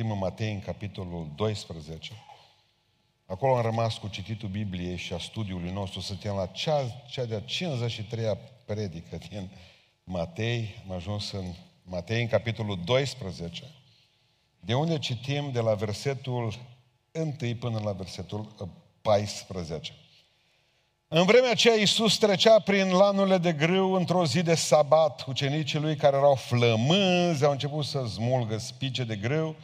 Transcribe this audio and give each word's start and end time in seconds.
Citim 0.00 0.14
în 0.14 0.20
Matei, 0.22 0.52
în 0.52 0.60
capitolul 0.60 1.28
12. 1.34 2.12
Acolo 3.26 3.56
am 3.56 3.62
rămas 3.62 3.98
cu 3.98 4.08
cititul 4.08 4.48
Bibliei 4.48 4.96
și 4.96 5.12
a 5.12 5.18
studiului 5.18 5.70
nostru. 5.70 6.00
Suntem 6.00 6.34
la 6.34 6.46
cea, 6.46 7.02
cea 7.10 7.24
de-a 7.24 7.44
53-a 7.44 8.38
predică 8.64 9.18
din 9.28 9.50
Matei. 10.04 10.82
Am 10.88 10.96
ajuns 10.96 11.32
în 11.32 11.44
Matei, 11.82 12.20
în 12.20 12.28
capitolul 12.28 12.78
12, 12.84 13.62
de 14.60 14.74
unde 14.74 14.98
citim 14.98 15.50
de 15.52 15.60
la 15.60 15.74
versetul 15.74 16.54
1 17.12 17.54
până 17.58 17.80
la 17.84 17.92
versetul 17.92 18.70
14. 19.02 19.92
În 21.08 21.24
vremea 21.24 21.50
aceea 21.50 21.74
Iisus 21.74 22.18
trecea 22.18 22.58
prin 22.58 22.90
lanurile 22.90 23.38
de 23.38 23.52
grâu 23.52 23.92
într-o 23.92 24.26
zi 24.26 24.42
de 24.42 24.54
sabat. 24.54 25.24
Ucenicii 25.26 25.78
lui 25.78 25.96
care 25.96 26.16
erau 26.16 26.34
flămânzi 26.34 27.44
au 27.44 27.50
început 27.50 27.84
să 27.84 28.06
smulgă 28.06 28.58
spice 28.58 29.04
de 29.04 29.16
grâu 29.16 29.56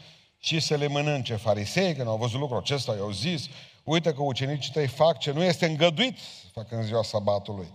și 0.47 0.61
să 0.61 0.75
le 0.75 0.87
mănânce. 0.87 1.35
Farisei, 1.35 1.95
când 1.95 2.09
au 2.09 2.17
văzut 2.17 2.41
lucrul 2.41 2.59
acesta, 2.59 2.95
i-au 2.95 3.11
zis, 3.11 3.49
uite 3.85 4.13
că 4.13 4.23
ucenicii 4.23 4.73
tăi 4.73 4.87
fac 4.87 5.19
ce 5.19 5.33
nu 5.33 5.43
este 5.43 5.67
îngăduit 5.67 6.19
să 6.19 6.47
facă 6.53 6.77
în 6.77 6.83
ziua 6.83 7.03
sabatului. 7.03 7.67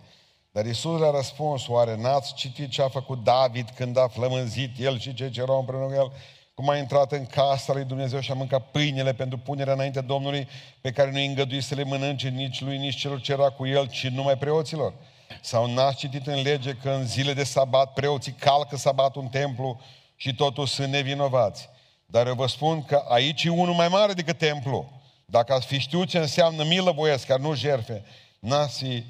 Dar 0.52 0.66
Iisus 0.66 1.00
le-a 1.00 1.12
răspuns, 1.12 1.68
oare 1.68 1.98
n-ați 1.98 2.34
citit 2.34 2.70
ce 2.70 2.82
a 2.82 2.88
făcut 2.88 3.24
David 3.24 3.70
când 3.76 3.98
a 3.98 4.08
flămânzit 4.08 4.80
el 4.80 5.00
și 5.00 5.14
cei 5.14 5.30
ce 5.30 5.42
erau 5.42 5.60
împreună 5.60 5.86
cu 5.86 5.94
el? 5.94 6.12
Cum 6.54 6.70
a 6.70 6.78
intrat 6.78 7.12
în 7.12 7.26
casa 7.26 7.74
lui 7.74 7.84
Dumnezeu 7.84 8.20
și 8.20 8.32
a 8.32 8.34
mâncat 8.34 8.72
pâinile 8.72 9.14
pentru 9.14 9.38
punerea 9.38 9.74
înainte 9.74 10.02
Domnului, 10.02 10.48
pe 10.82 10.92
care 10.92 11.12
nu-i 11.12 11.26
îngăduit 11.26 11.64
să 11.64 11.76
le 11.76 11.84
mănânce 11.84 12.30
nici 12.30 12.62
lui, 12.62 12.78
nici 12.78 12.96
celor 12.96 13.22
ce 13.22 13.32
era 13.32 13.50
cu 13.50 13.68
el, 13.68 13.88
ci 13.88 14.08
numai 14.08 14.38
preoților. 14.38 14.94
Sau 15.42 15.74
n-ați 15.74 15.98
citit 15.98 16.28
în 16.28 16.42
lege 16.42 16.74
că 16.74 16.90
în 16.90 17.06
zile 17.06 17.34
de 17.34 17.44
sabat 17.44 17.94
preoții 17.94 18.32
calcă 18.32 18.78
sabatul 18.78 19.22
în 19.22 19.28
templu 19.28 19.80
și 20.16 20.36
totul 20.36 20.66
sunt 20.66 20.88
nevinovați. 20.88 21.70
Dar 22.12 22.28
eu 22.28 22.34
vă 22.34 22.48
spun 22.48 22.84
că 22.84 23.04
aici 23.08 23.44
e 23.44 23.50
unul 23.50 23.74
mai 23.74 23.88
mare 23.88 24.14
decât 24.14 24.38
templu. 24.38 24.90
Dacă 25.26 25.54
ați 25.54 25.66
fi 25.66 25.80
știut 25.80 26.08
ce 26.08 26.18
înseamnă 26.18 26.64
milă 26.64 26.92
voiesc, 26.92 27.26
care 27.26 27.42
nu 27.42 27.56
jerfe, 27.56 28.04
n-ați 28.40 28.84
fi, 28.84 29.04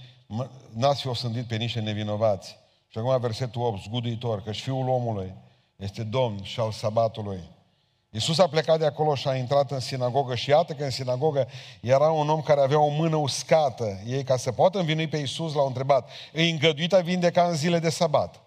n-ați 0.73 1.01
fi 1.01 1.07
osândit 1.07 1.47
pe 1.47 1.55
niște 1.55 1.79
nevinovați. 1.79 2.57
Și 2.87 2.97
acum 2.97 3.19
versetul 3.19 3.61
8, 3.61 3.81
zguduitor, 3.81 4.43
că 4.43 4.51
și 4.51 4.61
Fiul 4.61 4.89
omului 4.89 5.33
este 5.75 6.03
Domn 6.03 6.43
și 6.43 6.59
al 6.59 6.71
sabatului. 6.71 7.39
Iisus 8.09 8.37
a 8.37 8.47
plecat 8.47 8.79
de 8.79 8.85
acolo 8.85 9.15
și 9.15 9.27
a 9.27 9.35
intrat 9.35 9.71
în 9.71 9.79
sinagogă 9.79 10.35
și 10.35 10.49
iată 10.49 10.73
că 10.73 10.83
în 10.83 10.89
sinagogă 10.89 11.47
era 11.79 12.11
un 12.11 12.29
om 12.29 12.41
care 12.41 12.61
avea 12.61 12.79
o 12.79 12.89
mână 12.89 13.15
uscată. 13.15 13.99
Ei, 14.07 14.23
ca 14.23 14.37
să 14.37 14.51
poată 14.51 14.79
învinui 14.79 15.07
pe 15.07 15.17
Iisus, 15.17 15.53
l-au 15.53 15.67
întrebat, 15.67 16.09
îi 16.33 16.49
îngăduit 16.49 16.93
a 16.93 16.99
vindeca 16.99 17.43
în 17.43 17.55
zile 17.55 17.79
de 17.79 17.89
sabat? 17.89 18.41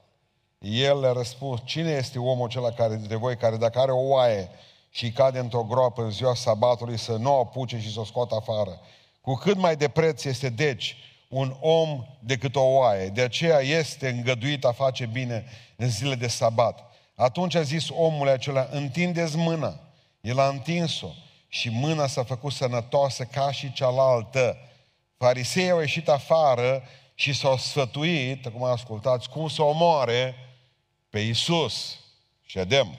El 0.64 1.00
le-a 1.00 1.12
răspuns, 1.12 1.60
cine 1.64 1.90
este 1.90 2.18
omul 2.18 2.46
acela 2.46 2.70
care 2.70 2.96
dintre 2.96 3.16
voi 3.16 3.36
care 3.36 3.56
dacă 3.56 3.78
are 3.78 3.90
o 3.90 4.08
oaie 4.08 4.48
și 4.90 5.10
cade 5.10 5.38
într-o 5.38 5.62
groapă 5.62 6.02
în 6.02 6.10
ziua 6.10 6.34
sabatului 6.34 6.98
să 6.98 7.12
nu 7.12 7.36
o 7.36 7.40
apuce 7.40 7.80
și 7.80 7.92
să 7.92 8.00
o 8.00 8.04
scoată 8.04 8.34
afară? 8.34 8.80
Cu 9.20 9.34
cât 9.34 9.56
mai 9.56 9.76
de 9.76 9.88
preț 9.88 10.24
este 10.24 10.48
deci 10.48 10.96
un 11.28 11.56
om 11.60 12.04
decât 12.18 12.56
o 12.56 12.62
oaie. 12.62 13.08
De 13.08 13.20
aceea 13.20 13.58
este 13.58 14.08
îngăduit 14.08 14.64
a 14.64 14.72
face 14.72 15.06
bine 15.06 15.44
în 15.76 15.88
zile 15.88 16.14
de 16.14 16.26
sabat. 16.26 16.92
Atunci 17.14 17.54
a 17.54 17.62
zis 17.62 17.88
omul 17.88 18.28
acela, 18.28 18.68
întindeți 18.70 19.36
mâna. 19.36 19.80
El 20.20 20.38
a 20.38 20.48
întins-o 20.48 21.08
și 21.48 21.68
mâna 21.68 22.06
s-a 22.06 22.24
făcut 22.24 22.52
sănătoasă 22.52 23.24
ca 23.24 23.52
și 23.52 23.72
cealaltă. 23.72 24.56
Farisei 25.16 25.70
au 25.70 25.80
ieșit 25.80 26.08
afară 26.08 26.82
și 27.14 27.32
s-au 27.32 27.56
sfătuit, 27.56 28.46
acum 28.46 28.64
ascultați, 28.64 29.28
cum 29.28 29.48
să 29.48 29.62
omoare 29.62 30.34
pe 31.14 31.20
Isus. 31.20 32.00
Ședem. 32.42 32.98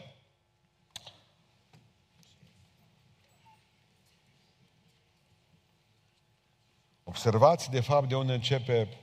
Observați, 7.04 7.70
de 7.70 7.80
fapt, 7.80 8.08
de 8.08 8.16
unde 8.16 8.34
începe 8.34 8.98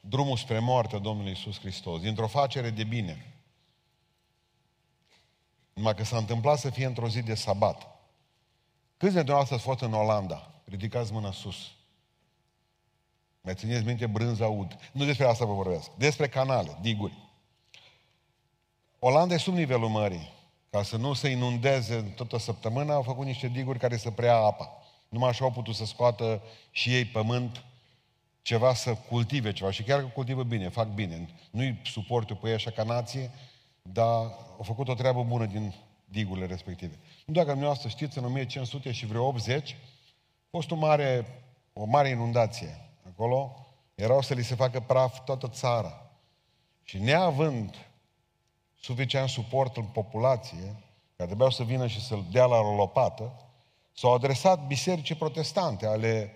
drumul 0.00 0.36
spre 0.36 0.58
moartea 0.58 0.98
Domnului 0.98 1.32
Isus 1.32 1.58
Hristos. 1.58 2.00
Dintr-o 2.00 2.26
facere 2.26 2.70
de 2.70 2.84
bine. 2.84 3.42
Numai 5.72 5.94
că 5.94 6.04
s-a 6.04 6.16
întâmplat 6.16 6.58
să 6.58 6.70
fie 6.70 6.86
într-o 6.86 7.08
zi 7.08 7.22
de 7.22 7.34
sabat. 7.34 7.78
Câți 8.96 9.14
dintre 9.14 9.22
dumneavoastră 9.22 9.54
ați 9.54 9.64
fost 9.64 9.80
în 9.80 9.92
Olanda? 9.92 10.62
Ridicați 10.64 11.12
mâna 11.12 11.32
sus. 11.32 11.56
Mai 13.40 13.54
țineți 13.54 13.84
minte 13.84 14.06
brânza 14.06 14.48
ud. 14.48 14.78
Nu 14.92 15.04
despre 15.04 15.26
asta 15.26 15.44
vă 15.44 15.54
vorbesc. 15.54 15.90
Despre 15.90 16.28
canale, 16.28 16.78
diguri. 16.80 17.28
Olanda 19.02 19.34
e 19.34 19.38
sub 19.38 19.54
nivelul 19.54 19.88
mării. 19.88 20.32
Ca 20.70 20.82
să 20.82 20.96
nu 20.96 21.12
se 21.12 21.28
inundeze 21.28 22.00
toată 22.00 22.38
săptămâna, 22.38 22.94
au 22.94 23.02
făcut 23.02 23.26
niște 23.26 23.48
diguri 23.48 23.78
care 23.78 23.96
să 23.96 24.10
preia 24.10 24.36
apa. 24.36 24.82
Numai 25.08 25.28
așa 25.28 25.44
au 25.44 25.50
putut 25.50 25.74
să 25.74 25.84
scoată 25.84 26.42
și 26.70 26.94
ei 26.94 27.04
pământ, 27.04 27.64
ceva 28.42 28.74
să 28.74 28.94
cultive 28.94 29.52
ceva. 29.52 29.70
Și 29.70 29.82
chiar 29.82 30.00
că 30.00 30.06
cultivă 30.06 30.42
bine, 30.42 30.68
fac 30.68 30.88
bine. 30.88 31.28
Nu-i 31.50 31.80
suportul 31.84 32.36
pe 32.36 32.48
ei 32.48 32.54
așa 32.54 32.70
ca 32.70 32.82
nație, 32.82 33.30
dar 33.82 34.16
au 34.56 34.62
făcut 34.62 34.88
o 34.88 34.94
treabă 34.94 35.22
bună 35.22 35.46
din 35.46 35.74
digurile 36.04 36.46
respective. 36.46 36.98
Nu 37.26 37.34
dacă 37.34 37.48
dumneavoastră 37.48 37.88
știți, 37.88 38.18
în 38.18 38.24
1500 38.24 38.92
și 38.92 39.06
vreo 39.06 39.26
80, 39.26 39.70
a 39.70 40.48
fost 40.50 40.70
o 40.70 40.74
mare, 40.74 41.26
o 41.72 41.84
mare 41.84 42.08
inundație. 42.08 42.90
Acolo 43.12 43.66
erau 43.94 44.20
să 44.22 44.34
li 44.34 44.44
se 44.44 44.54
facă 44.54 44.80
praf 44.80 45.24
toată 45.24 45.48
țara. 45.48 46.10
Și 46.82 46.98
neavând 46.98 47.89
suficient 48.80 49.28
suport 49.28 49.76
în 49.76 49.84
populație, 49.84 50.76
care 51.16 51.28
trebuiau 51.28 51.50
să 51.50 51.62
vină 51.62 51.86
și 51.86 52.06
să-l 52.06 52.24
dea 52.30 52.44
la 52.44 52.56
o 52.56 52.74
lopată, 52.74 53.32
s-au 53.92 54.14
adresat 54.14 54.66
bisericii 54.66 55.14
protestante 55.14 55.86
ale 55.86 56.34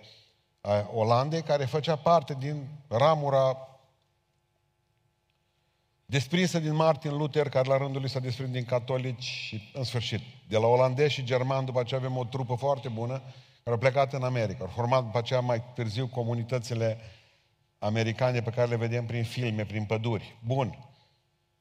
Olandei, 0.93 1.41
care 1.41 1.65
făcea 1.65 1.95
parte 1.95 2.35
din 2.39 2.67
ramura 2.87 3.57
desprinsă 6.05 6.59
din 6.59 6.73
Martin 6.73 7.17
Luther, 7.17 7.49
care 7.49 7.67
la 7.67 7.77
rândul 7.77 8.01
lui 8.01 8.09
s-a 8.09 8.19
desprins 8.19 8.51
din 8.51 8.65
catolici 8.65 9.23
și, 9.23 9.71
în 9.73 9.83
sfârșit, 9.83 10.21
de 10.47 10.57
la 10.57 10.67
olandezi 10.67 11.13
și 11.13 11.23
germani, 11.23 11.65
după 11.65 11.79
aceea 11.79 11.99
avem 11.99 12.17
o 12.17 12.23
trupă 12.23 12.55
foarte 12.55 12.89
bună, 12.89 13.17
care 13.63 13.75
au 13.75 13.77
plecat 13.77 14.13
în 14.13 14.23
America. 14.23 14.63
Au 14.63 14.71
format 14.75 15.03
după 15.03 15.17
aceea 15.17 15.39
mai 15.39 15.63
târziu 15.73 16.07
comunitățile 16.07 16.97
americane 17.79 18.41
pe 18.41 18.49
care 18.49 18.67
le 18.67 18.75
vedem 18.75 19.05
prin 19.05 19.23
filme, 19.23 19.65
prin 19.65 19.85
păduri. 19.85 20.37
Bun. 20.45 20.94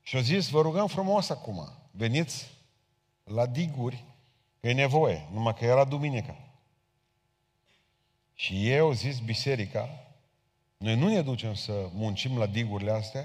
Și 0.07 0.17
au 0.17 0.23
zis, 0.23 0.49
vă 0.49 0.61
rugăm 0.61 0.87
frumos 0.87 1.29
acum, 1.29 1.69
veniți 1.91 2.51
la 3.25 3.47
diguri, 3.47 4.05
că 4.61 4.69
e 4.69 4.73
nevoie, 4.73 5.29
numai 5.33 5.55
că 5.55 5.65
era 5.65 5.85
duminica. 5.85 6.37
Și 8.35 8.71
ei 8.71 8.79
au 8.79 8.93
zis 8.93 9.19
biserica, 9.19 9.89
noi 10.77 10.97
nu 10.97 11.09
ne 11.09 11.23
ducem 11.23 11.55
să 11.55 11.89
muncim 11.93 12.39
la 12.39 12.47
digurile 12.47 12.91
astea, 12.91 13.23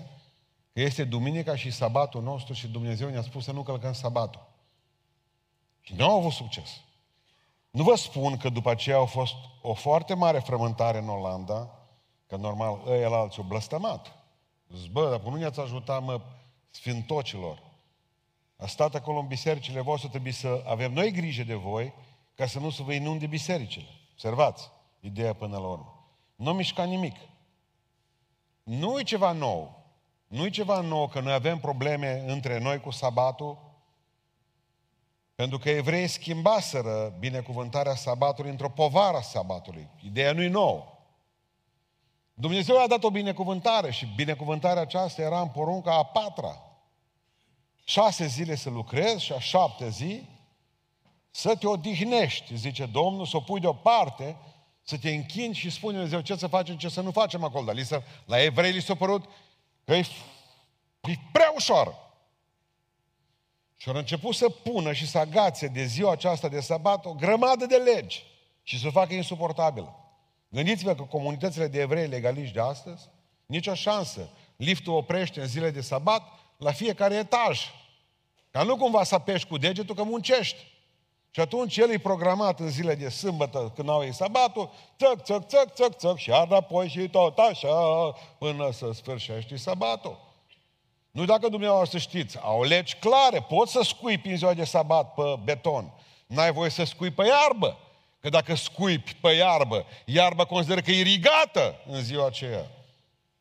că 0.73 0.81
este 0.81 1.03
duminica 1.03 1.55
și 1.55 1.71
sabatul 1.71 2.21
nostru 2.21 2.53
și 2.53 2.67
Dumnezeu 2.67 3.09
ne-a 3.09 3.21
spus 3.21 3.43
să 3.43 3.51
nu 3.51 3.63
călcăm 3.63 3.93
sabatul. 3.93 4.47
Și 5.81 5.93
nu 5.93 6.09
au 6.09 6.17
avut 6.17 6.31
succes. 6.31 6.81
Nu 7.71 7.83
vă 7.83 7.95
spun 7.95 8.37
că 8.37 8.49
după 8.49 8.69
aceea 8.69 8.99
a 8.99 9.05
fost 9.05 9.35
o 9.61 9.73
foarte 9.73 10.13
mare 10.13 10.39
frământare 10.39 10.97
în 10.97 11.09
Olanda, 11.09 11.87
că 12.27 12.35
normal 12.35 12.81
ăia 12.87 13.07
la 13.07 13.17
alții 13.17 13.41
au 13.41 13.47
blăstămat. 13.47 14.13
Zic, 14.75 14.91
bă, 14.91 15.09
dar 15.09 15.21
nu 15.21 15.35
ne-ați 15.37 15.59
ajutat, 15.59 16.03
mă, 16.03 16.21
sfintocilor. 16.69 17.61
A 18.55 18.67
stat 18.67 18.95
acolo 18.95 19.19
în 19.19 19.27
bisericile 19.27 19.81
voastre, 19.81 20.09
trebuie 20.09 20.33
să 20.33 20.63
avem 20.67 20.93
noi 20.93 21.11
grijă 21.11 21.43
de 21.43 21.53
voi, 21.53 21.93
ca 22.35 22.45
să 22.45 22.59
nu 22.59 22.69
se 22.69 22.83
vă 22.83 22.93
inunde 22.93 23.27
bisericile. 23.27 23.87
Observați 24.11 24.71
ideea 24.99 25.33
până 25.33 25.57
la 25.57 25.67
urmă. 25.67 26.09
Nu 26.35 26.53
mișca 26.53 26.83
nimic. 26.83 27.15
Nu 28.63 28.99
e 28.99 29.03
ceva 29.03 29.31
nou. 29.31 29.83
Nu 30.27 30.45
e 30.45 30.49
ceva 30.49 30.81
nou 30.81 31.07
că 31.07 31.19
noi 31.19 31.33
avem 31.33 31.59
probleme 31.59 32.23
între 32.27 32.59
noi 32.59 32.79
cu 32.79 32.89
sabatul, 32.89 33.57
pentru 35.35 35.57
că 35.57 35.69
evreii 35.69 36.07
schimbaseră 36.07 37.15
binecuvântarea 37.19 37.95
sabatului 37.95 38.51
într-o 38.51 38.69
povară 38.69 39.17
a 39.17 39.21
sabatului. 39.21 39.89
Ideea 40.03 40.33
nu 40.33 40.41
e 40.41 40.47
nouă. 40.47 40.98
Dumnezeu 42.39 42.81
a 42.81 42.87
dat 42.87 43.03
o 43.03 43.09
binecuvântare 43.09 43.91
și 43.91 44.05
binecuvântarea 44.15 44.81
aceasta 44.81 45.21
era 45.21 45.41
în 45.41 45.47
porunca 45.47 45.95
a 45.95 46.03
patra. 46.03 46.61
Șase 47.83 48.27
zile 48.27 48.55
să 48.55 48.69
lucrezi 48.69 49.23
și 49.23 49.33
a 49.33 49.39
șapte 49.39 49.89
zi 49.89 50.23
să 51.31 51.55
te 51.55 51.67
odihnești, 51.67 52.55
zice 52.55 52.85
Domnul, 52.85 53.25
să 53.25 53.37
o 53.37 53.39
pui 53.39 53.59
deoparte, 53.59 54.37
să 54.81 54.97
te 54.97 55.09
închini 55.09 55.53
și 55.53 55.69
spune 55.69 55.93
Dumnezeu 55.93 56.21
ce 56.21 56.35
să 56.35 56.47
facem, 56.47 56.77
ce 56.77 56.89
să 56.89 57.01
nu 57.01 57.11
facem 57.11 57.43
acolo. 57.43 57.65
Dar 57.65 57.75
li 57.75 57.85
să, 57.85 58.01
la 58.25 58.43
evrei 58.43 58.71
li 58.71 58.81
s-a 58.81 58.95
părut 58.95 59.25
că 59.85 59.95
e, 59.95 60.05
e 61.01 61.13
prea 61.31 61.51
ușor. 61.55 61.95
Și 63.77 63.89
au 63.89 63.95
început 63.95 64.35
să 64.35 64.49
pună 64.49 64.93
și 64.93 65.07
să 65.07 65.17
agațe 65.17 65.67
de 65.67 65.85
ziua 65.85 66.11
aceasta 66.11 66.47
de 66.47 66.59
sabat 66.59 67.05
o 67.05 67.13
grămadă 67.13 67.65
de 67.65 67.75
legi 67.75 68.23
și 68.63 68.79
să 68.79 68.87
o 68.87 68.91
facă 68.91 69.13
insuportabilă. 69.13 69.98
Gândiți-vă 70.49 70.95
că 70.95 71.03
comunitățile 71.03 71.67
de 71.67 71.79
evrei 71.79 72.07
legaliști 72.07 72.53
de 72.53 72.61
astăzi, 72.61 73.09
nicio 73.45 73.73
șansă. 73.73 74.29
Liftul 74.55 74.93
oprește 74.93 75.41
în 75.41 75.47
zile 75.47 75.69
de 75.69 75.81
sabat 75.81 76.23
la 76.57 76.71
fiecare 76.71 77.15
etaj. 77.15 77.59
Ca 78.51 78.63
nu 78.63 78.77
cumva 78.77 79.03
să 79.03 79.15
apeși 79.15 79.47
cu 79.47 79.57
degetul 79.57 79.95
că 79.95 80.03
muncești. 80.03 80.67
Și 81.31 81.39
atunci 81.39 81.77
el 81.77 81.89
e 81.89 81.97
programat 81.97 82.59
în 82.59 82.69
zile 82.69 82.95
de 82.95 83.09
sâmbătă, 83.09 83.71
când 83.75 83.89
au 83.89 84.03
ei 84.03 84.13
sabatul, 84.13 84.71
țăc, 84.97 85.23
țăc, 85.23 85.47
țăc, 85.47 85.73
țăc, 85.73 85.95
țăc, 85.95 86.17
și 86.17 86.29
iar 86.29 86.51
apoi 86.51 86.87
și 86.87 87.09
tot 87.09 87.37
așa, 87.37 87.69
până 88.37 88.71
să 88.71 88.91
sfârșești 88.93 89.57
sabatul. 89.57 90.27
Nu 91.11 91.25
dacă 91.25 91.47
dumneavoastră 91.49 91.97
știți, 91.97 92.37
au 92.41 92.63
legi 92.63 92.95
clare, 92.95 93.41
poți 93.41 93.71
să 93.71 93.81
scuipi 93.83 94.29
în 94.29 94.37
ziua 94.37 94.53
de 94.53 94.63
sabat 94.63 95.13
pe 95.13 95.39
beton. 95.43 95.93
N-ai 96.27 96.51
voie 96.51 96.69
să 96.69 96.83
scui 96.83 97.11
pe 97.11 97.25
iarbă. 97.25 97.77
Că 98.19 98.29
dacă 98.29 98.55
scuipi 98.55 99.15
pe 99.21 99.31
iarbă, 99.31 99.85
iarba 100.05 100.45
consideră 100.45 100.81
că 100.81 100.91
e 100.91 100.99
irigată 100.99 101.75
în 101.87 102.03
ziua 102.03 102.25
aceea. 102.25 102.65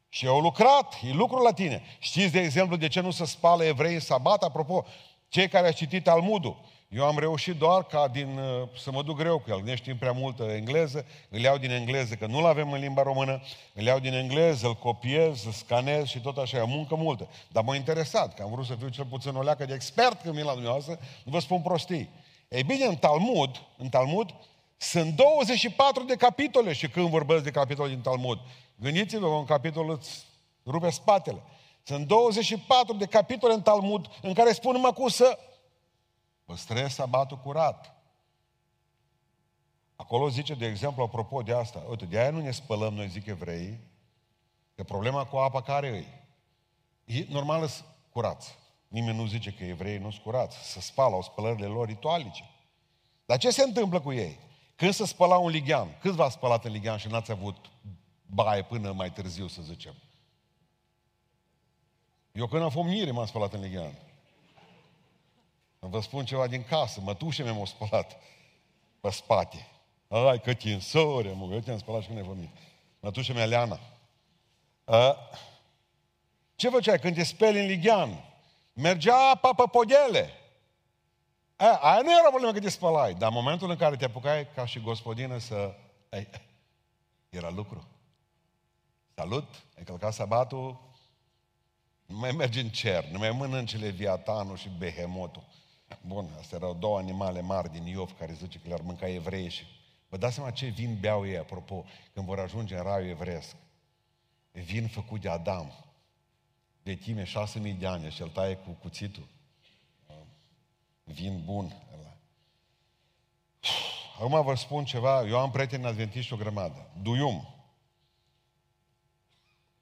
Și 0.09 0.27
au 0.27 0.41
lucrat, 0.41 0.95
e 1.09 1.13
lucru 1.13 1.43
la 1.43 1.53
tine. 1.53 1.83
Știți, 1.99 2.33
de 2.33 2.41
exemplu, 2.41 2.77
de 2.77 2.89
ce 2.89 3.01
nu 3.01 3.11
se 3.11 3.25
spală 3.25 3.65
evrei 3.65 3.95
în 3.95 4.01
sabat? 4.01 4.43
Apropo, 4.43 4.85
cei 5.29 5.49
care 5.49 5.67
au 5.67 5.73
citit 5.73 6.05
Talmudul, 6.05 6.61
eu 6.89 7.05
am 7.05 7.19
reușit 7.19 7.57
doar 7.57 7.85
ca 7.85 8.09
din, 8.09 8.39
uh, 8.39 8.69
să 8.79 8.91
mă 8.91 9.03
duc 9.03 9.17
greu 9.17 9.39
cu 9.39 9.51
el, 9.51 9.63
ne 9.65 9.75
știm 9.75 9.97
prea 9.97 10.13
multă 10.13 10.43
engleză, 10.43 11.07
îl 11.29 11.41
iau 11.41 11.59
din 11.59 11.71
engleză, 11.71 12.15
că 12.15 12.27
nu-l 12.27 12.47
avem 12.47 12.73
în 12.73 12.81
limba 12.81 13.03
română, 13.03 13.43
îl 13.75 13.85
iau 13.85 13.99
din 13.99 14.13
engleză, 14.13 14.67
îl 14.67 14.75
copiez, 14.75 15.45
îl 15.45 15.53
scanez 15.53 16.07
și 16.07 16.21
tot 16.21 16.37
așa, 16.37 16.57
e 16.59 16.63
muncă 16.63 16.95
multă. 16.95 17.29
Dar 17.49 17.65
m-a 17.65 17.75
interesat, 17.75 18.35
că 18.35 18.43
am 18.43 18.51
vrut 18.51 18.67
să 18.67 18.75
fiu 18.75 18.89
cel 18.89 19.05
puțin 19.05 19.35
o 19.35 19.43
leacă 19.43 19.65
de 19.65 19.75
expert 19.75 20.23
când 20.23 20.35
vin 20.35 20.45
la 20.45 20.53
dumneavoastră, 20.53 20.99
nu 21.25 21.33
vă 21.33 21.39
spun 21.39 21.61
prostii. 21.61 22.09
Ei 22.49 22.63
bine, 22.63 22.85
în 22.85 22.97
Talmud, 22.97 23.63
în 23.77 23.89
Talmud, 23.89 24.35
sunt 24.81 25.15
24 25.15 26.03
de 26.03 26.17
capitole 26.17 26.73
și 26.73 26.89
când 26.89 27.09
vorbesc 27.09 27.43
de 27.45 27.51
capitole 27.51 27.89
din 27.89 28.01
Talmud, 28.01 28.39
gândiți-vă, 28.77 29.27
un 29.27 29.45
capitol 29.45 29.91
îți 29.91 30.27
rupe 30.67 30.91
spatele. 30.91 31.43
Sunt 31.83 32.07
24 32.07 32.97
de 32.97 33.07
capitole 33.07 33.55
în 33.55 33.63
Talmud 33.63 34.07
în 34.23 34.35
care 34.35 34.53
spun 34.53 34.73
numai 34.73 34.93
cum 34.93 35.09
să 35.09 35.39
păstrezi 36.45 36.95
sabatul 36.95 37.37
curat. 37.37 37.97
Acolo 39.97 40.29
zice, 40.29 40.55
de 40.55 40.67
exemplu, 40.67 41.03
apropo 41.03 41.43
de 41.43 41.53
asta, 41.53 41.85
uite, 41.89 42.05
de 42.05 42.19
aia 42.19 42.31
nu 42.31 42.41
ne 42.41 42.51
spălăm, 42.51 42.95
noi 42.95 43.09
zic 43.09 43.27
evrei, 43.27 43.81
că 44.75 44.85
problema 44.85 45.25
cu 45.25 45.37
apa 45.37 45.63
care 45.63 45.89
îi? 45.89 46.07
E 47.05 47.27
normal 47.29 47.69
curați. 48.13 48.59
Nimeni 48.89 49.17
nu 49.17 49.27
zice 49.27 49.51
că 49.51 49.65
evreii 49.65 49.99
nu 49.99 50.11
sunt 50.11 50.23
curați. 50.23 50.57
Să 50.73 50.81
spală, 50.81 51.15
au 51.15 51.23
spălările 51.23 51.67
lor 51.67 51.87
ritualice. 51.87 52.51
Dar 53.27 53.39
ce 53.39 53.51
se 53.51 53.63
întâmplă 53.63 54.01
cu 54.01 54.13
ei? 54.13 54.39
Când 54.79 54.93
se 54.93 55.07
spăla 55.07 55.39
un 55.39 55.51
lighean, 55.51 55.99
câți 56.01 56.17
v-ați 56.17 56.35
spălat 56.35 56.65
în 56.65 56.73
lighean 56.73 56.99
și 56.99 57.09
n-ați 57.09 57.31
avut 57.31 57.57
baie 58.27 58.63
până 58.63 58.93
mai 58.93 59.13
târziu, 59.13 59.49
să 59.49 59.63
zicem? 59.63 59.95
Eu 62.33 62.47
când 62.47 62.63
am 62.63 62.71
fost 62.71 62.89
mire 62.89 63.11
m-am 63.11 63.27
spălat 63.27 63.53
în 63.53 63.61
lighean. 63.61 63.99
Vă 65.79 66.01
spun 66.01 66.25
ceva 66.25 66.47
din 66.47 66.65
casă, 66.65 67.01
mătușe 67.01 67.43
mi-am 67.43 67.65
spălat 67.65 68.17
pe 69.01 69.11
spate. 69.11 69.67
Ai, 70.09 70.41
că 70.41 70.55
tinsore, 70.55 71.33
mă, 71.33 71.53
eu 71.53 71.61
te-am 71.61 71.79
spălat 71.79 72.01
și 72.01 72.07
când 72.07 72.19
ai 72.19 72.29
venit. 72.29 72.51
Mătușe 73.01 73.33
mea 73.33 73.47
Leana. 73.47 73.81
A, 74.85 75.17
ce 76.55 76.69
făceai 76.69 76.99
când 76.99 77.15
te 77.15 77.25
speli 77.25 77.61
în 77.61 77.67
lighean? 77.67 78.25
Mergea 78.73 79.31
apa 79.31 79.53
pe 79.53 79.65
podele. 79.71 80.31
A, 81.61 81.77
aia 81.77 82.03
nu 82.03 82.11
era 82.19 82.29
problemă 82.29 82.53
că 82.53 82.61
te 82.61 82.69
spălai, 82.69 83.15
dar 83.15 83.29
în 83.29 83.35
momentul 83.35 83.71
în 83.71 83.77
care 83.77 83.97
te 83.97 84.05
apucai 84.05 84.49
ca 84.55 84.67
și 84.67 84.81
gospodină 84.81 85.39
să... 85.39 85.75
Ei, 86.11 86.29
era 87.29 87.51
lucru. 87.51 87.87
Salut, 89.15 89.65
ai 89.77 89.85
călcat 89.85 90.13
sabatul, 90.13 90.81
nu 92.07 92.19
mai 92.19 92.31
mergi 92.31 92.61
în 92.61 92.69
cer, 92.69 93.05
nu 93.05 93.19
mai 93.19 93.31
mănânci 93.31 93.81
leviatanul 93.81 94.57
și 94.57 94.69
behemotul. 94.79 95.43
Bun, 96.01 96.31
astea 96.39 96.59
erau 96.59 96.75
două 96.75 96.99
animale 96.99 97.41
mari 97.41 97.71
din 97.73 97.87
Iov 97.87 98.19
care 98.19 98.33
zice 98.33 98.59
că 98.59 98.69
le-ar 98.69 98.81
mânca 98.81 99.09
evrei 99.09 99.49
și... 99.49 99.65
Vă 100.09 100.17
dați 100.17 100.35
seama 100.35 100.51
ce 100.51 100.67
vin 100.67 100.99
beau 101.01 101.27
ei, 101.27 101.39
apropo, 101.39 101.85
când 102.13 102.27
vor 102.27 102.39
ajunge 102.39 102.77
în 102.77 102.83
raiul 102.83 103.09
evresc. 103.09 103.57
Vin 104.53 104.89
făcut 104.89 105.21
de 105.21 105.29
Adam, 105.29 105.73
de 106.83 106.95
time 106.95 107.25
șase 107.25 107.59
mii 107.59 107.73
de 107.73 107.87
ani 107.87 108.11
și 108.11 108.23
el 108.23 108.29
taie 108.29 108.55
cu 108.55 108.71
cuțitul. 108.71 109.27
Vin 111.13 111.45
bun. 111.45 111.73
Ăla. 111.93 112.17
Acum 114.19 114.45
vă 114.45 114.55
spun 114.55 114.85
ceva, 114.85 115.27
eu 115.27 115.39
am 115.39 115.51
prieteni 115.51 115.87
adventiști 115.87 116.33
o 116.33 116.37
grămadă. 116.37 116.91
Duium. 117.03 117.49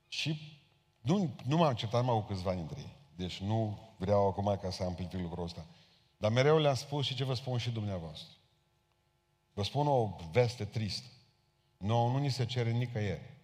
Și 0.08 0.61
nu, 1.00 1.34
nu 1.44 1.56
m-am 1.56 1.75
certat 1.75 2.05
numai 2.05 2.20
cu 2.20 2.26
câțiva 2.26 2.55
dintre 2.55 2.81
ei. 2.81 2.96
Deci 3.17 3.38
nu 3.38 3.78
vreau 3.96 4.26
acum 4.26 4.58
ca 4.62 4.70
să 4.70 4.82
amplific 4.82 5.20
lucrul 5.20 5.44
ăsta. 5.44 5.67
Dar 6.17 6.31
mereu 6.31 6.58
le-am 6.58 6.75
spus 6.75 7.06
și 7.06 7.14
ce 7.14 7.25
vă 7.25 7.34
spun 7.34 7.58
și 7.58 7.70
dumneavoastră. 7.70 8.28
Vă 9.52 9.62
spun 9.62 9.87
o 9.87 10.17
veste 10.31 10.64
tristă. 10.64 11.08
Nu, 11.76 12.08
nu 12.08 12.19
ni 12.19 12.31
se 12.31 12.44
cere 12.44 12.70
nicăieri 12.70 13.34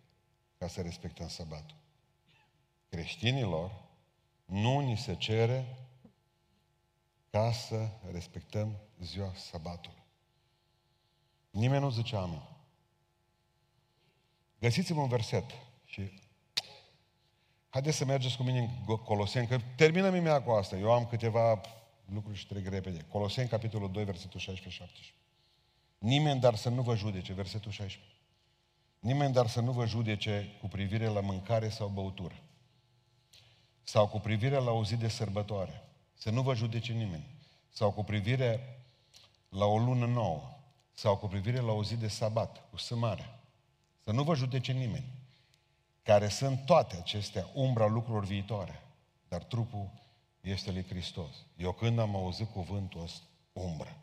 ca 0.58 0.69
să 0.69 0.81
respectăm 0.81 1.29
sabatul. 1.29 1.76
Creștinilor 2.88 3.73
nu 4.44 4.79
ni 4.79 4.96
se 4.96 5.14
cere 5.14 5.81
ca 7.32 7.52
să 7.52 7.88
respectăm 8.12 8.76
ziua 9.00 9.32
sabatului. 9.34 10.02
Nimeni 11.50 11.82
nu 11.82 11.90
zice 11.90 12.17
amin. 12.17 12.43
Găsiți-vă 14.58 15.00
un 15.00 15.08
verset 15.08 15.44
și 15.84 16.20
haideți 17.69 17.96
să 17.96 18.05
mergeți 18.05 18.37
cu 18.37 18.43
mine 18.43 18.82
în 18.87 18.96
Coloseni, 18.96 19.46
că 19.46 19.58
terminăm 19.76 20.14
imediat 20.14 20.44
cu 20.44 20.50
asta. 20.50 20.76
Eu 20.76 20.93
am 20.93 21.06
câteva 21.06 21.61
lucruri 22.05 22.38
și 22.38 22.46
trec 22.46 22.69
repede. 22.69 23.05
Coloseni, 23.08 23.49
capitolul 23.49 23.90
2, 23.90 24.05
versetul 24.05 24.40
16-17. 24.40 24.44
Nimeni 25.99 26.40
dar 26.40 26.55
să 26.55 26.69
nu 26.69 26.82
vă 26.82 26.96
judece, 26.96 27.32
versetul 27.32 27.70
16. 27.70 28.17
Nimeni 28.99 29.32
dar 29.32 29.46
să 29.46 29.61
nu 29.61 29.73
vă 29.73 29.87
judece 29.87 30.56
cu 30.61 30.69
privire 30.69 31.06
la 31.06 31.20
mâncare 31.20 31.69
sau 31.69 31.88
băutură. 31.88 32.43
Sau 33.82 34.08
cu 34.08 34.19
privire 34.19 34.56
la 34.56 34.70
o 34.70 34.84
zi 34.84 34.96
de 34.96 35.08
sărbătoare. 35.08 35.87
Să 36.22 36.30
nu 36.30 36.42
vă 36.42 36.54
judece 36.54 36.92
nimeni. 36.92 37.26
Sau 37.70 37.92
cu 37.92 38.04
privire 38.04 38.82
la 39.48 39.64
o 39.64 39.78
lună 39.78 40.06
nouă. 40.06 40.58
Sau 40.92 41.16
cu 41.16 41.26
privire 41.26 41.60
la 41.60 41.72
o 41.72 41.84
zi 41.84 41.96
de 41.96 42.08
sabat, 42.08 42.70
cu 42.70 42.76
sămare. 42.76 43.38
Să 44.04 44.12
nu 44.12 44.22
vă 44.22 44.34
judece 44.34 44.72
nimeni. 44.72 45.04
Care 46.02 46.28
sunt 46.28 46.64
toate 46.64 46.96
acestea 46.96 47.50
umbra 47.54 47.86
lucrurilor 47.86 48.24
viitoare. 48.24 48.82
Dar 49.28 49.42
trupul 49.44 49.90
este 50.40 50.70
lui 50.70 50.84
Hristos. 50.84 51.34
Eu 51.56 51.72
când 51.72 51.98
am 51.98 52.16
auzit 52.16 52.52
cuvântul 52.52 53.02
ăsta, 53.02 53.24
umbră. 53.52 53.96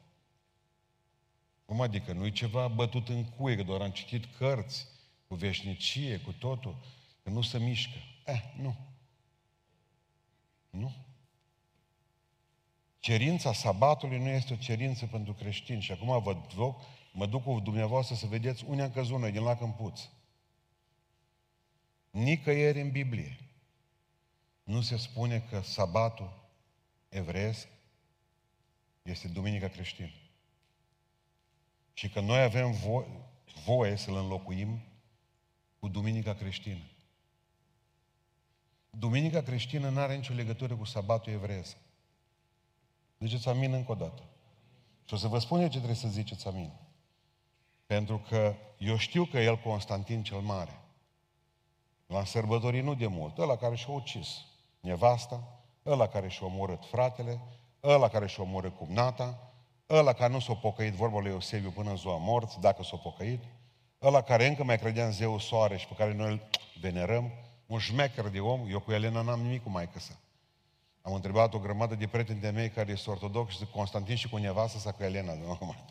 Cum 1.66 1.82
adică? 1.82 2.14
Nu-i 2.14 2.32
ceva 2.32 2.68
bătut 2.68 3.10
în 3.10 3.26
cuie, 3.26 3.56
că 3.56 3.64
doar 3.64 3.82
am 3.82 3.92
citit 3.92 4.26
cărți 4.38 4.88
cu 5.28 5.36
veșnicie, 5.36 6.20
cu 6.20 6.32
totul, 6.32 6.76
că 7.24 7.30
nu 7.30 7.42
se 7.42 7.60
mișcă. 7.60 7.98
Eh, 8.26 8.54
nu. 8.58 8.76
Nu. 10.70 11.08
Cerința 13.00 13.54
sabatului 13.54 14.18
nu 14.18 14.28
este 14.28 14.54
o 14.54 14.58
cerință 14.58 15.06
pentru 15.06 15.34
creștini. 15.34 15.82
Și 15.82 15.92
acum 15.92 16.22
vă 16.22 16.38
duc, 16.56 16.82
mă 17.12 17.26
duc 17.26 17.44
cu 17.44 17.60
dumneavoastră 17.60 18.16
să 18.16 18.26
vedeți 18.26 18.64
unde 18.68 18.82
am 18.82 18.92
căzut 18.92 19.20
noi, 19.20 19.32
din 19.32 19.44
lac 19.44 19.62
în 19.62 19.72
puț. 19.72 20.02
Nicăieri 22.12 22.82
în 22.82 22.92
Biblie 22.92 23.38
nu 24.64 24.82
se 24.82 24.98
spune 24.98 25.40
că 25.40 25.62
sabatul 25.62 26.50
evreiesc 27.10 27.68
este 29.02 29.28
Duminica 29.28 29.68
creștină. 29.68 30.12
Și 31.94 32.10
că 32.10 32.20
noi 32.20 32.42
avem 32.42 32.74
vo- 32.74 33.08
voie 33.66 33.96
să-l 33.96 34.16
înlocuim 34.16 34.82
cu 35.80 35.88
Duminica 35.88 36.34
creștină. 36.34 36.84
Duminica 38.90 39.42
creștină 39.42 39.90
nu 39.90 40.00
are 40.00 40.16
nicio 40.16 40.34
legătură 40.34 40.76
cu 40.76 40.84
sabatul 40.84 41.34
evreiesc. 41.34 41.78
Ziceți 43.20 43.50
amin 43.50 43.74
încă 43.74 43.92
o 43.92 43.96
dată. 43.96 44.24
Și 45.06 45.14
o 45.14 45.18
să 45.18 45.28
vă 45.28 45.40
spun 45.40 45.60
eu 45.60 45.68
ce 45.68 45.76
trebuie 45.78 45.96
să 45.96 46.08
ziceți 46.08 46.48
amin. 46.48 46.72
Pentru 47.86 48.22
că 48.30 48.56
eu 48.78 48.98
știu 48.98 49.26
că 49.26 49.40
el, 49.40 49.58
Constantin 49.58 50.24
cel 50.24 50.40
Mare, 50.40 50.80
l-a 52.08 52.26
sărbătorit 52.26 52.84
nu 52.84 52.96
de 52.96 53.08
mult, 53.08 53.38
ăla 53.38 53.56
care 53.56 53.76
și-a 53.76 53.94
ucis 53.94 54.46
nevasta, 54.80 55.62
ăla 55.86 56.08
care 56.08 56.28
și-a 56.28 56.46
omorât 56.46 56.86
fratele, 56.86 57.40
ăla 57.84 58.08
care 58.08 58.28
și-a 58.28 58.44
omorât 58.44 58.78
cumnata, 58.78 59.52
ăla 59.90 60.14
care 60.14 60.34
nu 60.34 60.40
s-a 60.40 60.54
pocăit, 60.54 60.94
vorba 60.94 61.20
lui 61.20 61.32
Eusebiu, 61.32 61.70
până 61.70 61.90
în 61.90 61.98
ziua 61.98 62.18
morți, 62.18 62.60
dacă 62.60 62.84
s-a 62.84 62.98
pocăit, 62.98 63.44
ăla 64.02 64.22
care 64.22 64.48
încă 64.48 64.64
mai 64.64 64.80
credea 64.80 65.06
în 65.06 65.12
zeu 65.12 65.40
soare 65.40 65.78
și 65.78 65.88
pe 65.88 65.94
care 65.98 66.14
noi 66.14 66.32
îl 66.32 66.42
venerăm, 66.82 67.32
un 67.66 67.80
șmecher 67.80 68.28
de 68.28 68.40
om, 68.40 68.70
eu 68.70 68.80
cu 68.80 68.92
Elena 68.92 69.22
n-am 69.22 69.42
nimic 69.42 69.64
cu 69.64 69.70
mai 69.70 69.90
sa. 69.98 70.20
Am 71.10 71.16
întrebat 71.16 71.54
o 71.54 71.60
grămadă 71.60 71.96
de 71.96 72.08
prieteni 72.08 72.40
de 72.40 72.50
mei 72.50 72.70
care 72.70 72.96
sunt 72.96 73.16
ortodoxi 73.16 73.52
și 73.52 73.58
zic, 73.58 73.70
Constantin 73.70 74.16
și 74.16 74.30
cu 74.30 74.38
nevastă 74.38 74.78
sa 74.78 74.92
cu 74.92 75.04
Elena. 75.04 75.34
Nu, 75.34 75.58
mai, 75.66 75.86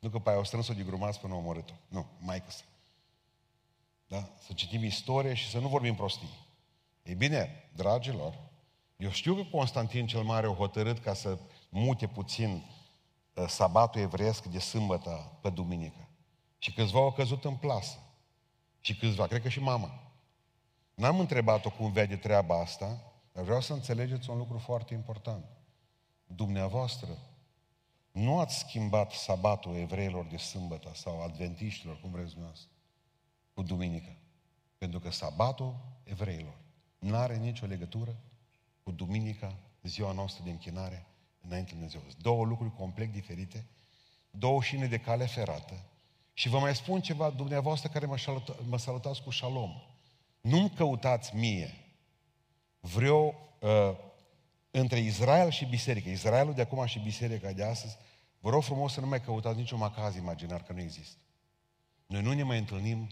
nu 0.00 0.08
că 0.08 0.18
pe 0.18 0.30
aia 0.30 0.38
o 0.38 0.42
strâns-o 0.42 0.72
de 0.72 0.82
grumați 0.82 1.20
până 1.20 1.34
a 1.34 1.36
omorât-o. 1.36 1.72
Nu, 1.88 2.06
mai 2.18 2.42
sa. 2.46 2.62
Da? 4.06 4.28
Să 4.46 4.52
citim 4.52 4.84
istorie 4.84 5.34
și 5.34 5.50
să 5.50 5.58
nu 5.58 5.68
vorbim 5.68 5.94
prostii. 5.94 6.28
Ei 7.02 7.14
bine, 7.14 7.70
dragilor, 7.74 8.38
Eu 8.96 9.10
știu 9.10 9.34
că 9.34 9.42
Constantin 9.42 10.06
cel 10.06 10.22
Mare 10.22 10.46
a 10.46 10.54
hotărât 10.54 10.98
ca 10.98 11.14
să 11.14 11.38
mute 11.68 12.06
puțin 12.06 12.64
uh, 13.34 13.44
sabatul 13.48 14.00
evreiesc 14.00 14.44
de 14.44 14.58
sâmbătă 14.58 15.38
pe 15.40 15.50
duminică. 15.50 16.08
Și 16.58 16.72
câțiva 16.72 16.98
au 16.98 17.12
căzut 17.12 17.44
în 17.44 17.54
plasă. 17.54 17.98
Și 18.80 18.96
câțiva, 18.96 19.26
cred 19.26 19.42
că 19.42 19.48
și 19.48 19.60
mama. 19.60 20.12
N-am 20.94 21.18
întrebat-o 21.18 21.70
cum 21.70 21.92
vede 21.92 22.16
treaba 22.16 22.60
asta, 22.60 23.09
dar 23.32 23.44
vreau 23.44 23.60
să 23.60 23.72
înțelegeți 23.72 24.30
un 24.30 24.36
lucru 24.36 24.58
foarte 24.58 24.94
important. 24.94 25.44
Dumneavoastră 26.26 27.18
nu 28.12 28.38
ați 28.38 28.58
schimbat 28.58 29.12
sabatul 29.12 29.76
evreilor 29.76 30.26
de 30.26 30.36
sâmbătă 30.36 30.90
sau 30.94 31.22
adventiștilor, 31.22 32.00
cum 32.00 32.10
vreți 32.10 32.30
dumneavoastră, 32.30 32.68
cu 33.54 33.62
duminică. 33.62 34.16
Pentru 34.78 35.00
că 35.00 35.10
sabatul 35.10 35.76
evreilor 36.04 36.58
nu 36.98 37.16
are 37.16 37.36
nicio 37.36 37.66
legătură 37.66 38.16
cu 38.82 38.90
duminica, 38.90 39.56
ziua 39.82 40.12
noastră 40.12 40.44
de 40.44 40.50
închinare 40.50 41.06
înainte 41.40 41.70
de 41.70 41.76
Dumnezeu. 41.76 42.00
Două 42.20 42.44
lucruri 42.44 42.74
complet 42.74 43.12
diferite, 43.12 43.66
două 44.30 44.62
șine 44.62 44.86
de 44.86 44.98
cale 44.98 45.26
ferată. 45.26 45.84
Și 46.32 46.48
vă 46.48 46.58
mai 46.58 46.76
spun 46.76 47.00
ceva, 47.00 47.30
dumneavoastră 47.30 47.88
care 47.88 48.06
mă, 48.06 48.18
saluta, 48.18 48.56
mă 48.68 48.78
salutați 48.78 49.22
cu 49.22 49.30
șalom. 49.30 49.70
Nu-mi 50.40 50.70
căutați 50.70 51.36
mie 51.36 51.74
vreo 52.80 53.34
uh, 53.58 53.96
între 54.70 54.98
Israel 54.98 55.50
și 55.50 55.64
biserică. 55.64 56.08
Israelul 56.08 56.54
de 56.54 56.60
acum 56.60 56.86
și 56.86 56.98
biserica 56.98 57.52
de 57.52 57.64
astăzi, 57.64 57.96
vă 58.40 58.50
rog 58.50 58.62
frumos 58.62 58.92
să 58.92 59.00
nu 59.00 59.06
mai 59.06 59.20
căutați 59.20 59.58
niciun 59.58 59.78
macaz 59.78 60.16
imaginar, 60.16 60.62
că 60.62 60.72
nu 60.72 60.80
există. 60.80 61.18
Noi 62.06 62.22
nu 62.22 62.32
ne 62.32 62.42
mai 62.42 62.58
întâlnim 62.58 63.08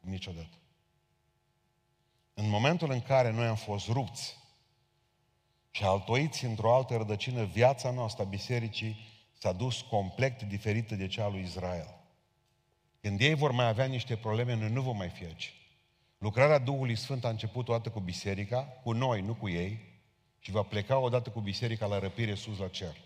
niciodată. 0.00 0.56
În 2.34 2.48
momentul 2.48 2.90
în 2.90 3.00
care 3.00 3.30
noi 3.30 3.46
am 3.46 3.56
fost 3.56 3.88
rupți 3.88 4.36
și 5.70 5.84
altoiți 5.84 6.44
într-o 6.44 6.74
altă 6.74 6.96
rădăcină, 6.96 7.44
viața 7.44 7.90
noastră 7.90 8.22
a 8.22 8.26
bisericii 8.26 8.96
s-a 9.32 9.52
dus 9.52 9.80
complet 9.80 10.42
diferită 10.42 10.94
de 10.94 11.06
cea 11.06 11.24
a 11.24 11.28
lui 11.28 11.42
Israel. 11.42 11.94
Când 13.00 13.20
ei 13.20 13.34
vor 13.34 13.50
mai 13.50 13.68
avea 13.68 13.84
niște 13.84 14.16
probleme, 14.16 14.54
noi 14.54 14.70
nu 14.70 14.82
vom 14.82 14.96
mai 14.96 15.08
fi 15.08 15.24
aici. 15.24 15.52
Lucrarea 16.24 16.58
Duhului 16.58 16.96
Sfânt 16.96 17.24
a 17.24 17.28
început 17.28 17.68
odată 17.68 17.90
cu 17.90 18.00
biserica, 18.00 18.62
cu 18.62 18.92
noi, 18.92 19.20
nu 19.20 19.34
cu 19.34 19.48
ei, 19.48 19.78
și 20.38 20.50
va 20.50 20.62
pleca 20.62 20.98
odată 20.98 21.30
cu 21.30 21.40
biserica 21.40 21.86
la 21.86 21.98
răpire 21.98 22.34
sus 22.34 22.58
la 22.58 22.68
cer. 22.68 22.96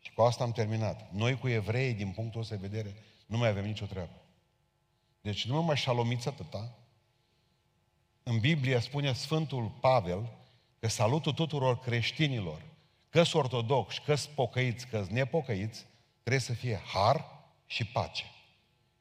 Și 0.00 0.12
cu 0.12 0.22
asta 0.22 0.44
am 0.44 0.52
terminat. 0.52 1.12
Noi 1.12 1.38
cu 1.38 1.48
evrei, 1.48 1.94
din 1.94 2.10
punctul 2.10 2.40
ăsta 2.40 2.54
de 2.54 2.66
vedere, 2.68 2.94
nu 3.26 3.38
mai 3.38 3.48
avem 3.48 3.64
nicio 3.64 3.86
treabă. 3.86 4.12
Deci 5.20 5.46
nu 5.46 5.54
mă 5.54 5.62
mai 5.62 5.76
șalomiți 5.76 6.28
atâta. 6.28 6.74
În 8.22 8.38
Biblie 8.38 8.80
spune 8.80 9.12
Sfântul 9.12 9.68
Pavel 9.80 10.28
că 10.78 10.88
salutul 10.88 11.32
tuturor 11.32 11.78
creștinilor, 11.78 12.62
că 13.08 13.22
sunt 13.22 13.42
ortodoxi, 13.42 14.00
că 14.00 14.14
sunt 14.14 14.34
pocăiți, 14.34 14.86
că 14.86 14.96
sunt 14.96 15.10
nepocăiți, 15.10 15.86
trebuie 16.20 16.42
să 16.42 16.52
fie 16.52 16.80
har 16.92 17.24
și 17.66 17.84
pace. 17.84 18.24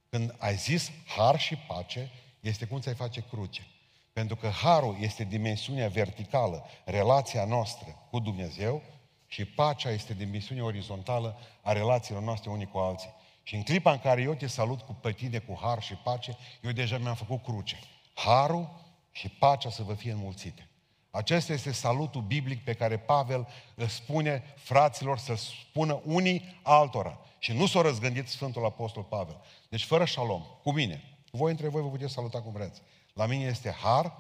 Când 0.10 0.36
ai 0.38 0.56
zis 0.56 0.92
har 1.06 1.40
și 1.40 1.56
pace, 1.56 2.12
este 2.48 2.66
cum 2.66 2.80
ți-ai 2.80 2.96
face 2.96 3.24
cruce. 3.30 3.68
Pentru 4.14 4.36
că 4.36 4.48
harul 4.48 4.98
este 5.00 5.24
dimensiunea 5.24 5.88
verticală, 5.88 6.66
relația 6.86 7.46
noastră 7.46 8.08
cu 8.10 8.20
Dumnezeu 8.20 8.82
și 9.28 9.46
pacea 9.46 9.90
este 9.90 10.14
dimensiunea 10.14 10.64
orizontală 10.64 11.40
a 11.62 11.72
relațiilor 11.72 12.24
noastre 12.24 12.50
unii 12.50 12.70
cu 12.72 12.78
alții. 12.78 13.14
Și 13.44 13.56
în 13.56 13.64
clipa 13.64 13.92
în 13.92 14.00
care 14.00 14.22
eu 14.22 14.34
te 14.34 14.48
salut 14.48 14.82
cu 14.82 14.94
pe 14.94 15.12
tine 15.12 15.38
cu 15.38 15.60
har 15.62 15.82
și 15.82 15.94
pace, 15.94 16.38
eu 16.62 16.72
deja 16.72 16.98
mi-am 16.98 17.16
făcut 17.16 17.44
cruce. 17.44 17.80
Harul 18.14 18.70
și 19.12 19.30
pacea 19.30 19.70
să 19.70 19.84
vă 19.84 19.94
fie 19.94 20.12
înmulțite. 20.12 20.70
Acesta 21.12 21.54
este 21.54 21.72
salutul 21.72 22.22
biblic 22.22 22.64
pe 22.64 22.74
care 22.74 22.98
Pavel 22.98 23.48
îl 23.76 23.88
spune 23.88 24.44
fraților 24.56 25.18
să 25.18 25.36
spună 25.36 26.02
unii 26.04 26.60
altora. 26.62 27.20
Și 27.40 27.54
nu 27.54 27.66
s-a 27.66 27.82
răzgândit 27.82 28.28
Sfântul 28.28 28.66
Apostol 28.66 29.04
Pavel. 29.04 29.42
Deci 29.70 29.84
fără 29.84 30.06
șalom, 30.06 30.42
cu 30.64 30.72
mine. 30.72 31.15
Voi 31.36 31.52
între 31.52 31.68
voi 31.68 31.82
vă 31.82 31.90
puteți 31.90 32.14
saluta 32.14 32.42
cum 32.42 32.52
vreți. 32.52 32.82
La 33.14 33.26
mine 33.26 33.44
este 33.44 33.72
har 33.72 34.14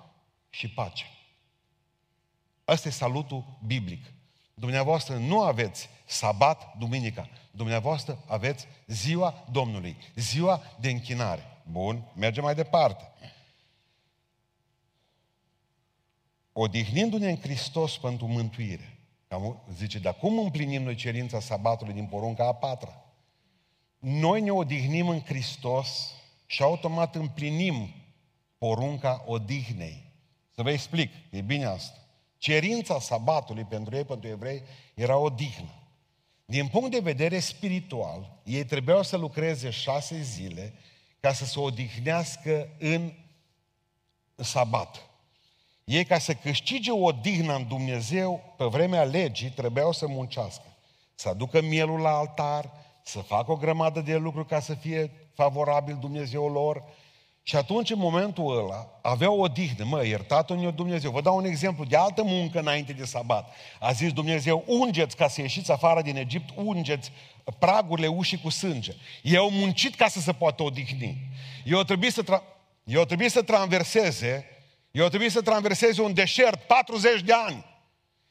și 0.50 0.70
pace. 0.70 1.06
Ăsta 2.68 2.88
e 2.88 2.92
salutul 2.92 3.58
biblic. 3.66 4.06
Dumneavoastră 4.54 5.16
nu 5.16 5.42
aveți 5.42 5.90
sabat 6.06 6.78
duminica. 6.78 7.30
Dumneavoastră 7.52 8.24
aveți 8.28 8.68
ziua 8.88 9.46
Domnului, 9.52 9.98
ziua 10.16 10.62
de 10.80 10.90
închinare. 10.90 11.44
Bun, 11.72 12.12
mergem 12.16 12.44
mai 12.44 12.56
departe. 12.56 13.12
Odihnindu-ne 16.54 17.30
în 17.30 17.40
Hristos 17.40 17.98
pentru 17.98 18.28
mântuire. 18.28 19.00
Zice, 19.74 20.00
dar 20.00 20.16
cum 20.16 20.38
împlinim 20.38 20.84
noi 20.84 20.96
cerința 20.96 21.40
sabatului 21.40 21.94
din 21.94 22.06
porunca 22.06 22.48
a 22.48 22.54
patra? 22.54 23.06
Noi 24.00 24.42
ne 24.42 24.52
odihnim 24.52 25.10
în 25.10 25.22
Hristos 25.22 26.14
și 26.46 26.64
automat 26.64 27.16
împlinim 27.16 27.94
porunca 28.58 29.24
odihnei. 29.26 30.12
Să 30.56 30.62
vă 30.62 30.72
explic, 30.72 31.12
e 31.30 31.42
bine 31.42 31.66
asta. 31.66 32.00
Cerința 32.38 33.00
sabatului 33.00 33.64
pentru 33.64 33.96
ei, 33.96 34.04
pentru 34.04 34.30
evrei, 34.30 34.64
era 34.94 35.18
odihnă. 35.18 35.74
Din 36.46 36.68
punct 36.68 36.92
de 36.92 37.00
vedere 37.00 37.40
spiritual, 37.40 38.40
ei 38.44 38.66
trebuiau 38.66 39.04
să 39.04 39.18
lucreze 39.18 39.70
șase 39.70 40.22
zile 40.22 40.74
ca 41.20 41.34
să 41.34 41.46
se 41.46 41.60
odihnească 41.60 42.70
în 42.80 43.14
sabat. 44.36 45.10
Ei, 45.84 46.06
ca 46.06 46.18
să 46.18 46.34
câștige 46.34 46.92
o 46.92 47.12
dihnă 47.12 47.56
în 47.56 47.68
Dumnezeu, 47.68 48.54
pe 48.58 48.66
vremea 48.66 49.04
legii, 49.04 49.50
trebuiau 49.50 49.92
să 49.92 50.08
muncească. 50.08 50.78
Să 51.16 51.30
aducă 51.30 51.62
mielul 51.62 52.00
la 52.00 52.18
altar, 52.18 52.72
să 53.04 53.20
facă 53.20 53.52
o 53.52 53.56
grămadă 53.56 54.02
de 54.02 54.16
lucruri 54.16 54.48
ca 54.48 54.60
să 54.60 54.74
fie 54.74 55.12
favorabil 55.36 55.98
Dumnezeu 56.00 56.50
lor. 56.50 56.84
Și 57.44 57.56
atunci, 57.56 57.90
în 57.90 58.00
momentul 58.00 58.58
ăla, 58.58 59.00
aveau 59.02 59.40
o 59.40 59.48
dihnă. 59.48 59.86
Mă, 59.86 60.06
iertat-o 60.06 60.72
Dumnezeu. 60.72 61.12
Vă 61.12 61.22
dau 61.22 61.38
un 61.38 61.46
exemplu 61.46 61.84
de 61.86 61.96
altă 61.96 62.24
muncă 62.24 62.60
înainte 62.60 62.94
de 62.94 63.06
sabat. 63.06 63.54
A 63.80 63.92
zis 63.92 64.14
Dumnezeu, 64.14 64.64
ungeți 64.68 65.16
ca 65.16 65.28
să 65.28 65.42
ieșiți 65.42 65.72
afară 65.72 66.02
din 66.02 66.16
Egipt, 66.18 66.50
ungeți 66.56 67.12
pragurile 67.60 68.08
ușii 68.08 68.42
cu 68.42 68.50
sânge. 68.50 68.94
Ei 69.22 69.38
au 69.38 69.50
muncit 69.50 69.96
ca 69.96 70.08
să 70.08 70.20
se 70.20 70.34
poată 70.34 70.64
odihni. 70.64 71.18
Eu 71.66 71.84
trebuie 71.84 72.12
să, 72.12 72.24
tra- 72.24 72.44
eu 72.84 73.06
trebuie 73.06 73.30
să 73.30 73.42
traverseze, 73.42 74.46
eu 74.92 75.08
trebuie 75.08 75.30
să 75.30 75.42
traverseze 75.42 76.02
un 76.02 76.14
deșert 76.14 76.62
40 76.62 77.22
de 77.22 77.34
ani 77.34 77.66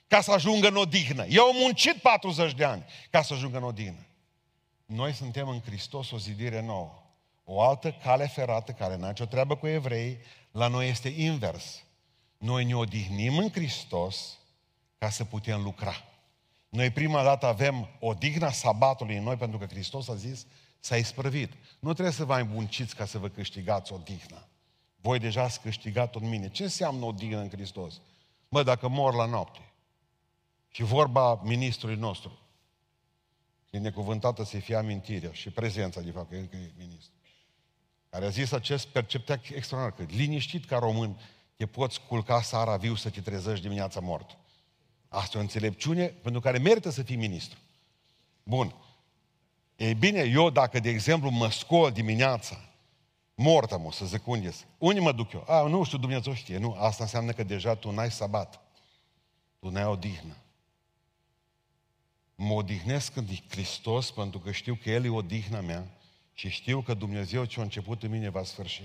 ca 0.08 0.20
să 0.20 0.32
ajungă 0.32 0.68
în 0.68 0.76
odihnă. 0.76 1.24
Eu 1.28 1.44
am 1.44 1.56
muncit 1.56 1.94
40 1.94 2.54
de 2.54 2.64
ani 2.64 2.84
ca 3.10 3.22
să 3.22 3.34
ajungă 3.34 3.56
în 3.56 3.62
odihnă. 3.62 4.06
Noi 4.86 5.12
suntem 5.12 5.48
în 5.48 5.60
Hristos 5.60 6.10
o 6.10 6.18
zidire 6.18 6.62
nouă. 6.62 7.02
O 7.44 7.62
altă 7.62 7.92
cale 7.92 8.26
ferată 8.26 8.72
care 8.72 8.96
n-a 8.96 9.08
nicio 9.08 9.24
treabă 9.24 9.56
cu 9.56 9.66
evrei, 9.66 10.18
la 10.50 10.68
noi 10.68 10.88
este 10.88 11.08
invers. 11.08 11.82
Noi 12.38 12.64
ne 12.64 12.76
odihnim 12.76 13.38
în 13.38 13.50
Hristos 13.50 14.38
ca 14.98 15.10
să 15.10 15.24
putem 15.24 15.62
lucra. 15.62 15.94
Noi 16.68 16.90
prima 16.90 17.22
dată 17.22 17.46
avem 17.46 17.88
odihna 18.00 18.50
sabatului 18.50 19.16
în 19.16 19.22
noi 19.22 19.36
pentru 19.36 19.58
că 19.58 19.66
Hristos 19.66 20.08
a 20.08 20.14
zis 20.14 20.46
s-a 20.80 20.96
isprăvit. 20.96 21.52
Nu 21.78 21.92
trebuie 21.92 22.14
să 22.14 22.24
vă 22.24 22.34
îmbunciți 22.34 22.96
ca 22.96 23.04
să 23.04 23.18
vă 23.18 23.28
câștigați 23.28 23.92
odihna. 23.92 24.48
Voi 24.96 25.18
deja 25.18 25.42
ați 25.42 25.60
câștigat-o 25.60 26.18
în 26.22 26.28
mine. 26.28 26.48
Ce 26.48 26.62
înseamnă 26.62 27.04
odihnă 27.04 27.38
în 27.38 27.50
Hristos? 27.50 28.00
Mă, 28.48 28.62
dacă 28.62 28.88
mor 28.88 29.14
la 29.14 29.24
noapte 29.24 29.60
și 30.68 30.82
vorba 30.82 31.40
ministrului 31.42 31.96
nostru, 31.96 32.38
binecuvântată 33.78 34.44
să 34.44 34.56
fie 34.56 34.76
amintirea 34.76 35.32
și 35.32 35.50
prezența, 35.50 36.00
de 36.00 36.10
fapt, 36.10 36.30
că 36.30 36.36
încă 36.36 36.56
e 36.56 36.72
ministru, 36.76 37.12
care 38.08 38.24
a 38.24 38.28
zis 38.28 38.52
acest 38.52 38.86
perceptea 38.86 39.40
extraordinar, 39.54 40.08
că 40.08 40.14
liniștit 40.16 40.64
ca 40.64 40.78
român 40.78 41.20
te 41.56 41.66
poți 41.66 42.00
culca 42.08 42.42
seara 42.42 42.76
viu 42.76 42.94
să 42.94 43.10
te 43.10 43.20
trezești 43.20 43.62
dimineața 43.62 44.00
mort. 44.00 44.36
Asta 45.08 45.36
e 45.36 45.40
o 45.40 45.42
înțelepciune 45.42 46.06
pentru 46.06 46.40
care 46.40 46.58
merită 46.58 46.90
să 46.90 47.02
fii 47.02 47.16
ministru. 47.16 47.58
Bun. 48.42 48.74
Ei 49.76 49.94
bine, 49.94 50.20
eu 50.20 50.50
dacă, 50.50 50.80
de 50.80 50.88
exemplu, 50.88 51.30
mă 51.30 51.50
scol 51.50 51.92
dimineața, 51.92 52.68
mortă 53.34 53.78
mă, 53.78 53.92
să 53.92 54.04
zic 54.04 54.26
unde 54.26 54.54
Unde 54.78 55.00
mă 55.00 55.12
duc 55.12 55.32
eu? 55.32 55.44
A, 55.48 55.66
nu 55.66 55.84
știu, 55.84 55.98
Dumnezeu 55.98 56.34
știe. 56.34 56.58
Nu, 56.58 56.76
asta 56.78 57.02
înseamnă 57.02 57.32
că 57.32 57.42
deja 57.42 57.74
tu 57.74 57.90
n-ai 57.90 58.10
sabat. 58.10 58.60
Tu 59.58 59.68
n-ai 59.68 59.86
odihnă 59.86 60.36
mă 62.34 62.52
odihnesc 62.52 63.16
în 63.16 63.26
Hristos 63.48 64.10
pentru 64.10 64.38
că 64.38 64.50
știu 64.50 64.78
că 64.82 64.90
El 64.90 65.04
e 65.04 65.08
odihna 65.08 65.60
mea 65.60 65.86
și 66.34 66.48
știu 66.48 66.80
că 66.80 66.94
Dumnezeu 66.94 67.44
ce 67.44 67.60
a 67.60 67.62
început 67.62 68.02
în 68.02 68.10
mine 68.10 68.30
va 68.30 68.42
sfârși. 68.42 68.82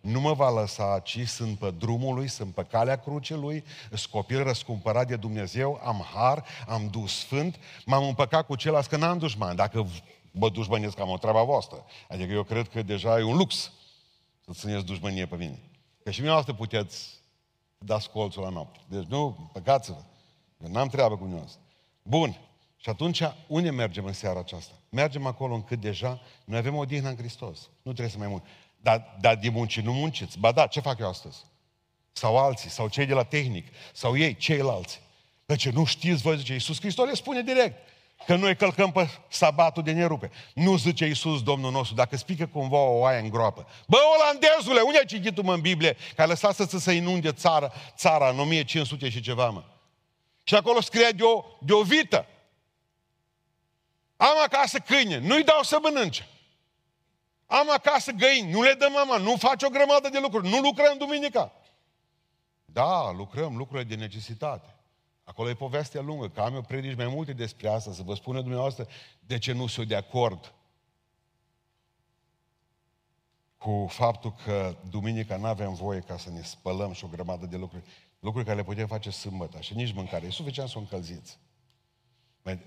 Nu 0.00 0.20
mă 0.20 0.32
va 0.32 0.50
lăsa, 0.50 1.00
ci 1.04 1.28
sunt 1.28 1.58
pe 1.58 1.70
drumul 1.70 2.14
lui, 2.14 2.28
sunt 2.28 2.54
pe 2.54 2.62
calea 2.62 2.98
crucelui, 2.98 3.64
sunt 3.88 4.06
copil 4.10 4.42
răscumpărat 4.42 5.06
de 5.06 5.16
Dumnezeu, 5.16 5.80
am 5.84 6.06
har, 6.14 6.44
am 6.66 6.88
dus 6.88 7.18
sfânt, 7.18 7.58
m-am 7.84 8.04
împăcat 8.04 8.46
cu 8.46 8.56
ceilalți 8.56 8.88
că 8.88 8.96
n-am 8.96 9.18
dușman. 9.18 9.56
Dacă 9.56 9.86
vă 10.30 10.48
dușmănesc, 10.48 10.98
am 10.98 11.08
o 11.08 11.18
treaba 11.18 11.42
voastră. 11.42 11.84
Adică 12.08 12.32
eu 12.32 12.42
cred 12.42 12.68
că 12.68 12.82
deja 12.82 13.18
e 13.18 13.22
un 13.22 13.36
lux 13.36 13.72
să 14.44 14.50
țineți 14.52 14.84
dușmănie 14.84 15.26
pe 15.26 15.36
mine. 15.36 15.58
Că 16.04 16.10
și 16.10 16.20
mine 16.20 16.32
asta 16.32 16.54
puteți 16.54 17.20
dați 17.78 18.10
colțul 18.10 18.42
la 18.42 18.48
noapte. 18.48 18.78
Deci 18.88 19.04
nu, 19.04 19.50
păcați-vă. 19.52 20.02
Eu 20.64 20.70
n-am 20.70 20.88
treabă 20.88 21.14
cu 21.14 21.20
dumneavoastră. 21.20 21.60
Bun. 22.02 22.49
Și 22.82 22.88
atunci, 22.88 23.22
unde 23.46 23.70
mergem 23.70 24.04
în 24.04 24.12
seara 24.12 24.38
aceasta? 24.38 24.74
Mergem 24.88 25.26
acolo 25.26 25.54
încât 25.54 25.80
deja 25.80 26.20
noi 26.44 26.58
avem 26.58 26.76
o 26.76 26.84
dihnă 26.84 27.08
în 27.08 27.16
Hristos. 27.16 27.58
Nu 27.82 27.92
trebuie 27.92 28.08
să 28.08 28.18
mai 28.18 28.28
mult. 28.28 28.44
Dar, 28.76 29.16
dar 29.20 29.36
de 29.36 29.48
munci 29.48 29.80
nu 29.80 29.92
munciți. 29.92 30.38
Ba 30.38 30.52
da, 30.52 30.66
ce 30.66 30.80
fac 30.80 30.98
eu 30.98 31.08
astăzi? 31.08 31.44
Sau 32.12 32.38
alții, 32.38 32.70
sau 32.70 32.88
cei 32.88 33.06
de 33.06 33.14
la 33.14 33.22
tehnic, 33.22 33.66
sau 33.92 34.16
ei, 34.16 34.36
ceilalți. 34.36 35.00
ce 35.56 35.70
nu 35.70 35.84
știți 35.84 36.22
voi, 36.22 36.36
zice 36.36 36.52
Iisus 36.52 36.80
Hristos, 36.80 37.06
le 37.06 37.14
spune 37.14 37.42
direct 37.42 37.88
că 38.26 38.36
noi 38.36 38.56
călcăm 38.56 38.92
pe 38.92 39.08
sabatul 39.28 39.82
de 39.82 39.92
nerupe. 39.92 40.30
Nu 40.54 40.76
zice 40.76 41.06
Iisus 41.06 41.42
Domnul 41.42 41.70
nostru, 41.70 41.94
dacă 41.94 42.16
spică 42.16 42.46
cumva 42.46 42.78
o 42.78 42.98
oaie 42.98 43.20
în 43.20 43.28
groapă. 43.28 43.66
Bă, 43.86 43.96
olandezule, 44.18 44.80
unde 44.80 44.98
ai 44.98 45.04
citit 45.04 45.34
tu 45.34 45.42
mă 45.42 45.54
în 45.54 45.60
Biblie 45.60 45.96
că 46.14 46.20
ai 46.20 46.28
lăsat 46.28 46.54
să 46.54 46.78
se 46.78 46.92
inunde 46.92 47.32
țara, 47.32 47.72
țara 47.96 48.28
în 48.28 48.38
1500 48.38 49.08
și 49.08 49.20
ceva, 49.20 49.50
mă? 49.50 49.64
Și 50.42 50.54
acolo 50.54 50.80
scrie 50.80 51.08
de 51.10 51.22
o, 51.22 51.44
de 51.58 51.72
o 51.72 51.82
vită. 51.82 52.26
Am 54.20 54.38
acasă 54.44 54.78
câine, 54.78 55.18
nu-i 55.18 55.44
dau 55.44 55.62
să 55.62 55.78
mănânce. 55.82 56.28
Am 57.46 57.70
acasă 57.70 58.12
găini, 58.12 58.50
nu 58.50 58.62
le 58.62 58.72
dăm 58.72 58.92
mama, 58.92 59.16
nu 59.16 59.36
faci 59.36 59.62
o 59.62 59.68
grămadă 59.68 60.08
de 60.08 60.18
lucruri, 60.18 60.48
nu 60.48 60.58
lucrăm 60.58 60.98
duminica. 60.98 61.52
Da, 62.64 63.10
lucrăm 63.10 63.56
lucrurile 63.56 63.88
de 63.88 63.94
necesitate. 63.94 64.74
Acolo 65.24 65.48
e 65.48 65.54
povestea 65.54 66.00
lungă, 66.00 66.28
că 66.28 66.40
am 66.40 66.54
eu 66.54 66.62
predici 66.62 66.96
mai 66.96 67.06
multe 67.06 67.32
despre 67.32 67.68
asta, 67.68 67.92
să 67.92 68.02
vă 68.02 68.14
spună 68.14 68.40
dumneavoastră 68.40 68.86
de 69.26 69.38
ce 69.38 69.52
nu 69.52 69.66
sunt 69.66 69.88
de 69.88 69.96
acord 69.96 70.54
cu 73.58 73.86
faptul 73.90 74.34
că 74.44 74.76
duminica 74.90 75.36
nu 75.36 75.46
avem 75.46 75.74
voie 75.74 76.00
ca 76.00 76.16
să 76.16 76.30
ne 76.30 76.42
spălăm 76.42 76.92
și 76.92 77.04
o 77.04 77.08
grămadă 77.08 77.46
de 77.46 77.56
lucruri, 77.56 77.84
lucruri 78.18 78.44
care 78.44 78.56
le 78.56 78.64
putem 78.64 78.86
face 78.86 79.10
sâmbătă 79.10 79.60
și 79.60 79.74
nici 79.74 79.92
mâncare. 79.92 80.26
E 80.26 80.30
suficient 80.30 80.68
să 80.68 80.76
o 80.76 80.80
încălziți. 80.80 81.38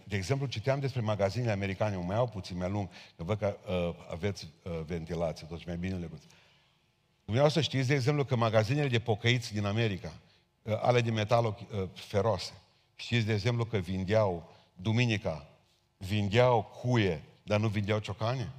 De 0.04 0.16
exemplu, 0.16 0.46
citeam 0.46 0.80
despre 0.80 1.02
magazinele 1.02 1.52
americane, 1.52 1.96
mai 1.96 2.16
au 2.16 2.28
puțin 2.28 2.58
mai 2.58 2.70
lung, 2.70 2.90
că 3.18 3.24
văd 3.24 3.38
că 3.38 3.58
uh, 3.68 3.96
aveți 4.12 4.48
uh, 4.64 4.80
ventilație, 4.86 5.48
toți 5.48 5.64
mai 5.68 5.78
bine 5.78 5.96
le 5.96 6.06
văd. 6.06 6.22
Dumneavoastră 7.24 7.62
știți, 7.62 7.88
de 7.88 7.94
exemplu, 7.94 8.26
că 8.26 8.36
magazinele 8.36 8.88
de 8.88 9.00
pocăiți 9.00 9.54
din 9.54 9.66
America, 9.66 10.14
uh, 10.62 10.74
ale 10.82 11.02
de 11.02 11.12
metal 11.12 11.46
uh, 11.46 11.90
feroase, 11.94 12.54
știți, 12.96 13.26
de 13.26 13.34
exemplu, 13.34 13.66
că 13.66 13.78
vindeau, 13.78 14.50
duminica, 14.76 15.48
vindeau 15.98 16.64
cuie, 16.64 17.24
dar 17.44 17.60
nu 17.60 17.68
vindeau 17.68 18.00
ciocane? 18.00 18.52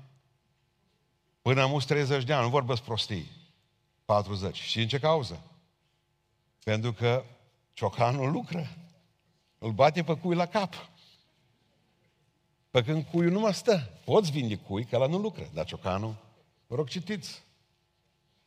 Până 1.42 1.62
am 1.62 1.78
30 1.87 2.25
de 2.25 2.33
ani, 2.33 2.42
nu 2.42 2.50
vorbesc 2.50 2.83
prostii. 2.83 3.30
40. 4.04 4.56
Și 4.56 4.80
în 4.80 4.88
ce 4.88 4.99
cauză? 4.99 5.42
Pentru 6.64 6.92
că 6.92 7.25
ciocanul 7.73 8.30
lucră. 8.30 8.68
Îl 9.59 9.71
bate 9.71 10.02
pe 10.02 10.16
cui 10.16 10.35
la 10.35 10.47
cap. 10.47 10.75
Pe 12.75 12.83
când 12.83 13.04
cuiul 13.04 13.33
nu 13.33 13.40
mă 13.40 13.50
stă. 13.50 13.90
Poți 14.04 14.31
vinde 14.31 14.57
cui, 14.57 14.85
că 14.85 14.97
la 14.97 15.07
nu 15.07 15.19
lucră. 15.19 15.49
Dar 15.52 15.64
ciocanul, 15.64 16.16
vă 16.66 16.75
rog 16.75 16.88
citiți. 16.88 17.43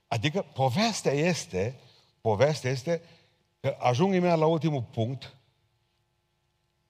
Adică 0.08 0.42
povestea 0.42 1.12
este, 1.12 1.80
povestea 2.22 2.72
este 2.72 3.02
că 3.60 3.78
ajung 3.80 4.14
imediat 4.14 4.38
la 4.38 4.46
ultimul 4.46 4.82
punct, 4.82 5.36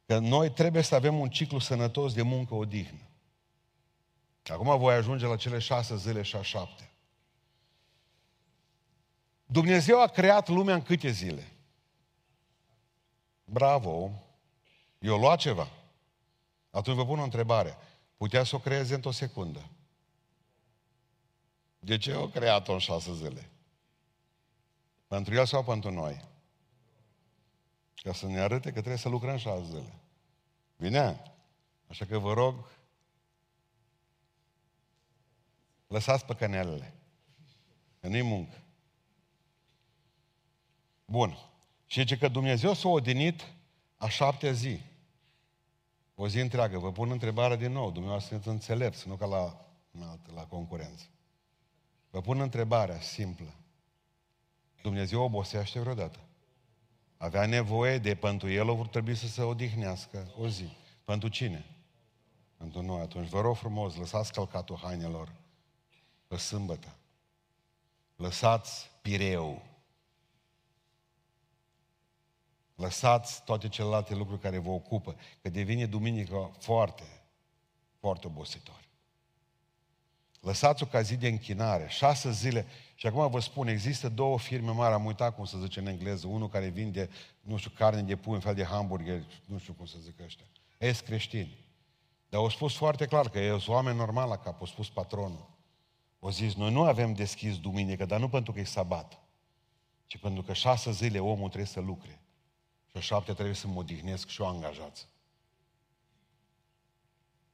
că 0.05 0.19
noi 0.19 0.51
trebuie 0.51 0.81
să 0.81 0.95
avem 0.95 1.19
un 1.19 1.29
ciclu 1.29 1.59
sănătos 1.59 2.13
de 2.13 2.21
muncă 2.21 2.53
odihnă. 2.55 3.01
Acum 4.43 4.77
voi 4.77 4.93
ajunge 4.93 5.25
la 5.25 5.35
cele 5.35 5.59
șase 5.59 5.97
zile 5.97 6.21
și 6.21 6.35
a 6.35 6.41
șapte. 6.41 6.91
Dumnezeu 9.45 10.01
a 10.01 10.07
creat 10.07 10.47
lumea 10.47 10.73
în 10.73 10.81
câte 10.81 11.09
zile? 11.09 11.51
Bravo! 13.45 14.11
Eu 14.99 15.17
lua 15.17 15.35
ceva. 15.35 15.76
Atunci 16.77 16.95
vă 16.95 17.05
pun 17.05 17.19
o 17.19 17.23
întrebare. 17.23 17.77
Putea 18.17 18.43
să 18.43 18.55
o 18.55 18.59
creeze 18.59 18.93
într-o 18.93 19.11
secundă. 19.11 19.69
De 21.79 21.97
ce 21.97 22.15
o 22.15 22.27
creat-o 22.27 22.73
în 22.73 22.79
șase 22.79 23.13
zile? 23.13 23.49
Pentru 25.07 25.33
el 25.33 25.45
sau 25.45 25.63
pentru 25.63 25.91
noi? 25.91 26.25
Ca 27.95 28.13
să 28.13 28.25
ne 28.25 28.39
arate 28.39 28.67
că 28.67 28.79
trebuie 28.79 28.97
să 28.97 29.09
lucrăm 29.09 29.37
șase 29.37 29.63
zile. 29.65 29.99
Bine? 30.77 31.33
Așa 31.87 32.05
că 32.05 32.17
vă 32.17 32.33
rog, 32.33 32.69
lăsați 35.87 36.25
păcănelele. 36.25 36.93
Că 37.99 38.07
nu-i 38.07 38.21
muncă. 38.21 38.61
Bun. 41.05 41.37
Și 41.85 41.99
zice 41.99 42.17
că 42.17 42.27
Dumnezeu 42.27 42.73
s-a 42.73 42.87
odinit 42.87 43.53
a 43.97 44.07
șaptea 44.09 44.51
zi. 44.51 44.81
O 46.19 46.27
zi 46.27 46.39
întreagă. 46.39 46.77
Vă 46.77 46.91
pun 46.91 47.11
întrebarea 47.11 47.55
din 47.55 47.71
nou. 47.71 47.91
Dumneavoastră 47.91 48.29
sunteți 48.29 48.53
înțelepți, 48.53 49.07
nu 49.07 49.15
ca 49.15 49.25
la, 49.25 49.65
la 50.33 50.45
concurență. 50.45 51.05
Vă 52.09 52.21
pun 52.21 52.39
întrebarea 52.39 52.99
simplă. 52.99 53.53
Dumnezeu 54.81 55.21
obosește 55.21 55.79
vreodată? 55.79 56.19
Avea 57.17 57.45
nevoie 57.45 57.97
de, 57.97 58.15
pentru 58.15 58.49
el, 58.49 58.75
vor 58.75 58.87
trebui 58.87 59.15
să 59.15 59.27
se 59.27 59.41
odihnească 59.41 60.33
o 60.39 60.47
zi. 60.47 60.77
Pentru 61.05 61.29
cine? 61.29 61.65
Pentru 62.57 62.81
noi. 62.81 63.01
Atunci 63.01 63.29
vă 63.29 63.41
rog 63.41 63.55
frumos, 63.55 63.95
lăsați 63.95 64.31
călcatul 64.31 64.79
hainelor 64.83 65.31
pe 66.27 66.37
sâmbătă. 66.37 66.95
Lăsați 68.15 68.89
pireu. 69.01 69.61
Lăsați 72.77 73.43
toate 73.43 73.67
celelalte 73.67 74.15
lucruri 74.15 74.41
care 74.41 74.57
vă 74.57 74.69
ocupă, 74.69 75.15
că 75.41 75.49
devine 75.49 75.85
duminică 75.85 76.51
foarte, 76.59 77.03
foarte 77.99 78.27
obositor. 78.27 78.87
Lăsați-o 80.39 80.85
ca 80.85 81.01
zi 81.01 81.15
de 81.15 81.27
închinare, 81.27 81.87
șase 81.89 82.31
zile. 82.31 82.65
Și 82.95 83.07
acum 83.07 83.29
vă 83.29 83.39
spun, 83.39 83.67
există 83.67 84.09
două 84.09 84.39
firme 84.39 84.71
mari, 84.71 84.93
am 84.93 85.05
uitat 85.05 85.35
cum 85.35 85.45
să 85.45 85.57
zice 85.57 85.79
în 85.79 85.87
engleză, 85.87 86.27
unul 86.27 86.49
care 86.49 86.67
vinde, 86.67 87.09
nu 87.41 87.57
știu, 87.57 87.71
carne 87.75 88.01
de 88.01 88.15
pui, 88.15 88.33
un 88.33 88.39
fel 88.39 88.55
de 88.55 88.63
hamburger, 88.63 89.23
nu 89.45 89.57
știu 89.57 89.73
cum 89.73 89.85
să 89.85 89.95
zic 89.99 90.19
ăștia. 90.19 90.45
Ești 90.77 91.03
creștini. 91.03 91.57
Dar 92.29 92.39
au 92.39 92.49
spus 92.49 92.75
foarte 92.75 93.05
clar 93.05 93.29
că 93.29 93.39
e 93.39 93.63
oameni 93.67 93.97
normal 93.97 94.29
la 94.29 94.37
cap, 94.37 94.59
au 94.59 94.65
spus 94.65 94.89
patronul. 94.89 95.49
O 96.19 96.31
zis, 96.31 96.55
noi 96.55 96.71
nu 96.71 96.83
avem 96.83 97.13
deschis 97.13 97.59
duminică, 97.59 98.05
dar 98.05 98.19
nu 98.19 98.29
pentru 98.29 98.51
că 98.51 98.59
e 98.59 98.63
sabat, 98.63 99.19
ci 100.05 100.17
pentru 100.17 100.43
că 100.43 100.53
șase 100.53 100.91
zile 100.91 101.19
omul 101.19 101.47
trebuie 101.47 101.65
să 101.65 101.79
lucre. 101.79 102.21
Și 102.91 102.97
a 102.97 102.99
șapte 102.99 103.33
trebuie 103.33 103.55
să 103.55 103.67
mă 103.67 103.79
odihnesc 103.79 104.27
și 104.27 104.41
o 104.41 104.47
angajați. 104.47 105.07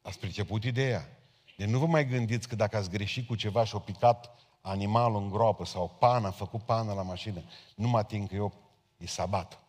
Ați 0.02 0.20
priceput 0.20 0.64
ideea? 0.64 1.18
Deci 1.58 1.68
nu 1.68 1.80
vă 1.80 1.86
mai 1.86 2.08
gândiți 2.08 2.48
că 2.48 2.56
dacă 2.56 2.78
ați 2.78 2.90
greșit 2.90 3.28
cu 3.28 3.36
ceva 3.36 3.64
și 3.64 3.76
o 3.76 3.80
picat 3.80 4.32
animalul 4.62 5.22
în 5.22 5.30
groapă 5.30 5.66
sau 5.66 5.96
pana, 6.00 6.28
a 6.28 6.32
făcut 6.32 6.62
pana 6.62 6.94
la 6.94 7.02
mașină, 7.02 7.44
nu 7.76 7.88
mă 7.88 7.98
ating 7.98 8.28
că 8.28 8.36
eu 8.36 8.54
e 8.98 9.06
sabat. 9.06 9.64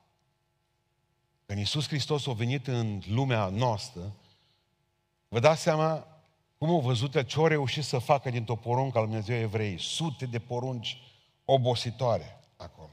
Când 1.46 1.58
Iisus 1.58 1.86
Hristos 1.86 2.26
a 2.26 2.32
venit 2.32 2.66
în 2.66 3.02
lumea 3.06 3.48
noastră, 3.48 4.12
vă 5.28 5.38
dați 5.38 5.62
seama 5.62 6.06
cum 6.58 6.68
au 6.68 6.80
văzut 6.80 7.24
ce 7.24 7.38
au 7.38 7.46
reușit 7.46 7.84
să 7.84 7.98
facă 7.98 8.30
dintr-o 8.30 8.56
poruncă 8.56 8.98
al 8.98 9.04
Dumnezeu 9.04 9.36
evrei. 9.36 9.78
Sute 9.78 10.26
de 10.26 10.38
porunci 10.38 10.98
obositoare 11.44 12.40
acolo. 12.56 12.90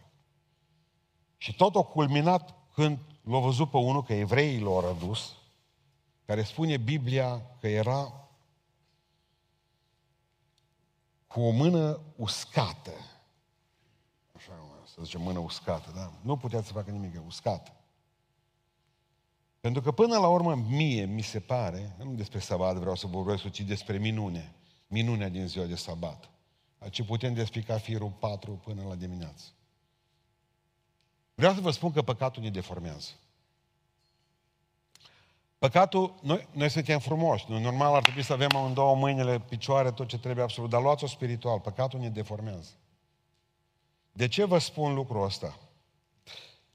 Și 1.38 1.56
tot 1.56 1.76
o 1.76 1.84
culminat 1.84 2.56
când 2.74 2.98
l-a 3.24 3.40
văzut 3.40 3.70
pe 3.70 3.78
unul 3.78 4.04
că 4.04 4.14
evreii 4.14 4.60
l-au 4.60 4.90
adus, 4.90 5.36
care 6.26 6.44
spune 6.44 6.78
Biblia 6.78 7.42
că 7.60 7.68
era 7.68 8.30
cu 11.28 11.42
o 11.42 11.50
mână 11.50 12.00
uscată. 12.16 12.92
Așa, 14.36 14.52
să 14.86 15.02
zicem 15.04 15.22
mână 15.22 15.40
uscată, 15.40 15.92
da? 15.96 16.12
Nu 16.22 16.38
putea 16.38 16.62
să 16.62 16.72
facă 16.72 16.92
nimic, 16.92 17.22
uscată. 17.26 17.72
Pentru 19.60 19.82
că 19.82 19.92
până 19.92 20.18
la 20.18 20.28
urmă 20.28 20.56
mie 20.56 21.06
mi 21.06 21.22
se 21.22 21.40
pare, 21.40 21.96
nu 22.04 22.14
despre 22.14 22.40
sabat 22.40 22.76
vreau 22.76 22.96
să 22.96 23.08
vorbesc, 23.08 23.50
ci 23.50 23.62
despre 23.62 23.98
minune. 23.98 24.54
Minunea 24.88 25.30
din 25.30 25.48
ziua 25.48 25.66
de 25.66 25.76
sabat. 25.76 26.30
Ce 26.90 27.04
putem 27.04 27.34
despica 27.34 27.78
firul 27.78 28.10
4 28.10 28.52
până 28.52 28.84
la 28.84 28.96
dimineață. 28.96 29.46
Vreau 31.42 31.56
să 31.56 31.62
vă 31.62 31.72
spun 31.72 31.92
că 31.92 32.02
păcatul 32.02 32.44
ne 32.44 32.50
deformează. 32.50 33.10
Păcatul, 35.58 36.16
noi, 36.22 36.48
noi 36.52 36.70
suntem 36.70 37.00
frumoși, 37.00 37.46
noi 37.48 37.62
normal 37.62 37.96
ar 37.96 38.02
trebui 38.02 38.24
să 38.24 38.34
avem 38.34 38.50
în 38.66 38.74
două 38.74 38.96
mâinile, 38.96 39.40
picioare, 39.40 39.92
tot 39.92 40.08
ce 40.08 40.18
trebuie 40.20 40.44
absolut, 40.44 40.70
dar 40.70 40.82
luați-o 40.82 41.08
spiritual, 41.08 41.60
păcatul 41.60 42.00
ne 42.00 42.10
deformează. 42.10 42.70
De 44.12 44.28
ce 44.28 44.46
vă 44.46 44.58
spun 44.58 44.94
lucrul 44.94 45.24
ăsta? 45.24 45.58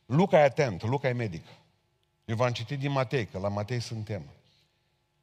Luca 0.07 0.39
e 0.39 0.43
atent, 0.43 0.83
Luca 0.83 1.09
e 1.09 1.13
medic. 1.13 1.45
Eu 2.25 2.37
v-am 2.37 2.53
citit 2.53 2.79
din 2.79 2.91
Matei, 2.91 3.27
că 3.27 3.39
la 3.39 3.49
Matei 3.49 3.81
suntem. 3.81 4.23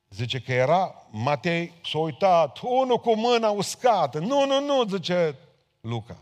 Zice 0.09 0.41
că 0.41 0.53
era, 0.53 0.95
Matei 1.09 1.73
s-a 1.91 1.97
uitat, 1.97 2.59
unul 2.59 2.99
cu 2.99 3.15
mâna 3.15 3.49
uscată. 3.49 4.19
Nu, 4.19 4.45
nu, 4.45 4.65
nu, 4.65 4.83
zice 4.89 5.35
Luca. 5.81 6.17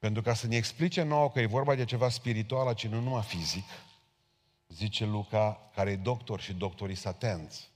Pentru 0.00 0.22
ca 0.22 0.34
să 0.34 0.46
ne 0.46 0.56
explice 0.56 1.02
nouă 1.02 1.30
că 1.30 1.40
e 1.40 1.46
vorba 1.46 1.74
de 1.74 1.84
ceva 1.84 2.08
spiritual, 2.08 2.74
ci 2.74 2.86
nu 2.86 3.00
numai 3.00 3.22
fizic, 3.22 3.64
zice 4.68 5.04
Luca, 5.04 5.70
care 5.74 5.90
e 5.90 5.96
doctor 5.96 6.40
și 6.40 6.52
doctorii 6.52 7.04
atenți, 7.04 7.70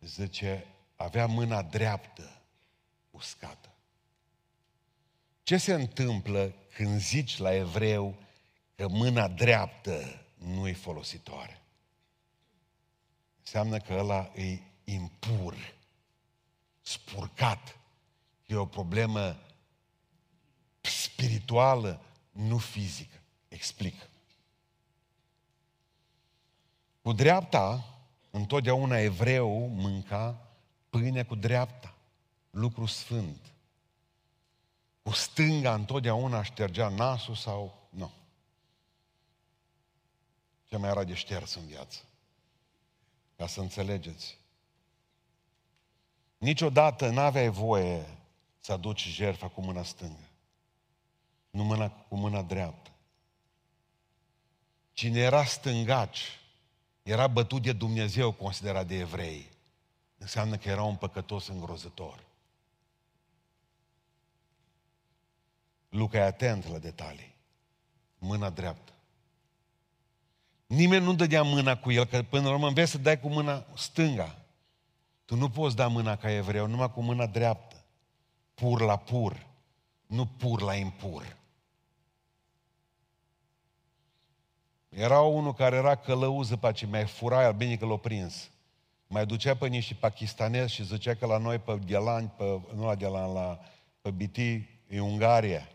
zice, 0.00 0.66
avea 0.96 1.26
mâna 1.26 1.62
dreaptă 1.62 2.42
uscată. 3.10 3.72
Ce 5.42 5.56
se 5.56 5.74
întâmplă 5.74 6.54
când 6.74 7.00
zici 7.00 7.36
la 7.36 7.54
evreu 7.54 8.14
că 8.74 8.88
mâna 8.88 9.28
dreaptă 9.28 10.24
nu 10.34 10.68
e 10.68 10.72
folositoare? 10.72 11.62
Înseamnă 13.38 13.78
că 13.78 13.92
ăla 13.92 14.30
e 14.34 14.58
impur, 14.84 15.74
spurcat. 16.80 17.78
E 18.46 18.54
o 18.54 18.66
problemă 18.66 19.36
spirituală, 21.18 22.00
nu 22.30 22.58
fizică. 22.58 23.20
Explic. 23.48 24.08
Cu 27.02 27.12
dreapta, 27.12 27.84
întotdeauna 28.30 28.98
evreu 28.98 29.68
mânca 29.68 30.48
pâine 30.90 31.24
cu 31.24 31.34
dreapta, 31.34 31.94
lucru 32.50 32.86
sfânt. 32.86 33.52
Cu 35.02 35.10
stânga 35.10 35.74
întotdeauna 35.74 36.42
ștergea 36.42 36.88
nasul 36.88 37.34
sau... 37.34 37.88
Nu. 37.90 38.10
Ce 40.64 40.76
mai 40.76 40.90
era 40.90 41.04
de 41.04 41.14
șters 41.14 41.54
în 41.54 41.66
viață. 41.66 42.00
Ca 43.36 43.46
să 43.46 43.60
înțelegeți. 43.60 44.38
Niciodată 46.36 47.08
n-aveai 47.10 47.48
voie 47.48 48.18
să 48.60 48.72
aduci 48.72 49.06
jertfa 49.06 49.48
cu 49.48 49.60
mâna 49.60 49.82
stângă. 49.82 50.27
Nu 51.50 51.64
mâna 51.64 51.90
cu 51.90 52.16
mâna 52.16 52.42
dreaptă. 52.42 52.90
Cine 54.92 55.18
era 55.18 55.44
stângaci, 55.44 56.38
era 57.02 57.26
bătut 57.26 57.62
de 57.62 57.72
Dumnezeu, 57.72 58.32
considerat 58.32 58.86
de 58.86 58.98
evrei. 58.98 59.50
Înseamnă 60.18 60.56
că 60.56 60.68
era 60.68 60.82
un 60.82 60.96
păcătos 60.96 61.48
îngrozător. 61.48 62.24
Luca 65.88 66.18
e 66.18 66.22
atent 66.22 66.66
la 66.66 66.78
detalii. 66.78 67.34
Mâna 68.18 68.50
dreaptă. 68.50 68.92
Nimeni 70.66 71.04
nu 71.04 71.14
dădea 71.14 71.42
mâna 71.42 71.76
cu 71.76 71.90
el, 71.90 72.04
că 72.04 72.22
până 72.22 72.42
la 72.42 72.52
urmă 72.52 72.66
înveți 72.66 72.90
să 72.90 72.98
dai 72.98 73.20
cu 73.20 73.28
mâna 73.28 73.66
stânga. 73.76 74.38
Tu 75.24 75.36
nu 75.36 75.50
poți 75.50 75.76
da 75.76 75.86
mâna 75.86 76.16
ca 76.16 76.30
evreu, 76.30 76.66
numai 76.66 76.92
cu 76.92 77.02
mâna 77.02 77.26
dreaptă. 77.26 77.76
Pur 78.54 78.80
la 78.80 78.96
pur, 78.96 79.46
nu 80.06 80.26
pur 80.26 80.60
la 80.60 80.74
impur. 80.74 81.36
Era 84.88 85.20
unul 85.20 85.54
care 85.54 85.76
era 85.76 85.94
călăuză 85.94 86.56
pe 86.56 86.72
ce 86.72 86.86
mai 86.86 87.06
fura 87.06 87.44
el, 87.44 87.52
bine 87.52 87.76
că 87.76 87.86
l-a 87.86 87.96
prins. 87.96 88.50
Mai 89.06 89.26
ducea 89.26 89.56
pe 89.56 89.66
niște 89.66 89.94
pakistanezi 89.94 90.72
și 90.72 90.84
zicea 90.84 91.14
că 91.14 91.26
la 91.26 91.38
noi 91.38 91.58
pe 91.58 91.78
Dielan, 91.84 92.28
pe, 92.28 92.60
nu 92.74 92.86
la 92.86 92.94
Dielan, 92.94 93.32
la, 93.32 93.60
pe 94.00 94.10
Biti, 94.10 94.68
e 94.88 95.00
Ungaria. 95.00 95.68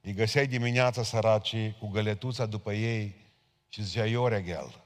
Îi 0.00 0.12
găseai 0.12 0.46
dimineața 0.46 1.02
săracii 1.02 1.76
cu 1.80 1.88
găletuța 1.88 2.46
după 2.46 2.72
ei 2.72 3.14
și 3.68 3.82
zicea, 3.82 4.06
Ioregel. 4.06 4.84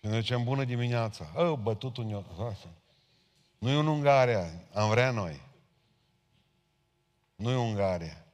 Și 0.00 0.06
noi 0.06 0.20
zicem, 0.20 0.44
bună 0.44 0.64
dimineața. 0.64 1.32
Oh, 1.36 1.58
bătut 1.58 1.96
un 1.96 2.24
Nu 3.58 3.70
e 3.70 3.78
în 3.78 3.86
Ungaria, 3.86 4.50
am 4.72 4.88
vrea 4.88 5.10
noi. 5.10 5.40
Nu 7.34 7.50
e 7.50 7.56
Ungaria. 7.56 8.24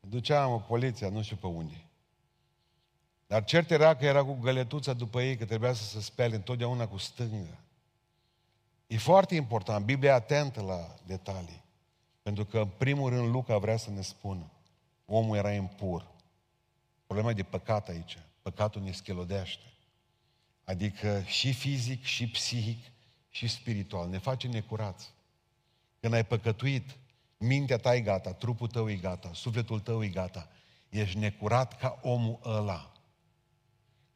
Duceam 0.00 0.64
poliția, 0.68 1.08
nu 1.08 1.22
știu 1.22 1.36
pe 1.36 1.46
unde. 1.46 1.89
Dar 3.30 3.44
cert 3.44 3.70
era 3.70 3.96
că 3.96 4.04
era 4.04 4.24
cu 4.24 4.32
găletuța 4.32 4.92
după 4.92 5.22
ei, 5.22 5.36
că 5.36 5.44
trebuia 5.44 5.72
să 5.72 5.84
se 5.84 6.00
spele 6.00 6.34
întotdeauna 6.34 6.86
cu 6.86 6.96
stânga. 6.96 7.58
E 8.86 8.96
foarte 8.96 9.34
important. 9.34 9.84
Biblia 9.84 10.10
e 10.10 10.14
atentă 10.14 10.62
la 10.62 10.94
detalii. 11.06 11.62
Pentru 12.22 12.44
că, 12.44 12.58
în 12.58 12.68
primul 12.76 13.10
rând, 13.10 13.28
Luca 13.28 13.58
vrea 13.58 13.76
să 13.76 13.90
ne 13.90 14.00
spună 14.00 14.50
omul 15.04 15.36
era 15.36 15.52
impur. 15.52 16.06
Problema 17.06 17.32
de 17.32 17.42
păcat 17.42 17.88
aici. 17.88 18.18
Păcatul 18.42 18.82
ne 18.82 18.92
schelodește. 18.92 19.64
Adică 20.64 21.22
și 21.26 21.52
fizic, 21.52 22.02
și 22.02 22.28
psihic, 22.28 22.84
și 23.28 23.48
spiritual. 23.48 24.08
Ne 24.08 24.18
face 24.18 24.48
necurați. 24.48 25.12
Când 26.00 26.14
ai 26.14 26.24
păcătuit, 26.24 26.96
mintea 27.36 27.78
ta 27.78 27.94
e 27.94 28.00
gata, 28.00 28.32
trupul 28.32 28.68
tău 28.68 28.90
e 28.90 28.94
gata, 28.94 29.30
sufletul 29.34 29.80
tău 29.80 30.04
e 30.04 30.08
gata. 30.08 30.48
Ești 30.88 31.18
necurat 31.18 31.78
ca 31.78 31.98
omul 32.02 32.38
ăla. 32.44 32.89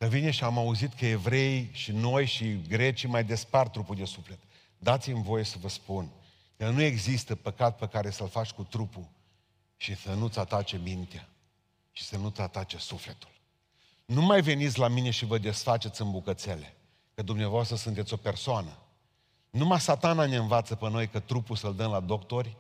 Că 0.05 0.11
vine 0.11 0.31
și 0.31 0.45
am 0.45 0.59
auzit 0.59 0.93
că 0.93 1.07
evrei 1.07 1.71
și 1.73 1.93
noi 1.93 2.27
și 2.27 2.63
grecii 2.69 3.09
mai 3.09 3.25
despart 3.25 3.73
trupul 3.73 3.97
de 3.97 4.05
suflet. 4.05 4.39
Dați-mi 4.79 5.23
voie 5.23 5.45
să 5.45 5.57
vă 5.61 5.69
spun 5.69 6.09
că 6.57 6.69
nu 6.69 6.83
există 6.83 7.35
păcat 7.35 7.77
pe 7.77 7.87
care 7.87 8.11
să-l 8.11 8.29
faci 8.29 8.51
cu 8.51 8.63
trupul 8.63 9.09
și 9.77 9.97
să 9.97 10.13
nu-ți 10.13 10.39
atace 10.39 10.81
mintea 10.83 11.29
și 11.93 12.03
să 12.03 12.17
nu-ți 12.17 12.41
atace 12.41 12.79
sufletul. 12.79 13.29
Nu 14.05 14.23
mai 14.23 14.41
veniți 14.41 14.79
la 14.79 14.89
mine 14.89 15.11
și 15.11 15.25
vă 15.25 15.39
desfaceți 15.39 16.01
în 16.01 16.11
bucățele, 16.11 16.75
că 17.15 17.23
dumneavoastră 17.23 17.77
sunteți 17.77 18.13
o 18.13 18.17
persoană. 18.17 18.79
Numai 19.51 19.81
satana 19.81 20.27
ne 20.27 20.37
învață 20.37 20.75
pe 20.75 20.91
noi 20.91 21.09
că 21.09 21.21
trupul 21.21 21.57
să-l 21.57 21.75
dăm 21.75 21.91
la 21.91 22.01
doctori, 22.01 22.57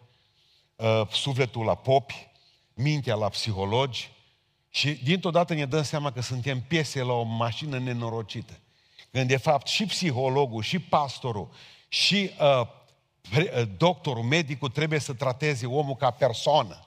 uh, 0.77 1.09
sufletul 1.11 1.65
la 1.65 1.75
popi, 1.75 2.29
mintea 2.75 3.15
la 3.15 3.29
psihologi, 3.29 4.14
și 4.75 4.93
dintr-o 4.93 5.31
dată 5.31 5.55
ne 5.55 5.67
dăm 5.67 5.83
seama 5.83 6.13
că 6.13 6.21
suntem 6.21 6.61
piese 6.61 7.03
la 7.03 7.13
o 7.13 7.23
mașină 7.23 7.79
nenorocită. 7.79 8.59
Când 9.11 9.29
de 9.29 9.37
fapt 9.37 9.67
și 9.67 9.87
psihologul, 9.87 10.63
și 10.63 10.79
pastorul, 10.79 11.49
și 11.89 12.31
uh, 12.41 12.67
uh, 13.37 13.69
doctorul, 13.77 14.23
medicul 14.23 14.69
trebuie 14.69 14.99
să 14.99 15.13
trateze 15.13 15.67
omul 15.67 15.97
ca 15.97 16.11
persoană. 16.11 16.85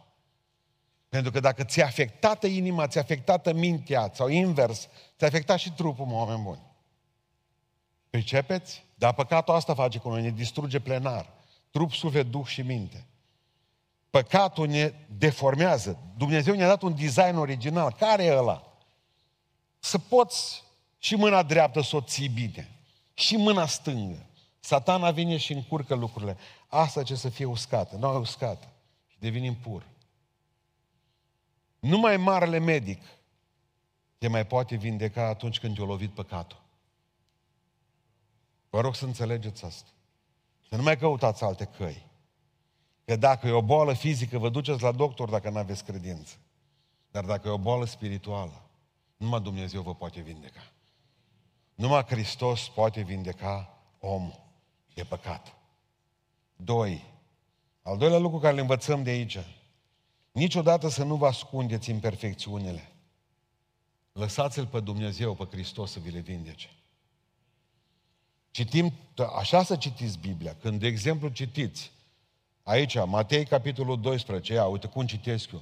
Pentru 1.09 1.31
că 1.31 1.39
dacă 1.39 1.63
ți-a 1.63 1.85
afectată 1.85 2.47
inima, 2.47 2.87
ți-a 2.87 3.01
afectată 3.01 3.53
mintea, 3.53 4.11
sau 4.13 4.27
invers, 4.27 4.87
ți-a 5.17 5.27
afectat 5.27 5.59
și 5.59 5.71
trupul, 5.71 6.05
mă, 6.05 6.13
oameni 6.13 6.43
buni. 6.43 6.61
Pricepeți? 8.09 8.83
Dar 8.95 9.13
păcatul 9.13 9.53
asta 9.53 9.73
face 9.73 9.97
cu 9.97 10.09
noi, 10.09 10.21
ne 10.21 10.29
distruge 10.29 10.79
plenar. 10.79 11.33
Trup, 11.71 11.93
suflet, 11.93 12.25
duh 12.25 12.45
și 12.45 12.61
minte. 12.61 13.05
Păcatul 14.09 14.67
ne 14.67 14.93
deformează. 15.17 15.99
Dumnezeu 16.17 16.55
ne-a 16.55 16.67
dat 16.67 16.81
un 16.81 16.95
design 16.95 17.35
original. 17.35 17.93
Care 17.93 18.23
e 18.23 18.37
ăla? 18.37 18.77
Să 19.79 19.97
poți 19.97 20.63
și 20.97 21.15
mâna 21.15 21.43
dreaptă 21.43 21.81
să 21.81 21.95
o 21.95 22.01
ții 22.01 22.27
bine. 22.27 22.71
Și 23.13 23.35
mâna 23.35 23.65
stângă. 23.65 24.25
Satana 24.59 25.11
vine 25.11 25.37
și 25.37 25.53
încurcă 25.53 25.95
lucrurile. 25.95 26.37
Asta 26.67 27.03
ce 27.03 27.15
să 27.15 27.29
fie 27.29 27.45
uscată. 27.45 27.95
Nu 27.95 28.13
e 28.13 28.17
uscată. 28.17 28.67
Și 29.07 29.15
devenim 29.19 29.55
pur. 29.55 29.85
Numai 31.79 32.17
marele 32.17 32.57
medic 32.57 33.01
te 34.17 34.27
mai 34.27 34.45
poate 34.45 34.75
vindeca 34.75 35.27
atunci 35.27 35.59
când 35.59 35.75
te-a 35.75 35.85
lovit 35.85 36.09
păcatul. 36.09 36.61
Vă 38.69 38.81
rog 38.81 38.95
să 38.95 39.05
înțelegeți 39.05 39.65
asta. 39.65 39.89
Să 40.69 40.75
nu 40.75 40.83
mai 40.83 40.97
căutați 40.97 41.43
alte 41.43 41.65
căi. 41.65 42.06
Că 43.07 43.15
dacă 43.15 43.47
e 43.47 43.51
o 43.51 43.61
boală 43.61 43.93
fizică, 43.93 44.37
vă 44.37 44.49
duceți 44.49 44.81
la 44.81 44.91
doctor 44.91 45.29
dacă 45.29 45.49
nu 45.49 45.57
aveți 45.57 45.83
credință. 45.83 46.35
Dar 47.11 47.25
dacă 47.25 47.47
e 47.47 47.51
o 47.51 47.57
boală 47.57 47.85
spirituală, 47.85 48.69
numai 49.17 49.41
Dumnezeu 49.41 49.81
vă 49.81 49.95
poate 49.95 50.19
vindeca. 50.19 50.71
Numai 51.75 52.03
Hristos 52.03 52.69
poate 52.69 53.01
vindeca 53.01 53.79
omul 53.99 54.39
de 54.93 55.03
păcat. 55.03 55.55
Doi. 56.55 57.05
Al 57.81 57.97
doilea 57.97 58.17
lucru 58.17 58.39
care 58.39 58.55
le 58.55 58.61
învățăm 58.61 59.03
de 59.03 59.09
aici. 59.09 59.37
Niciodată 60.31 60.89
să 60.89 61.03
nu 61.03 61.15
vă 61.15 61.27
ascundeți 61.27 61.89
imperfecțiunile. 61.89 62.91
Lăsați-L 64.11 64.65
pe 64.65 64.79
Dumnezeu, 64.79 65.35
pe 65.35 65.47
Hristos 65.51 65.91
să 65.91 65.99
vi 65.99 66.09
le 66.09 66.19
vindece. 66.19 66.69
Citim, 68.51 68.93
așa 69.37 69.63
să 69.63 69.75
citiți 69.75 70.17
Biblia. 70.17 70.55
Când, 70.61 70.79
de 70.79 70.87
exemplu, 70.87 71.27
citiți 71.27 71.91
Aici, 72.67 72.97
Matei, 73.05 73.45
capitolul 73.45 74.01
12, 74.01 74.53
ia, 74.53 74.65
uite 74.65 74.87
cum 74.87 75.05
citesc 75.05 75.49
eu. 75.51 75.61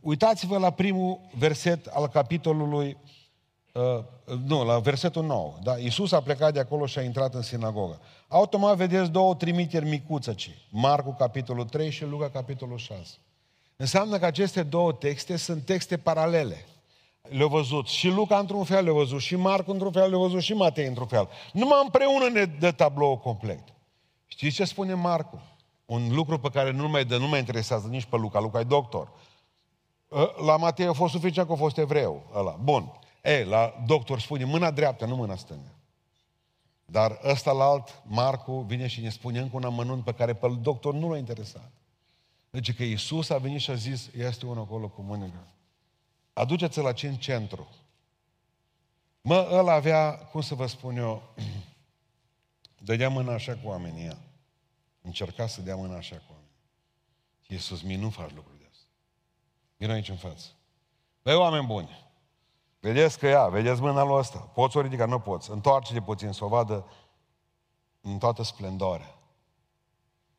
Uitați-vă 0.00 0.58
la 0.58 0.70
primul 0.70 1.20
verset 1.38 1.86
al 1.86 2.08
capitolului, 2.08 2.96
uh, 3.72 4.04
nu, 4.46 4.64
la 4.64 4.78
versetul 4.78 5.24
9. 5.24 5.54
Da? 5.62 5.78
Iisus 5.78 6.12
a 6.12 6.20
plecat 6.20 6.52
de 6.52 6.60
acolo 6.60 6.86
și 6.86 6.98
a 6.98 7.02
intrat 7.02 7.34
în 7.34 7.42
sinagogă. 7.42 8.00
Automat 8.28 8.76
vedeți 8.76 9.10
două 9.10 9.34
trimiteri 9.34 9.88
micuță 9.88 10.32
ci. 10.32 10.50
Marcu, 10.70 11.14
capitolul 11.18 11.64
3 11.64 11.90
și 11.90 12.04
Luca, 12.04 12.30
capitolul 12.30 12.78
6. 12.78 13.14
Înseamnă 13.76 14.18
că 14.18 14.24
aceste 14.24 14.62
două 14.62 14.92
texte 14.92 15.36
sunt 15.36 15.64
texte 15.64 15.96
paralele. 15.96 16.64
Le-au 17.22 17.48
văzut 17.48 17.86
și 17.86 18.08
Luca 18.08 18.38
într-un 18.38 18.64
fel, 18.64 18.84
le-au 18.84 18.96
văzut 18.96 19.20
și 19.20 19.36
Marcu 19.36 19.70
într-un 19.70 19.92
fel, 19.92 20.08
le-au 20.08 20.20
văzut 20.22 20.40
și 20.40 20.54
Matei 20.54 20.86
într-un 20.86 21.06
fel. 21.06 21.28
Numai 21.52 21.80
împreună 21.82 22.28
ne 22.28 22.44
dă 22.44 22.70
tabloul 22.70 23.18
complet. 23.18 23.62
Știți 24.26 24.54
ce 24.54 24.64
spune 24.64 24.94
Marcu? 24.94 25.42
Un 25.88 26.14
lucru 26.14 26.38
pe 26.38 26.48
care 26.48 26.70
nu 26.70 26.88
mai 26.88 27.04
dă, 27.04 27.16
nu 27.16 27.28
mai 27.28 27.38
interesează 27.38 27.86
nici 27.86 28.04
pe 28.04 28.16
Luca. 28.16 28.40
Luca 28.40 28.60
e 28.60 28.64
doctor. 28.64 29.12
Ă, 30.12 30.34
la 30.44 30.56
Matei 30.56 30.86
a 30.86 30.92
fost 30.92 31.12
suficient 31.12 31.46
că 31.46 31.52
a 31.52 31.56
fost 31.56 31.76
evreu 31.76 32.22
ăla. 32.34 32.50
Bun. 32.50 32.92
E, 33.22 33.44
la 33.44 33.82
doctor 33.86 34.20
spune 34.20 34.44
mâna 34.44 34.70
dreaptă, 34.70 35.06
nu 35.06 35.16
mâna 35.16 35.36
stângă. 35.36 35.74
Dar 36.84 37.20
ăsta 37.24 37.52
la 37.52 37.64
alt, 37.64 38.02
Marcu, 38.06 38.52
vine 38.52 38.86
și 38.86 39.00
ne 39.00 39.08
spune 39.08 39.38
încă 39.38 39.56
un 39.56 39.64
amănunt 39.64 40.04
pe 40.04 40.12
care 40.12 40.34
pe 40.34 40.48
doctor 40.60 40.94
nu 40.94 41.10
l-a 41.10 41.16
interesat. 41.16 41.70
Deci 42.50 42.74
că 42.74 42.82
Iisus 42.82 43.30
a 43.30 43.38
venit 43.38 43.60
și 43.60 43.70
a 43.70 43.74
zis, 43.74 44.10
este 44.16 44.46
unul 44.46 44.62
acolo 44.62 44.88
cu 44.88 45.02
mânecă. 45.02 45.46
Aduceți-l 46.32 46.82
la 46.82 46.92
în 47.02 47.16
centru. 47.16 47.68
Mă, 49.20 49.48
ăla 49.52 49.72
avea, 49.72 50.10
cum 50.12 50.40
să 50.40 50.54
vă 50.54 50.66
spun 50.66 50.96
eu, 50.96 51.22
dădea 52.86 53.08
mâna 53.08 53.32
așa 53.32 53.52
cu 53.52 53.68
oamenii 53.68 54.04
ea. 54.04 54.18
Încerca 55.08 55.46
să 55.46 55.60
dea 55.60 55.76
mâna 55.76 55.96
așa 55.96 56.16
cu 56.16 56.24
oamenii. 56.28 56.56
Și 57.40 57.52
Iisus, 57.52 57.82
mie 57.82 57.96
nu 57.96 58.10
faci 58.10 58.32
lucruri 58.34 58.58
de 58.58 58.66
asta. 58.70 58.86
Vino 59.76 59.92
aici 59.92 60.08
în 60.08 60.16
față. 60.16 60.48
Băi, 61.22 61.34
oameni 61.34 61.66
buni, 61.66 62.10
vedeți 62.80 63.18
că 63.18 63.26
ea, 63.26 63.48
vedeți 63.48 63.80
mâna 63.80 64.02
lui 64.02 64.16
ăsta, 64.16 64.38
poți 64.38 64.76
o 64.76 64.80
ridica, 64.80 65.06
nu 65.06 65.20
poți. 65.20 65.50
Întoarce-te 65.50 66.00
puțin 66.00 66.32
să 66.32 66.44
o 66.44 66.48
vadă 66.48 66.86
în 68.00 68.18
toată 68.18 68.42
splendoarea. 68.42 69.18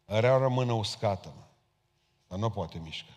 Are 0.06 0.32
o 0.32 0.50
mână 0.50 0.72
uscată, 0.72 1.34
mă. 1.36 1.44
dar 2.28 2.40
nu 2.40 2.50
poate 2.50 2.78
mișca. 2.78 3.14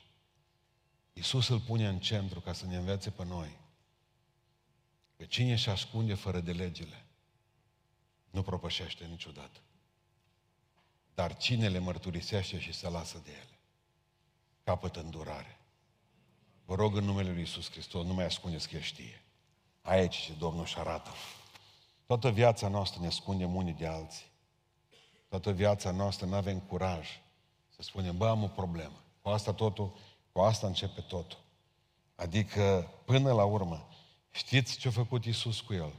Iisus 1.13 1.49
îl 1.49 1.61
pune 1.61 1.89
în 1.89 1.99
centru 1.99 2.41
ca 2.41 2.53
să 2.53 2.67
ne 2.67 2.77
învețe 2.77 3.11
pe 3.11 3.25
noi 3.25 3.59
că 5.17 5.25
cine 5.25 5.55
și 5.55 5.69
ascunde 5.69 6.15
fără 6.15 6.41
de 6.41 6.53
legile 6.53 7.05
nu 8.31 8.43
propășește 8.43 9.05
niciodată. 9.05 9.61
Dar 11.15 11.37
cine 11.37 11.69
le 11.69 11.79
mărturisește 11.79 12.61
și 12.61 12.73
se 12.73 12.89
lasă 12.89 13.21
de 13.25 13.31
ele, 13.31 13.59
capătă 14.65 15.01
îndurare. 15.01 15.59
Vă 16.65 16.75
rog 16.75 16.97
în 16.97 17.05
numele 17.05 17.31
Lui 17.31 17.41
Iisus 17.41 17.71
Hristos, 17.71 18.05
nu 18.05 18.15
mai 18.15 18.25
ascundeți 18.25 18.69
că 18.69 18.77
El 18.77 18.83
știe. 18.83 19.23
Aici 19.83 20.17
ce 20.17 20.33
Domnul 20.33 20.65
și 20.65 20.79
arată. 20.79 21.11
Toată 22.07 22.31
viața 22.31 22.69
noastră 22.69 23.01
ne 23.01 23.07
ascundem 23.07 23.55
unii 23.55 23.73
de 23.73 23.87
alții. 23.87 24.27
Toată 25.29 25.53
viața 25.53 25.91
noastră 25.91 26.27
nu 26.27 26.35
avem 26.35 26.61
curaj 26.61 27.09
să 27.69 27.83
spunem, 27.83 28.17
bă, 28.17 28.29
am 28.29 28.43
o 28.43 28.47
problemă. 28.47 29.03
Cu 29.21 29.29
asta 29.29 29.53
totul, 29.53 29.97
cu 30.33 30.41
asta 30.41 30.67
începe 30.67 31.01
totul. 31.01 31.39
Adică, 32.15 32.91
până 33.05 33.33
la 33.33 33.45
urmă, 33.45 33.89
știți 34.31 34.77
ce 34.77 34.89
a 34.89 34.91
făcut 34.91 35.25
Iisus 35.25 35.61
cu 35.61 35.75
el? 35.75 35.95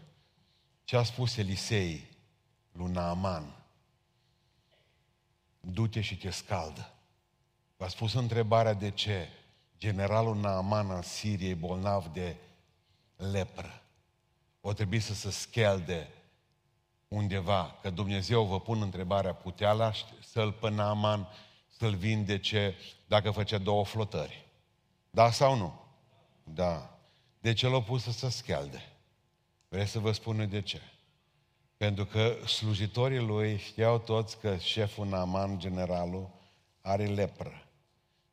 Ce 0.84 0.97
a 0.97 1.04
spus 1.04 1.38
Elisei 1.38 2.10
lui 2.71 2.91
Naaman? 2.91 3.62
Du-te 5.67 6.02
și 6.02 6.17
te 6.17 6.30
scaldă. 6.30 6.93
V-a 7.78 7.88
spus 7.88 8.13
întrebarea 8.13 8.73
de 8.73 8.91
ce 8.91 9.30
generalul 9.78 10.36
Naaman 10.36 10.91
al 10.91 11.04
Siriei, 11.04 11.56
bolnav 11.56 12.06
de 12.06 12.36
lepră, 13.15 13.82
o 14.62 14.73
trebuie 14.73 14.99
să 14.99 15.13
se 15.13 15.32
scalde 15.32 16.08
undeva, 17.08 17.76
că 17.82 17.89
Dumnezeu 17.89 18.45
vă 18.45 18.60
pun 18.60 18.82
întrebarea, 18.82 19.34
putea 19.34 19.71
la 19.71 19.91
să-l 20.21 20.52
pe 20.52 20.69
Naaman 20.69 21.28
să-l 21.78 21.95
vindece 21.95 22.76
dacă 23.08 23.32
făcea 23.32 23.58
două 23.58 23.86
flotări. 23.86 24.45
Da 25.10 25.32
sau 25.32 25.56
nu? 25.56 25.80
Da. 26.43 26.97
De 27.39 27.54
ce 27.54 27.67
l-a 27.67 27.82
pus 27.82 28.04
să 28.04 28.12
se 28.12 28.30
scalde? 28.30 28.91
Vreau 29.67 29.86
să 29.86 29.99
vă 29.99 30.12
spun 30.12 30.49
de 30.49 30.62
ce. 30.62 30.82
Pentru 31.84 32.06
că 32.06 32.36
slujitorii 32.48 33.19
lui 33.19 33.58
știau 33.58 34.00
toți 34.00 34.39
că 34.39 34.58
șeful 34.58 35.08
Naman, 35.08 35.60
generalul, 35.60 36.30
are 36.82 37.06
lepră. 37.06 37.65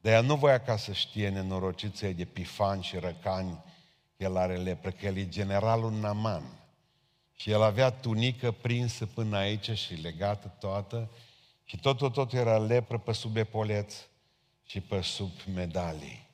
De 0.00 0.10
ea 0.10 0.20
nu 0.20 0.36
voia 0.36 0.60
ca 0.60 0.76
să 0.76 0.92
știe 0.92 1.28
nenorociții 1.28 2.14
de 2.14 2.24
pifani 2.24 2.82
și 2.82 2.96
răcani 2.96 3.62
că 4.16 4.24
el 4.24 4.36
are 4.36 4.56
lepră, 4.56 4.90
că 4.90 5.06
el 5.06 5.16
e 5.16 5.28
generalul 5.28 5.92
Naman. 5.92 6.42
Și 7.34 7.50
el 7.50 7.62
avea 7.62 7.90
tunică 7.90 8.50
prinsă 8.50 9.06
până 9.06 9.36
aici 9.36 9.70
și 9.70 9.94
legată 9.94 10.56
toată 10.58 11.10
și 11.64 11.78
tot, 11.78 11.96
tot, 11.96 12.12
tot 12.12 12.32
era 12.32 12.58
lepră 12.58 12.98
pe 12.98 13.12
sub 13.12 13.36
epoleț 13.36 13.94
și 14.66 14.80
pe 14.80 15.00
sub 15.00 15.30
medalii. 15.54 16.28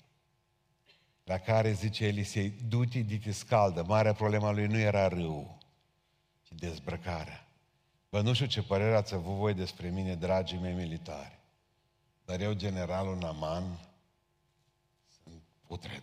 La 1.24 1.38
care 1.38 1.72
zice 1.72 2.04
Elisei, 2.04 2.52
du-te, 2.68 2.98
dite 2.98 3.30
scaldă. 3.30 3.84
Marea 3.86 4.12
problema 4.12 4.52
lui 4.52 4.66
nu 4.66 4.78
era 4.78 5.08
râu, 5.08 5.58
ci 5.58 5.65
dezbrăcarea. 6.58 7.46
Bă, 8.10 8.20
nu 8.20 8.32
știu 8.32 8.46
ce 8.46 8.62
părere 8.62 8.96
ați 8.96 9.14
avut 9.14 9.34
voi 9.34 9.54
despre 9.54 9.88
mine, 9.88 10.14
dragii 10.14 10.58
mei 10.58 10.72
militari. 10.72 11.38
Dar 12.24 12.40
eu, 12.40 12.52
generalul 12.52 13.16
Naman, 13.16 13.80
sunt 15.22 15.42
putred. 15.66 16.02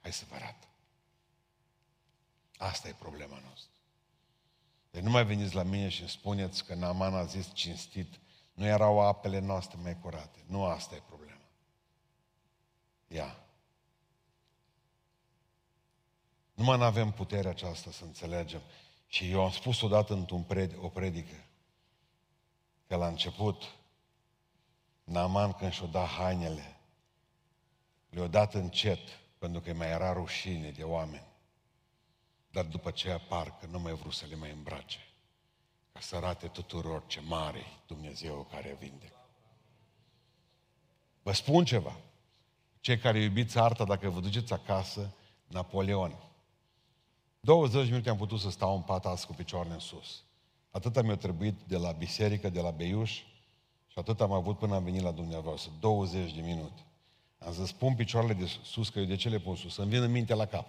Hai 0.00 0.12
să 0.12 0.24
vă 0.28 0.34
arăt. 0.34 0.68
Asta 2.56 2.88
e 2.88 2.94
problema 2.98 3.38
noastră. 3.44 3.70
Deci 4.90 5.02
nu 5.02 5.10
mai 5.10 5.24
veniți 5.24 5.54
la 5.54 5.62
mine 5.62 5.88
și 5.88 6.00
îmi 6.00 6.10
spuneți 6.10 6.64
că 6.64 6.74
Naman 6.74 7.14
a 7.14 7.24
zis 7.24 7.50
cinstit, 7.52 8.20
nu 8.52 8.66
erau 8.66 9.00
apele 9.00 9.38
noastre 9.38 9.78
mai 9.82 9.98
curate. 10.00 10.44
Nu 10.46 10.64
asta 10.64 10.94
e 10.94 11.02
problema. 11.06 11.40
Ia. 13.08 13.36
Numai 16.54 16.78
nu 16.78 16.84
avem 16.84 17.10
puterea 17.10 17.50
aceasta 17.50 17.90
să 17.90 18.04
înțelegem. 18.04 18.60
Și 19.10 19.30
eu 19.30 19.44
am 19.44 19.50
spus 19.50 19.80
odată 19.80 20.12
într-un 20.12 20.42
pred, 20.42 20.76
o 20.80 20.88
predică 20.88 21.44
că 22.86 22.96
la 22.96 23.06
început 23.06 23.74
Naaman 25.04 25.52
când 25.52 25.72
și-o 25.72 25.86
da 25.86 26.04
hainele, 26.04 26.76
le-o 28.10 28.28
dat 28.28 28.54
încet, 28.54 28.98
pentru 29.38 29.60
că 29.60 29.72
mai 29.72 29.88
era 29.88 30.12
rușine 30.12 30.70
de 30.70 30.82
oameni. 30.82 31.26
Dar 32.50 32.64
după 32.64 32.88
aceea 32.88 33.18
parcă 33.18 33.66
nu 33.66 33.78
mai 33.78 33.92
vrut 33.92 34.12
să 34.12 34.26
le 34.26 34.34
mai 34.34 34.50
îmbrace. 34.50 34.98
Ca 35.92 36.00
să 36.00 36.16
arate 36.16 36.48
tuturor 36.48 37.06
ce 37.06 37.20
mare 37.20 37.66
Dumnezeu 37.86 38.46
care 38.50 38.76
vinde. 38.80 39.12
Vă 41.22 41.32
spun 41.32 41.64
ceva. 41.64 41.96
Cei 42.80 42.98
care 42.98 43.22
iubiți 43.22 43.58
arta, 43.58 43.84
dacă 43.84 44.08
vă 44.08 44.20
duceți 44.20 44.52
acasă, 44.52 45.14
Napoleon. 45.46 46.29
20 47.40 47.88
minute 47.88 48.10
am 48.10 48.16
putut 48.16 48.40
să 48.40 48.50
stau 48.50 48.74
în 48.74 48.82
pat 48.82 49.06
azi 49.06 49.26
cu 49.26 49.32
picioarele 49.32 49.74
în 49.74 49.80
sus. 49.80 50.22
Atât 50.70 51.02
mi-a 51.02 51.16
trebuit 51.16 51.54
de 51.66 51.76
la 51.76 51.92
biserică, 51.92 52.48
de 52.48 52.60
la 52.60 52.70
Beiuș 52.70 53.10
și 53.86 53.98
atât 53.98 54.20
am 54.20 54.32
avut 54.32 54.58
până 54.58 54.74
am 54.74 54.84
venit 54.84 55.02
la 55.02 55.10
dumneavoastră. 55.10 55.72
20 55.80 56.32
de 56.34 56.40
minute. 56.40 56.84
Am 57.38 57.52
zis, 57.52 57.72
pun 57.72 57.94
picioarele 57.94 58.32
de 58.32 58.50
sus, 58.62 58.88
că 58.88 58.98
eu 58.98 59.04
de 59.04 59.16
ce 59.16 59.28
le 59.28 59.38
pun 59.38 59.56
sus? 59.56 59.74
Să-mi 59.74 59.88
vină 59.88 60.06
minte 60.06 60.34
la 60.34 60.46
cap. 60.46 60.66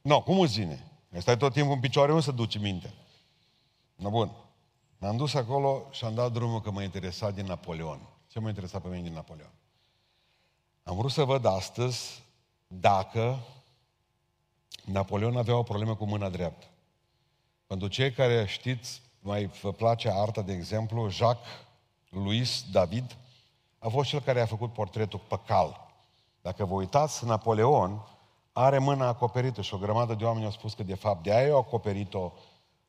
Nu, 0.00 0.10
no, 0.10 0.22
cum 0.22 0.40
îți 0.40 0.58
vine? 0.58 0.90
Stai 1.18 1.36
tot 1.36 1.52
timpul 1.52 1.74
în 1.74 1.80
picioare, 1.80 2.10
unde 2.10 2.24
să 2.24 2.30
duci 2.30 2.58
minte? 2.58 2.94
No, 3.94 4.10
bun. 4.10 4.30
M-am 4.98 5.16
dus 5.16 5.34
acolo 5.34 5.82
și 5.90 6.04
am 6.04 6.14
dat 6.14 6.32
drumul 6.32 6.60
că 6.60 6.70
mă 6.70 6.82
interesa 6.82 7.30
din 7.30 7.46
Napoleon. 7.46 8.00
Ce 8.28 8.40
mă 8.40 8.48
interesa 8.48 8.78
pe 8.78 8.88
mine 8.88 9.02
din 9.02 9.12
Napoleon? 9.12 9.50
Am 10.82 10.96
vrut 10.96 11.10
să 11.10 11.24
văd 11.24 11.44
astăzi 11.44 12.22
dacă 12.66 13.38
Napoleon 14.84 15.36
avea 15.36 15.56
o 15.56 15.62
problemă 15.62 15.94
cu 15.94 16.04
mâna 16.04 16.28
dreaptă. 16.28 16.66
Pentru 17.66 17.88
cei 17.88 18.12
care 18.12 18.46
știți, 18.46 19.02
mai 19.20 19.50
vă 19.62 19.72
place 19.72 20.10
arta, 20.12 20.42
de 20.42 20.52
exemplu, 20.52 21.08
Jacques 21.08 21.52
Louis 22.08 22.64
David 22.72 23.16
a 23.78 23.88
fost 23.88 24.08
cel 24.08 24.20
care 24.20 24.40
a 24.40 24.46
făcut 24.46 24.72
portretul 24.72 25.20
pe 25.28 25.38
cal. 25.46 25.90
Dacă 26.40 26.64
vă 26.64 26.74
uitați, 26.74 27.24
Napoleon 27.24 28.06
are 28.52 28.78
mâna 28.78 29.06
acoperită 29.06 29.62
și 29.62 29.74
o 29.74 29.78
grămadă 29.78 30.14
de 30.14 30.24
oameni 30.24 30.44
au 30.44 30.50
spus 30.50 30.74
că 30.74 30.82
de 30.82 30.94
fapt 30.94 31.22
de 31.22 31.34
aia 31.34 31.52
au 31.52 31.58
acoperit-o 31.58 32.32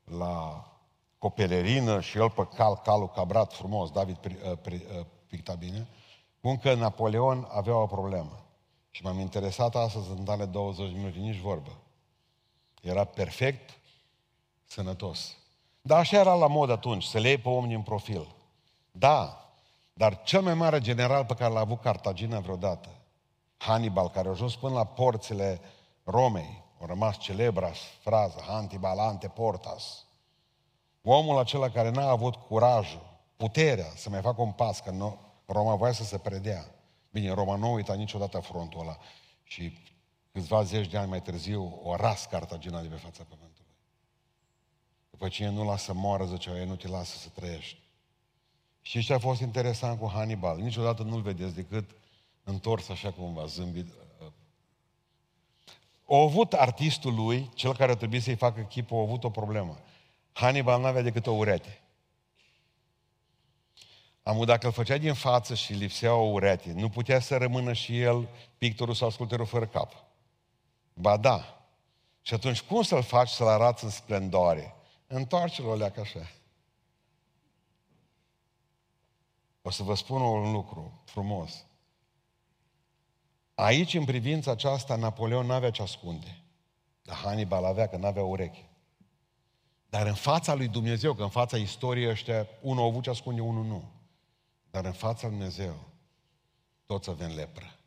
la 0.04 0.66
copelerină 1.18 2.02
și 2.02 2.18
el 2.18 2.30
pe 2.30 2.48
cal, 2.56 2.82
calul 2.84 3.10
cabrat 3.10 3.54
frumos, 3.54 3.92
David 3.92 4.18
uh, 4.26 4.52
uh, 4.72 5.06
picta 5.28 5.54
bine, 5.54 5.88
cum 6.42 6.58
că 6.58 6.74
Napoleon 6.74 7.48
avea 7.52 7.76
o 7.76 7.86
problemă. 7.86 8.46
Și 8.90 9.04
m-am 9.04 9.20
interesat 9.20 9.76
astăzi 9.76 10.10
în 10.10 10.24
tale 10.24 10.46
20 10.46 10.94
minute, 10.94 11.18
nici 11.18 11.40
vorbă. 11.40 11.72
Era 12.84 13.04
perfect 13.04 13.80
sănătos. 14.66 15.38
Dar 15.82 16.00
așa 16.00 16.20
era 16.20 16.34
la 16.34 16.48
mod 16.48 16.70
atunci, 16.70 17.04
să 17.04 17.20
le 17.20 17.28
iei 17.28 17.38
pe 17.38 17.50
omni 17.50 17.74
în 17.74 17.82
profil. 17.82 18.36
Da, 18.92 19.50
dar 19.94 20.24
cel 20.24 20.42
mai 20.42 20.54
mare 20.54 20.80
general 20.80 21.26
pe 21.26 21.34
care 21.34 21.54
l-a 21.54 21.60
avut 21.60 21.82
Cartagina 21.82 22.40
vreodată, 22.40 22.90
Hannibal, 23.58 24.10
care 24.10 24.28
a 24.28 24.32
ajuns 24.32 24.56
până 24.56 24.74
la 24.74 24.86
porțile 24.86 25.62
Romei, 26.04 26.64
a 26.82 26.86
rămas 26.86 27.18
celebra 27.18 27.72
frază, 28.02 28.44
Hannibal 28.48 29.00
ante 29.00 29.28
portas. 29.28 30.06
Omul 31.04 31.38
acela 31.38 31.70
care 31.70 31.90
n-a 31.90 32.10
avut 32.10 32.36
curajul, 32.36 33.20
puterea 33.38 33.92
să 33.96 34.10
mai 34.10 34.22
facă 34.22 34.42
un 34.42 34.52
pas, 34.52 34.80
că 34.80 34.92
nu, 34.92 35.20
Roma 35.46 35.76
voia 35.76 35.92
să 35.92 36.04
se 36.04 36.18
predea. 36.18 36.66
Bine, 37.12 37.34
Roma 37.34 37.56
nu 37.56 37.74
uita 37.74 37.94
niciodată 37.94 38.40
frontul 38.40 38.80
ăla 38.80 38.98
și 39.44 39.78
câțiva 40.34 40.64
zeci 40.64 40.88
de 40.88 40.98
ani 40.98 41.10
mai 41.10 41.22
târziu 41.22 41.80
o 41.84 41.96
ras 41.96 42.26
Cartagina 42.26 42.82
de 42.82 42.88
pe 42.88 42.96
fața 42.96 43.24
pământului. 43.24 43.72
După 45.10 45.28
cine 45.28 45.50
nu 45.50 45.66
lasă 45.66 45.94
moară, 45.94 46.26
zicea, 46.26 46.60
ei 46.60 46.66
nu 46.66 46.76
te 46.76 46.88
lasă 46.88 47.18
să 47.18 47.30
trăiești. 47.30 47.78
Și 48.82 49.04
ce 49.04 49.14
a 49.14 49.20
fost 49.20 49.42
interesant 49.42 50.00
cu 50.00 50.10
Hannibal? 50.14 50.58
Niciodată 50.58 51.04
nu-l 51.04 51.22
vedeți 51.22 51.56
decât 51.56 51.90
întors 52.44 52.90
așa 52.90 53.12
cumva, 53.12 53.46
zâmbit. 53.46 53.88
O 56.06 56.16
avut 56.16 56.54
artistul 56.54 57.14
lui, 57.14 57.50
cel 57.54 57.76
care 57.76 57.96
trebuie 57.96 58.20
să-i 58.20 58.36
facă 58.36 58.62
chipul, 58.62 58.98
a 58.98 59.02
avut 59.02 59.24
o 59.24 59.30
problemă. 59.30 59.80
Hannibal 60.32 60.80
nu 60.80 60.86
avea 60.86 61.02
decât 61.02 61.28
o 61.28 61.32
urete. 61.32 61.82
Am 64.24 64.46
dacă 64.46 64.66
îl 64.66 64.74
făcea 64.74 64.98
din 64.98 65.14
față 65.14 65.56
și 65.56 65.74
lipsea 65.74 66.16
o 66.16 66.32
urete, 66.32 66.72
nu 66.72 66.90
putea 66.90 67.20
să 67.20 67.38
rămână 67.38 67.74
și 67.74 68.00
el 68.00 68.28
pictorul 68.58 68.94
sau 68.94 69.10
sculptorul 69.10 69.46
fără 69.46 69.68
cap. 69.68 70.04
Ba 70.94 71.18
da. 71.18 71.68
Și 72.22 72.34
atunci 72.34 72.62
cum 72.62 72.82
să-l 72.82 73.04
faci 73.04 73.30
să-l 73.30 73.48
arăți 73.48 73.84
în 73.84 73.90
splendoare? 73.90 74.76
Întoarce-l 75.08 75.66
o 75.66 75.76
leacă 75.76 76.00
așa. 76.00 76.32
O 79.62 79.70
să 79.70 79.84
vă 79.84 79.96
spun 79.96 80.22
un 80.22 80.52
lucru 80.52 81.02
frumos. 81.06 81.66
Aici, 83.56 83.94
în 83.94 84.06
privința 84.06 84.52
aceasta, 84.52 84.96
Napoleon 84.96 85.46
n-avea 85.46 85.72
ce 85.72 85.82
ascunde. 85.82 86.44
Dar 87.02 87.16
Hannibal 87.16 87.66
avea, 87.66 87.88
că 87.88 87.98
n-avea 87.98 88.24
ureche. 88.24 88.70
Dar 89.90 90.08
în 90.08 90.14
fața 90.14 90.54
lui 90.54 90.68
Dumnezeu, 90.68 91.14
că 91.14 91.24
în 91.24 91.30
fața 91.30 91.58
istoriei 91.58 92.10
ăștia, 92.10 92.48
unul 92.62 92.84
a 92.84 92.86
avut 92.86 93.04
ce 93.04 93.10
ascunde, 93.10 93.42
unul 93.42 93.66
nu. 93.66 93.92
Dar 94.72 94.86
în 94.86 94.92
fața 94.92 95.28
lui 95.28 95.36
Dumnezeu, 95.38 95.76
toți 96.86 97.10
avem 97.10 97.36
lepră. 97.36 97.80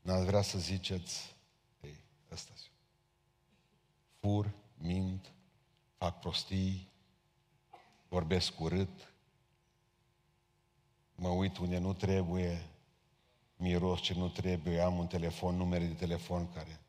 N-ați 0.00 0.24
vrea 0.24 0.42
să 0.42 0.58
ziceți, 0.58 1.20
ei, 1.20 1.26
ăsta 1.26 1.35
Fur, 4.26 4.50
mint, 4.78 5.32
fac 5.96 6.20
prostii, 6.20 6.88
vorbesc 8.08 8.60
urât, 8.60 9.12
mă 11.14 11.28
uit 11.28 11.58
unde 11.58 11.78
nu 11.78 11.92
trebuie, 11.92 12.66
miros 13.56 14.00
ce 14.00 14.14
nu 14.14 14.28
trebuie, 14.28 14.80
am 14.80 14.98
un 14.98 15.06
telefon, 15.06 15.56
numere 15.56 15.84
de 15.84 15.92
telefon 15.92 16.52
care 16.52 16.80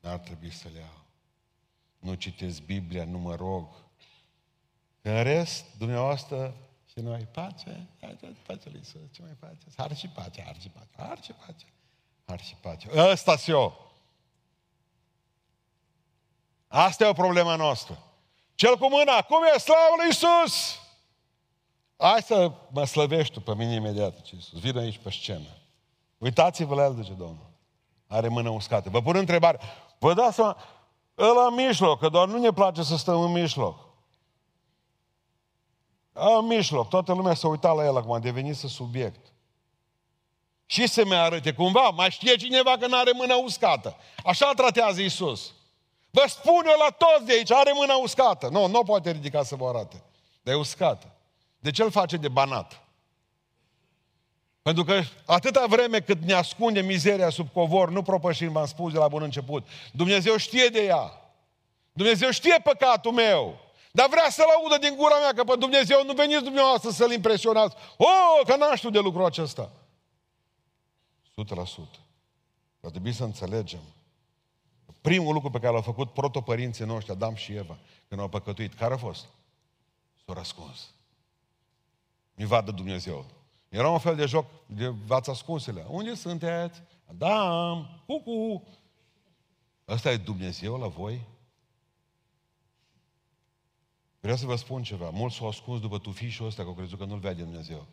n-ar 0.00 0.18
trebui 0.18 0.50
să 0.50 0.68
le 0.72 0.78
iau. 0.78 1.04
Nu 1.98 2.14
citesc 2.14 2.62
Biblia, 2.62 3.04
nu 3.04 3.18
mă 3.18 3.34
rog. 3.34 3.68
În 5.02 5.22
rest, 5.22 5.76
dumneavoastră 5.78 6.54
și 6.90 7.00
noi, 7.00 7.26
pace, 7.32 7.88
pace 8.46 8.68
lui 8.68 8.78
Iisus, 8.78 9.00
ce 9.10 9.22
mai 9.22 9.36
pace? 9.38 9.66
Har 9.76 9.96
și 9.96 10.08
pace, 10.08 10.42
har 10.42 10.60
și 10.60 10.68
pace, 10.68 10.90
har 10.96 11.22
și 11.22 11.32
pace, 11.32 11.66
har 12.24 12.40
și 12.40 12.54
pace. 12.54 12.88
ăsta 13.10 13.36
și 13.36 13.50
eu. 13.50 13.87
Asta 16.68 17.04
e 17.04 17.08
o 17.08 17.12
problemă 17.12 17.56
noastră. 17.56 17.98
Cel 18.54 18.76
cu 18.76 18.88
mâna, 18.88 19.22
cum 19.22 19.38
e 19.54 19.58
slavă 19.58 19.94
lui 19.96 20.06
Iisus? 20.06 20.78
Hai 21.96 22.22
să 22.22 22.52
mă 22.70 22.84
slăvești 22.84 23.32
tu 23.32 23.40
pe 23.40 23.54
mine 23.54 23.74
imediat, 23.74 24.22
ce 24.22 24.34
Iisus. 24.34 24.60
Vin 24.60 24.78
aici 24.78 24.98
pe 25.02 25.10
scenă. 25.10 25.48
Uitați-vă 26.18 26.74
la 26.74 26.84
el, 26.84 26.94
zice 26.94 27.12
Domnul. 27.12 27.50
Are 28.06 28.28
mână 28.28 28.48
uscată. 28.48 28.90
Vă 28.90 29.02
pun 29.02 29.16
întrebare. 29.16 29.60
Vă 29.98 30.14
dați 30.14 30.34
seama, 30.34 30.56
ăla 31.18 31.46
în 31.46 31.54
mijloc, 31.54 31.98
că 31.98 32.08
doar 32.08 32.28
nu 32.28 32.38
ne 32.38 32.52
place 32.52 32.82
să 32.82 32.96
stăm 32.96 33.20
în 33.20 33.32
mijloc. 33.32 33.86
În 36.12 36.46
mijloc, 36.46 36.88
toată 36.88 37.12
lumea 37.12 37.34
s-a 37.34 37.48
uitat 37.48 37.76
la 37.76 37.84
el 37.84 37.96
acum, 37.96 38.12
a 38.12 38.18
devenit 38.18 38.56
să 38.56 38.68
subiect. 38.68 39.32
Și 40.66 40.86
să 40.86 41.04
mi 41.04 41.14
arăte 41.14 41.52
cumva, 41.52 41.88
mai 41.88 42.10
știe 42.10 42.36
cineva 42.36 42.76
că 42.76 42.86
nu 42.86 42.96
are 42.96 43.10
mâna 43.14 43.36
uscată. 43.36 43.96
Așa 44.24 44.52
tratează 44.56 45.00
Iisus. 45.00 45.52
Vă 46.10 46.24
spun 46.28 46.62
eu 46.66 46.78
la 46.78 46.90
toți 46.90 47.24
de 47.26 47.32
aici, 47.32 47.52
are 47.52 47.72
mâna 47.74 47.94
uscată. 47.94 48.48
Nu, 48.48 48.66
nu 48.66 48.82
poate 48.82 49.10
ridica 49.10 49.42
să 49.42 49.56
vă 49.56 49.68
arate. 49.68 50.02
Dar 50.42 50.54
e 50.54 50.58
uscată. 50.58 51.06
De 51.58 51.70
ce 51.70 51.82
îl 51.82 51.90
face 51.90 52.16
de 52.16 52.28
banat? 52.28 52.82
Pentru 54.62 54.84
că 54.84 55.02
atâta 55.26 55.66
vreme 55.66 56.00
cât 56.00 56.22
ne 56.22 56.32
ascunde 56.32 56.80
mizeria 56.80 57.30
sub 57.30 57.48
covor, 57.52 57.90
nu 57.90 58.02
propășim, 58.02 58.52
v-am 58.52 58.66
spus 58.66 58.92
de 58.92 58.98
la 58.98 59.08
bun 59.08 59.22
început. 59.22 59.66
Dumnezeu 59.92 60.36
știe 60.36 60.66
de 60.66 60.84
ea. 60.84 61.32
Dumnezeu 61.92 62.30
știe 62.30 62.60
păcatul 62.62 63.12
meu. 63.12 63.58
Dar 63.90 64.08
vrea 64.08 64.26
să-l 64.30 64.48
audă 64.56 64.78
din 64.78 64.96
gura 64.96 65.18
mea, 65.18 65.32
că 65.32 65.44
pe 65.44 65.56
Dumnezeu 65.58 66.04
nu 66.04 66.12
veniți 66.12 66.42
dumneavoastră 66.42 66.90
să-l 66.90 67.12
impresionați. 67.12 67.76
Oh, 67.96 68.40
că 68.46 68.56
n 68.56 68.76
știu 68.76 68.90
de 68.90 68.98
lucrul 68.98 69.24
acesta. 69.24 69.70
100%. 71.30 71.34
Dar 72.80 72.90
trebuie 72.90 73.12
să 73.12 73.24
înțelegem. 73.24 73.80
Primul 75.00 75.32
lucru 75.32 75.50
pe 75.50 75.58
care 75.58 75.72
l-au 75.72 75.82
făcut 75.82 76.12
protopărinții 76.12 76.84
noștri, 76.84 77.12
Adam 77.12 77.34
și 77.34 77.52
Eva, 77.52 77.78
când 78.08 78.20
au 78.20 78.28
păcătuit, 78.28 78.74
care 78.74 78.94
a 78.94 78.96
fost? 78.96 79.26
S-au 80.24 80.34
răspuns. 80.34 80.90
Mi 82.34 82.44
vadă 82.44 82.70
Dumnezeu. 82.70 83.24
Era 83.68 83.88
un 83.88 83.98
fel 83.98 84.16
de 84.16 84.26
joc 84.26 84.46
de 84.66 84.88
v-ați 84.88 85.30
ascunsele. 85.30 85.86
Unde 85.88 86.14
sunteți? 86.14 86.82
Adam, 87.10 88.02
cucu. 88.06 88.66
Ăsta 89.88 90.10
e 90.10 90.16
Dumnezeu 90.16 90.78
la 90.78 90.86
voi? 90.86 91.26
Vreau 94.20 94.36
să 94.36 94.46
vă 94.46 94.56
spun 94.56 94.82
ceva. 94.82 95.10
Mulți 95.10 95.36
s-au 95.36 95.48
ascuns 95.48 95.80
după 95.80 95.98
tufișul 95.98 96.46
ăsta, 96.46 96.62
că 96.62 96.68
au 96.68 96.74
crezut 96.74 96.98
că 96.98 97.04
nu-l 97.04 97.18
vede 97.18 97.42
Dumnezeu. 97.42 97.86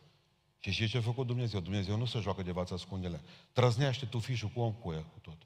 Și 0.60 0.72
știți 0.72 0.92
ce 0.92 0.98
a 0.98 1.02
făcut 1.02 1.28
Dumnezeu? 1.28 1.60
Dumnezeu 1.60 1.98
nu 1.98 2.06
se 2.06 2.20
joacă 2.20 2.44
de 2.44 2.52
v-ați 2.52 2.74
ascundele. 2.74 3.22
Trăznește 3.52 4.06
tufișul 4.06 4.50
cu 4.50 4.60
om 4.60 4.74
cu 4.74 4.92
el, 4.92 5.06
cu 5.14 5.20
tot. 5.22 5.38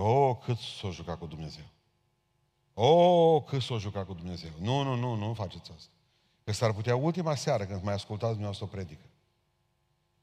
Oh, 0.00 0.36
cât 0.44 0.58
s-o 0.58 0.90
jucat 0.90 1.18
cu 1.18 1.26
Dumnezeu. 1.26 1.64
Oh, 2.74 3.42
cât 3.44 3.62
s-o 3.62 3.78
jucat 3.78 4.06
cu 4.06 4.14
Dumnezeu. 4.14 4.50
Nu, 4.60 4.82
nu, 4.82 4.94
nu, 4.94 5.14
nu 5.14 5.34
faceți 5.34 5.70
asta. 5.76 5.92
Că 6.44 6.52
s-ar 6.52 6.72
putea 6.72 6.96
ultima 6.96 7.34
seară 7.34 7.64
când 7.64 7.82
mai 7.82 7.94
ascultați 7.94 8.32
dumneavoastră 8.32 8.64
o 8.66 8.68
predică. 8.68 9.04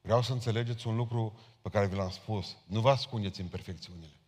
Vreau 0.01 0.21
să 0.21 0.31
înțelegeți 0.31 0.87
un 0.87 0.95
lucru 0.95 1.39
pe 1.61 1.69
care 1.69 1.87
vi 1.87 1.95
l-am 1.95 2.09
spus. 2.09 2.57
Nu 2.65 2.79
vă 2.79 2.89
ascundeți 2.89 3.41
imperfecțiunile. 3.41 4.19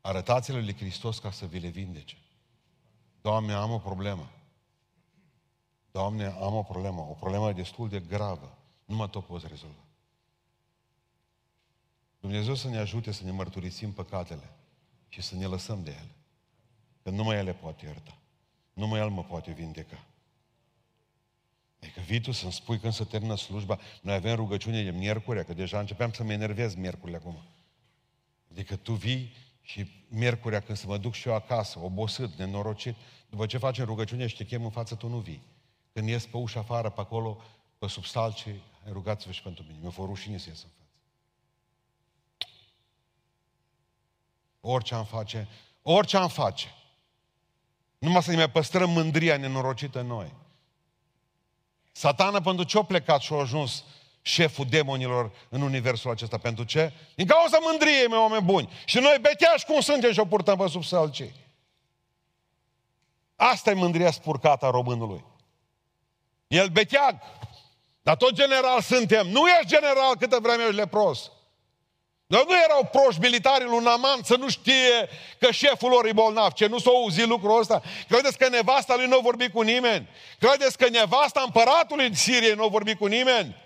Arătați-le 0.00 0.60
lui 0.60 0.76
Hristos 0.76 1.18
ca 1.18 1.30
să 1.30 1.46
vi 1.46 1.58
le 1.58 1.68
vindece. 1.68 2.16
Doamne, 3.20 3.52
am 3.52 3.70
o 3.70 3.78
problemă. 3.78 4.30
Doamne, 5.90 6.26
am 6.26 6.54
o 6.54 6.62
problemă. 6.62 7.00
O 7.00 7.12
problemă 7.12 7.52
destul 7.52 7.88
de 7.88 8.00
gravă. 8.00 8.58
Nu 8.84 8.96
mă 8.96 9.08
tot 9.08 9.24
poți 9.24 9.46
rezolva. 9.46 9.83
Dumnezeu 12.24 12.54
să 12.54 12.68
ne 12.68 12.78
ajute 12.78 13.12
să 13.12 13.24
ne 13.24 13.30
mărturisim 13.30 13.92
păcatele 13.92 14.50
și 15.08 15.22
să 15.22 15.34
ne 15.34 15.46
lăsăm 15.46 15.82
de 15.82 15.90
ele. 15.90 16.10
Că 17.02 17.10
numai 17.10 17.36
ele 17.36 17.52
poate 17.52 17.86
ierta. 17.86 18.18
Numai 18.72 19.00
El 19.00 19.08
mă 19.08 19.24
poate 19.24 19.52
vindeca. 19.52 20.04
Adică 21.80 22.00
vii 22.00 22.20
tu 22.20 22.32
să-mi 22.32 22.52
spui 22.52 22.78
când 22.78 22.92
se 22.92 23.04
termină 23.04 23.36
slujba, 23.36 23.78
noi 24.02 24.14
avem 24.14 24.34
rugăciune 24.34 24.82
de 24.82 24.90
miercuri, 24.90 25.44
că 25.44 25.54
deja 25.54 25.78
începeam 25.78 26.12
să 26.12 26.24
mă 26.24 26.32
enervez 26.32 26.74
miercurile 26.74 27.16
acum. 27.16 27.42
Adică 28.50 28.76
tu 28.76 28.92
vii 28.92 29.32
și 29.60 29.90
miercurea 30.08 30.60
când 30.60 30.78
să 30.78 30.86
mă 30.86 30.98
duc 30.98 31.12
și 31.12 31.28
eu 31.28 31.34
acasă, 31.34 31.78
obosit, 31.78 32.34
nenorocit, 32.34 32.94
după 33.30 33.46
ce 33.46 33.58
facem 33.58 33.84
rugăciune 33.84 34.26
și 34.26 34.36
te 34.36 34.44
chem 34.44 34.64
în 34.64 34.70
față, 34.70 34.94
tu 34.94 35.08
nu 35.08 35.18
vii. 35.18 35.42
Când 35.92 36.08
ies 36.08 36.26
pe 36.26 36.36
ușa 36.36 36.60
afară, 36.60 36.90
pe 36.90 37.00
acolo, 37.00 37.42
pe 37.78 37.86
sub 37.86 38.04
salci, 38.04 38.46
rugați-vă 38.86 39.32
și 39.32 39.42
pentru 39.42 39.64
mine. 39.66 39.78
Mi-a 39.80 39.90
fost 39.90 40.08
rușine 40.08 40.38
să 40.38 40.48
ies 40.48 40.62
în 40.62 40.68
față. 40.68 40.83
Orice 44.66 44.94
am 44.94 45.04
face, 45.04 45.48
orice 45.82 46.16
am 46.16 46.28
face, 46.28 46.74
numai 47.98 48.22
să 48.22 48.30
ne 48.30 48.36
mai 48.36 48.50
păstrăm 48.50 48.90
mândria 48.90 49.36
nenorocită 49.36 50.00
în 50.00 50.06
noi. 50.06 50.32
Satana 51.92 52.40
pentru 52.40 52.64
ce 52.64 52.78
a 52.78 52.82
plecat 52.82 53.20
și 53.20 53.32
a 53.32 53.36
ajuns 53.36 53.84
șeful 54.22 54.66
demonilor 54.66 55.32
în 55.48 55.60
universul 55.60 56.10
acesta? 56.10 56.38
Pentru 56.38 56.64
ce? 56.64 56.92
Din 57.14 57.26
cauza 57.26 57.58
mândriei, 57.60 58.06
mei 58.08 58.18
oameni 58.18 58.44
buni. 58.44 58.68
Și 58.84 58.98
noi 58.98 59.18
beteași 59.20 59.64
cum 59.64 59.80
suntem 59.80 60.12
și 60.12 60.20
o 60.20 60.24
purtăm 60.24 60.56
pe 60.56 60.68
sub 60.68 60.84
sălcii. 60.84 61.34
Asta 63.36 63.70
e 63.70 63.74
mândria 63.74 64.10
spurcată 64.10 64.66
a 64.66 64.70
românului. 64.70 65.24
El 66.46 66.68
beteag. 66.68 67.18
Dar 68.02 68.16
tot 68.16 68.32
general 68.32 68.80
suntem. 68.80 69.28
Nu 69.28 69.48
ești 69.48 69.66
general 69.66 70.16
câtă 70.16 70.38
vreme 70.42 70.62
ești 70.62 70.74
lepros. 70.74 71.30
Dar 72.26 72.44
nu 72.46 72.54
erau 72.64 72.88
proști 72.92 73.20
militarii 73.20 73.66
lui 73.66 73.82
Naman 73.82 74.20
să 74.22 74.36
nu 74.36 74.48
știe 74.48 75.08
că 75.38 75.50
șeful 75.50 75.90
lor 75.90 76.06
e 76.06 76.12
bolnav. 76.12 76.52
Ce 76.52 76.66
nu 76.66 76.78
s-a 76.78 76.90
auzit 76.90 77.26
lucrul 77.26 77.60
ăsta? 77.60 77.82
Credeți 78.08 78.38
că 78.38 78.48
nevasta 78.48 78.94
lui 78.96 79.06
nu 79.06 79.16
a 79.16 79.20
vorbit 79.20 79.52
cu 79.52 79.60
nimeni? 79.60 80.08
Credeți 80.38 80.78
că 80.78 80.88
nevasta 80.88 81.42
împăratului 81.44 82.06
din 82.06 82.16
Sirie 82.16 82.54
nu 82.54 82.64
a 82.64 82.68
vorbit 82.68 82.98
cu 82.98 83.06
nimeni? 83.06 83.62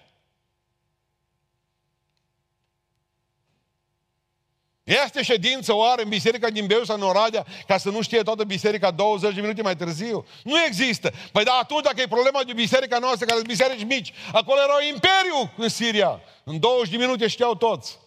Este 4.85 5.23
ședință 5.23 5.75
oare 5.75 6.03
în 6.03 6.09
biserica 6.09 6.51
din 6.51 6.67
Beu 6.67 6.85
sau 6.85 6.97
în 6.97 7.03
Oradea 7.03 7.47
ca 7.67 7.79
să 7.79 7.91
nu 7.91 8.03
știe 8.03 8.23
toată 8.23 8.45
biserica 8.45 8.91
20 8.91 9.35
de 9.35 9.41
minute 9.41 9.63
mai 9.63 9.77
târziu? 9.77 10.27
Nu 10.43 10.65
există. 10.65 11.13
Păi 11.33 11.45
da, 11.45 11.53
atunci 11.53 11.83
dacă 11.83 12.01
e 12.01 12.07
problema 12.07 12.43
de 12.43 12.53
biserica 12.53 12.99
noastră, 12.99 13.25
care 13.25 13.37
sunt 13.37 13.49
biserici 13.49 13.85
mici, 13.85 14.13
acolo 14.33 14.61
era 14.61 14.75
un 14.75 14.87
imperiu 14.93 15.53
în 15.57 15.69
Siria. 15.69 16.21
În 16.45 16.61
20 16.61 16.91
de 16.91 16.97
minute 16.97 17.27
știau 17.27 17.55
toți. 17.55 17.99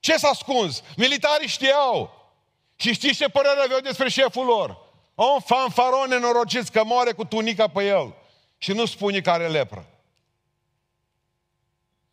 Ce 0.00 0.16
s-a 0.16 0.28
ascuns? 0.28 0.82
Militarii 0.96 1.48
știau. 1.48 2.16
Și 2.76 2.92
știți 2.92 3.16
ce 3.16 3.28
părere 3.28 3.60
aveau 3.60 3.80
despre 3.80 4.08
șeful 4.08 4.44
lor? 4.44 4.86
Un 5.14 5.40
fanfaron 5.40 6.08
nenorocit 6.08 6.68
că 6.68 6.84
moare 6.84 7.12
cu 7.12 7.24
tunica 7.24 7.68
pe 7.68 7.86
el 7.86 8.14
și 8.58 8.72
nu 8.72 8.86
spune 8.86 9.20
că 9.20 9.30
are 9.30 9.48
lepră. 9.48 9.86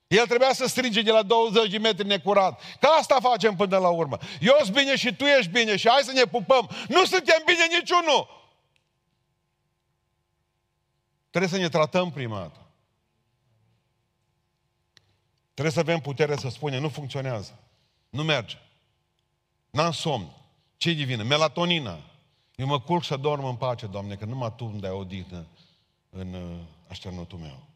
El 0.07 0.25
trebuia 0.27 0.53
să 0.53 0.67
strige 0.67 1.01
de 1.01 1.11
la 1.11 1.23
20 1.23 1.69
de 1.69 1.77
metri 1.77 2.07
necurat. 2.07 2.61
Că 2.79 2.87
asta 2.87 3.19
facem 3.21 3.55
până 3.55 3.77
la 3.77 3.89
urmă. 3.89 4.17
Eu 4.41 4.55
sunt 4.61 4.75
bine 4.75 4.95
și 4.95 5.15
tu 5.15 5.23
ești 5.23 5.51
bine 5.51 5.75
și 5.75 5.89
hai 5.89 6.01
să 6.03 6.11
ne 6.11 6.23
pupăm. 6.23 6.69
Nu 6.87 7.05
suntem 7.05 7.41
bine 7.45 7.65
niciunul. 7.77 8.43
Trebuie 11.29 11.51
să 11.51 11.57
ne 11.57 11.69
tratăm 11.69 12.11
prima 12.11 12.39
dată. 12.39 12.59
Trebuie 15.53 15.73
să 15.73 15.79
avem 15.79 15.99
putere 15.99 16.37
să 16.37 16.49
spunem, 16.49 16.81
nu 16.81 16.89
funcționează. 16.89 17.59
Nu 18.15 18.23
merge. 18.23 18.57
N-am 19.69 19.91
somn. 19.91 20.31
ce 20.77 20.91
divină? 20.91 21.23
Melatonina. 21.23 21.99
Eu 22.55 22.67
mă 22.67 22.79
culc 22.79 23.03
să 23.03 23.17
dorm 23.17 23.45
în 23.45 23.55
pace, 23.55 23.87
Doamne, 23.87 24.15
că 24.15 24.25
numai 24.25 24.53
Tu 24.55 24.65
îmi 24.65 24.79
dai 24.79 24.91
odihnă 24.91 25.45
în 26.09 26.33
uh, 26.33 26.59
așternutul 26.87 27.39
meu. 27.39 27.67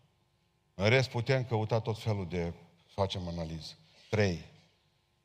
În 0.75 0.89
rest 0.89 1.09
putem 1.09 1.43
căuta 1.43 1.79
tot 1.79 1.99
felul 1.99 2.27
de, 2.27 2.53
facem 2.85 3.27
analiză. 3.27 3.73
Trei. 4.09 4.45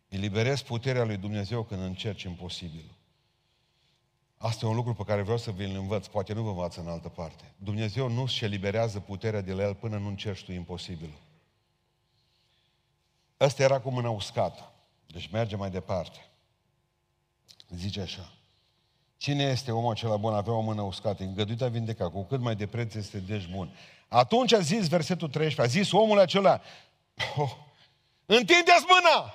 Eliberez 0.08 0.62
puterea 0.62 1.04
lui 1.04 1.16
Dumnezeu 1.16 1.62
când 1.62 1.80
încerci 1.80 2.22
imposibil. 2.22 2.90
Asta 4.36 4.66
e 4.66 4.68
un 4.68 4.74
lucru 4.74 4.94
pe 4.94 5.04
care 5.04 5.22
vreau 5.22 5.38
să 5.38 5.50
vi-l 5.50 5.76
învăț, 5.76 6.06
poate 6.06 6.32
nu 6.32 6.42
vă 6.42 6.48
învață 6.48 6.80
în 6.80 6.88
altă 6.88 7.08
parte. 7.08 7.52
Dumnezeu 7.56 8.08
nu 8.08 8.26
și 8.26 8.44
eliberează 8.44 9.00
puterea 9.00 9.40
de 9.40 9.52
la 9.52 9.62
El 9.62 9.74
până 9.74 9.98
nu 9.98 10.08
încerci 10.08 10.44
tu 10.44 10.52
imposibil. 10.52 11.18
Ăsta 13.40 13.62
era 13.62 13.80
cu 13.80 13.90
mâna 13.90 14.10
uscată. 14.10 14.73
Deci 15.14 15.28
merge 15.32 15.56
mai 15.56 15.70
departe. 15.70 16.30
Zice 17.68 18.00
așa. 18.00 18.32
Cine 19.16 19.42
este 19.42 19.72
omul 19.72 19.92
acela 19.92 20.16
bun? 20.16 20.34
Avea 20.34 20.52
o 20.52 20.60
mână 20.60 20.82
uscată, 20.82 21.22
îngăduit 21.22 21.62
a 21.62 21.68
vindeca, 21.68 22.10
cu 22.10 22.24
cât 22.24 22.40
mai 22.40 22.56
de 22.56 22.66
preț 22.66 22.94
este 22.94 23.18
deci 23.18 23.46
bun. 23.46 23.76
Atunci 24.08 24.52
a 24.52 24.60
zis 24.60 24.88
versetul 24.88 25.28
13, 25.28 25.60
a 25.60 25.80
zis 25.80 25.92
omul 25.92 26.18
acela, 26.18 26.60
oh, 27.36 27.50
întindeți 28.26 28.84
mâna! 28.88 29.34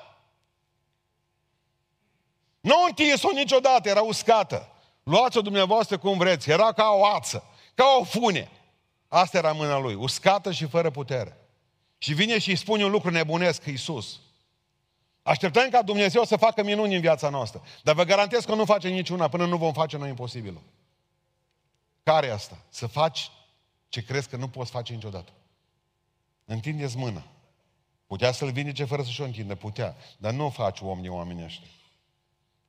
Nu 2.60 2.76
întins-o 2.88 3.32
niciodată, 3.32 3.90
era 3.90 4.02
uscată. 4.02 4.72
Luați-o 5.04 5.42
dumneavoastră 5.42 5.98
cum 5.98 6.18
vreți, 6.18 6.50
era 6.50 6.72
ca 6.72 6.90
o 6.90 7.06
ață, 7.06 7.44
ca 7.74 7.86
o 8.00 8.04
fune. 8.04 8.52
Asta 9.08 9.38
era 9.38 9.52
mâna 9.52 9.78
lui, 9.78 9.94
uscată 9.94 10.52
și 10.52 10.66
fără 10.66 10.90
putere. 10.90 11.38
Și 11.98 12.14
vine 12.14 12.40
și 12.40 12.50
îi 12.50 12.56
spune 12.56 12.84
un 12.86 12.92
lucru 12.92 13.10
nebunesc, 13.10 13.66
Iisus. 13.66 14.20
Așteptăm 15.24 15.70
ca 15.70 15.82
Dumnezeu 15.82 16.24
să 16.24 16.38
facă 16.38 16.64
minuni 16.64 16.96
în 16.96 17.02
viața 17.02 17.30
noastră. 17.30 17.62
Dar 17.84 17.96
vă 17.96 18.04
garantez 18.04 18.46
că 18.46 18.56
nu 18.56 18.66
face 18.66 18.88
niciuna 18.88 19.28
până 19.28 19.46
nu 19.46 19.58
vom 19.58 19.74
face 19.74 19.98
noi 19.98 20.10
imposibilul. 20.10 20.62
Care 22.04 22.28
e 22.28 22.32
asta? 22.32 22.58
Să 22.70 22.88
faci 22.88 23.32
ce 23.90 24.04
crezi 24.04 24.30
că 24.30 24.36
nu 24.36 24.48
poți 24.48 24.72
face 24.72 24.94
niciodată. 24.94 25.32
Întindeți 26.46 26.98
mâna. 26.98 27.24
Putea 28.08 28.32
să-l 28.32 28.52
vindece 28.52 28.84
fără 28.84 29.04
să-și 29.04 29.22
o 29.22 29.26
întindă, 29.26 29.56
putea. 29.56 29.96
Dar 30.18 30.34
nu 30.34 30.46
o 30.46 30.50
faci 30.50 30.80
om 30.82 31.02
din 31.02 31.12
oamenii 31.12 31.44
ăștia. 31.44 31.68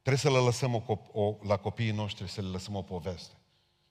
Trebuie 0.03 0.23
să 0.23 0.31
le 0.31 0.45
lăsăm 0.45 0.75
o, 0.75 0.99
o, 1.13 1.37
la 1.43 1.57
copiii 1.57 1.91
noștri, 1.91 2.29
să 2.29 2.41
le 2.41 2.47
lăsăm 2.47 2.75
o 2.75 2.83
poveste. 2.83 3.35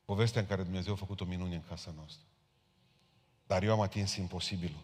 Povestea 0.05 0.41
în 0.41 0.47
care 0.47 0.63
Dumnezeu 0.63 0.93
a 0.93 0.95
făcut 0.95 1.21
o 1.21 1.25
minune 1.25 1.55
în 1.55 1.63
casa 1.69 1.93
noastră. 1.95 2.23
Dar 3.47 3.63
eu 3.63 3.71
am 3.71 3.81
atins 3.81 4.15
imposibilul. 4.15 4.83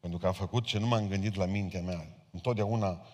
Pentru 0.00 0.18
că 0.18 0.26
am 0.26 0.32
făcut 0.32 0.64
ce 0.64 0.78
nu 0.78 0.86
m-am 0.86 1.08
gândit 1.08 1.34
la 1.34 1.44
mintea 1.44 1.80
mea. 1.80 2.17
Întotdeauna 2.30 3.06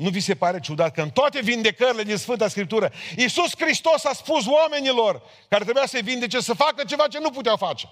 nu 0.00 0.10
vi 0.10 0.20
se 0.20 0.34
pare 0.34 0.60
ciudat 0.60 0.94
că 0.94 1.02
în 1.02 1.10
toate 1.10 1.40
vindecările 1.40 2.02
din 2.02 2.16
Sfânta 2.16 2.48
Scriptură, 2.48 2.92
Iisus 3.16 3.50
Hristos 3.56 4.04
a 4.04 4.12
spus 4.12 4.46
oamenilor 4.46 5.22
care 5.48 5.64
trebuia 5.64 5.86
să-i 5.86 6.02
vindece 6.02 6.40
să 6.40 6.54
facă 6.54 6.84
ceva 6.84 7.06
ce 7.06 7.18
nu 7.18 7.30
puteau 7.30 7.56
face. 7.56 7.88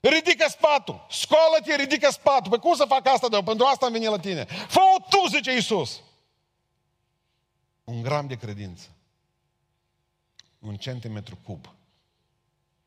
Ridică 0.00 0.46
spatul, 0.48 1.06
scoală-te, 1.10 1.76
ridică 1.76 2.10
spatul. 2.10 2.50
Păi 2.50 2.58
cum 2.58 2.74
să 2.74 2.84
fac 2.84 3.06
asta 3.06 3.28
de 3.28 3.38
Pentru 3.44 3.66
asta 3.66 3.86
am 3.86 3.92
venit 3.92 4.08
la 4.08 4.18
tine. 4.18 4.44
Fă-o 4.44 4.98
tu, 5.08 5.26
zice 5.28 5.52
Iisus. 5.52 6.00
Un 7.84 8.02
gram 8.02 8.26
de 8.26 8.34
credință. 8.34 8.88
Un 10.58 10.76
centimetru 10.76 11.38
cub. 11.44 11.74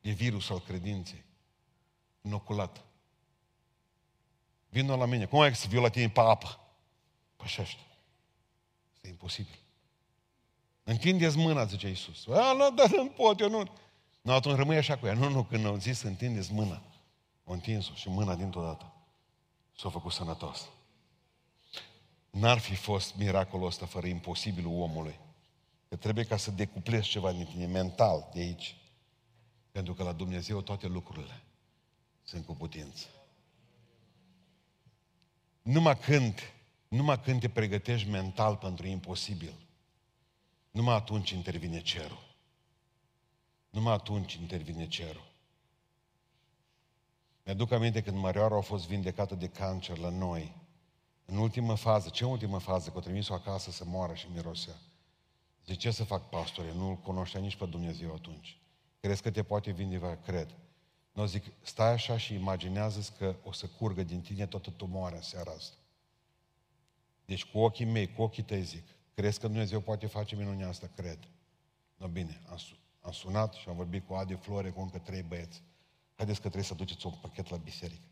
E 0.01 0.11
virus 0.11 0.49
al 0.49 0.59
credinței. 0.59 1.23
Inoculat. 2.21 2.83
Vină 4.69 4.95
la 4.95 5.05
mine. 5.05 5.25
Cum 5.25 5.39
ai 5.39 5.55
să 5.55 5.67
viu 5.67 5.81
la 5.81 5.89
tine 5.89 6.09
pe 6.09 6.19
apă? 6.19 6.59
Pășește. 7.35 7.81
Este 8.93 9.07
imposibil. 9.07 9.59
Întindeți 10.83 11.37
mâna, 11.37 11.65
zice 11.65 11.87
Iisus. 11.87 12.27
A, 12.27 12.53
nu, 12.53 12.71
dar 12.71 12.89
nu 12.89 13.05
pot, 13.05 13.39
eu 13.39 13.49
nu. 13.49 13.63
Nu, 14.21 14.33
atunci 14.33 14.55
rămâi 14.55 14.77
așa 14.77 14.97
cu 14.97 15.05
ea. 15.05 15.13
Nu, 15.13 15.29
nu, 15.29 15.43
când 15.43 15.65
au 15.65 15.75
zis 15.75 15.97
să 15.97 16.07
întindeți 16.07 16.53
mâna, 16.53 16.81
o 17.43 17.51
întins-o 17.53 17.93
și 17.93 18.09
mâna 18.09 18.35
dintr-o 18.35 18.61
dată 18.61 18.93
s-a 19.77 19.89
făcut 19.89 20.11
sănătos. 20.11 20.69
N-ar 22.29 22.57
fi 22.57 22.75
fost 22.75 23.15
miracolul 23.15 23.67
ăsta 23.67 23.85
fără 23.85 24.07
imposibilul 24.07 24.81
omului. 24.81 25.19
Că 25.89 25.95
trebuie 25.95 26.25
ca 26.25 26.37
să 26.37 26.51
decuplezi 26.51 27.09
ceva 27.09 27.31
din 27.31 27.45
tine 27.45 27.65
mental 27.65 28.29
de 28.33 28.39
aici. 28.39 28.75
Pentru 29.71 29.93
că 29.93 30.03
la 30.03 30.11
Dumnezeu 30.11 30.61
toate 30.61 30.87
lucrurile 30.87 31.43
sunt 32.23 32.45
cu 32.45 32.55
putință. 32.55 33.05
Numai 35.69 35.97
când, 35.97 36.39
numai 36.87 37.19
când 37.19 37.39
te 37.39 37.49
pregătești 37.49 38.09
mental 38.09 38.55
pentru 38.55 38.87
imposibil, 38.87 39.53
numai 40.71 40.95
atunci 40.95 41.29
intervine 41.29 41.81
cerul. 41.81 42.35
Numai 43.69 43.93
atunci 43.93 44.33
intervine 44.33 44.87
cerul. 44.87 45.31
Mi-aduc 47.43 47.71
aminte 47.71 48.01
când 48.01 48.17
Marioara 48.17 48.57
a 48.57 48.61
fost 48.61 48.87
vindecată 48.87 49.35
de 49.35 49.47
cancer 49.47 49.97
la 49.97 50.09
noi, 50.09 50.55
în 51.25 51.37
ultimă 51.37 51.75
fază, 51.75 52.09
ce 52.09 52.25
ultimă 52.25 52.57
fază? 52.57 52.89
Că 52.89 52.97
o 52.97 53.01
trimis-o 53.01 53.33
acasă 53.33 53.71
să 53.71 53.85
moară 53.85 54.13
și 54.13 54.27
mirosea. 54.33 54.75
Zice, 55.65 55.77
ce 55.77 55.91
să 55.91 56.03
fac, 56.03 56.29
pastore? 56.29 56.73
Nu-L 56.73 56.95
cunoștea 56.95 57.39
nici 57.39 57.55
pe 57.55 57.65
Dumnezeu 57.65 58.13
atunci. 58.13 58.57
Crezi 58.99 59.21
că 59.21 59.31
te 59.31 59.43
poate 59.43 59.71
vindeca? 59.71 60.15
Cred. 60.25 60.55
Nu 61.11 61.25
zic, 61.25 61.43
stai 61.61 61.91
așa 61.91 62.17
și 62.17 62.33
imaginează 62.33 63.13
că 63.17 63.35
o 63.43 63.51
să 63.51 63.67
curgă 63.67 64.03
din 64.03 64.21
tine 64.21 64.45
toată 64.45 64.69
tumoarea 64.69 65.17
în 65.17 65.23
seara 65.23 65.51
asta. 65.51 65.75
Deci 67.25 67.45
cu 67.45 67.59
ochii 67.59 67.85
mei, 67.85 68.13
cu 68.13 68.21
ochii 68.21 68.43
tăi 68.43 68.61
zic, 68.61 68.83
crezi 69.13 69.39
că 69.39 69.47
Dumnezeu 69.47 69.79
poate 69.79 70.07
face 70.07 70.35
minunea 70.35 70.67
asta? 70.67 70.89
Cred. 70.95 71.19
No 71.95 72.07
bine, 72.07 72.41
am, 72.49 72.57
am 73.01 73.11
sunat 73.11 73.53
și 73.53 73.69
am 73.69 73.75
vorbit 73.75 74.07
cu 74.07 74.13
Adi 74.13 74.33
Flore, 74.33 74.69
cu 74.69 74.81
încă 74.81 74.97
trei 74.97 75.21
băieți. 75.21 75.61
Haideți 76.15 76.41
că 76.41 76.47
trebuie 76.47 76.69
să 76.69 76.73
duceți 76.73 77.05
un 77.05 77.13
pachet 77.21 77.49
la 77.49 77.57
biserică. 77.57 78.07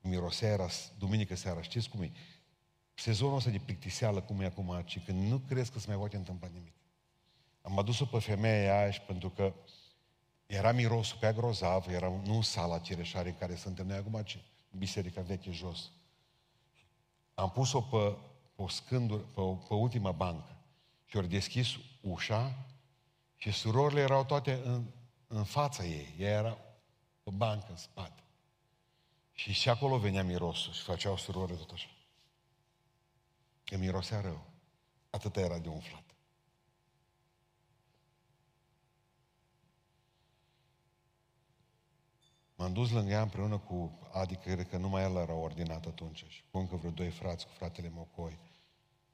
Mirosea 0.00 0.48
era 0.48 0.68
duminică 0.98 1.34
seara, 1.34 1.62
știți 1.62 1.88
cum 1.88 2.02
e? 2.02 2.12
Sezonul 2.94 3.36
ăsta 3.36 3.50
de 3.50 3.58
plictiseală 3.58 4.20
cum 4.20 4.40
e 4.40 4.44
acum, 4.44 4.82
ci 4.84 5.04
când 5.04 5.28
nu 5.30 5.38
crezi 5.38 5.70
că 5.70 5.78
se 5.78 5.86
mai 5.88 5.96
poate 5.96 6.16
întâmpla 6.16 6.48
nimic. 6.48 6.74
Am 7.62 7.78
adus-o 7.78 8.04
pe 8.04 8.18
femeia 8.18 8.78
aia 8.78 8.90
și 8.90 9.00
pentru 9.00 9.30
că 9.30 9.54
era 10.52 10.72
mirosul 10.72 11.18
pe 11.18 11.32
grozav, 11.32 11.88
era 11.88 12.08
nu 12.24 12.40
sala 12.40 12.78
Cireșare 12.78 13.28
în 13.28 13.36
care 13.38 13.56
suntem 13.56 13.86
noi 13.86 13.96
acum, 13.96 14.22
ci 14.22 14.38
biserica 14.70 15.20
veche 15.20 15.50
jos. 15.50 15.90
Am 17.34 17.50
pus-o 17.50 17.80
pe, 17.80 18.16
pe, 18.54 18.62
scânduri, 18.68 19.22
pe, 19.22 19.40
pe 19.68 19.74
ultima 19.74 20.12
bancă 20.12 20.56
și 21.04 21.16
ori 21.16 21.28
deschis 21.28 21.68
ușa 22.00 22.66
și 23.36 23.50
surorile 23.50 24.00
erau 24.00 24.24
toate 24.24 24.60
în, 24.64 24.84
în 25.26 25.44
fața 25.44 25.84
ei. 25.84 26.14
Ea 26.18 26.30
era 26.30 26.58
pe 27.22 27.30
bancă 27.30 27.66
în 27.70 27.76
spate. 27.76 28.22
Și 29.32 29.52
și 29.52 29.68
acolo 29.68 29.98
venea 29.98 30.22
mirosul 30.22 30.72
și 30.72 30.82
făceau 30.82 31.16
surorile 31.16 31.56
tot 31.56 31.70
așa. 31.70 31.88
Că 33.64 33.76
mirosea 33.76 34.20
rău. 34.20 34.46
Atât 35.10 35.36
era 35.36 35.58
de 35.58 35.68
umflat. 35.68 36.11
M-am 42.62 42.72
dus 42.72 42.90
lângă 42.90 43.10
ea 43.10 43.22
împreună 43.22 43.58
cu 43.58 43.98
Adi, 44.12 44.36
cred 44.36 44.68
că 44.68 44.76
numai 44.76 45.02
el 45.02 45.16
era 45.16 45.32
ordinat 45.32 45.86
atunci, 45.86 46.24
și 46.28 46.42
cu 46.50 46.58
încă 46.58 46.76
vreo 46.76 46.90
doi 46.90 47.10
frați, 47.10 47.46
cu 47.46 47.52
fratele 47.52 47.90
Mocoi. 47.94 48.38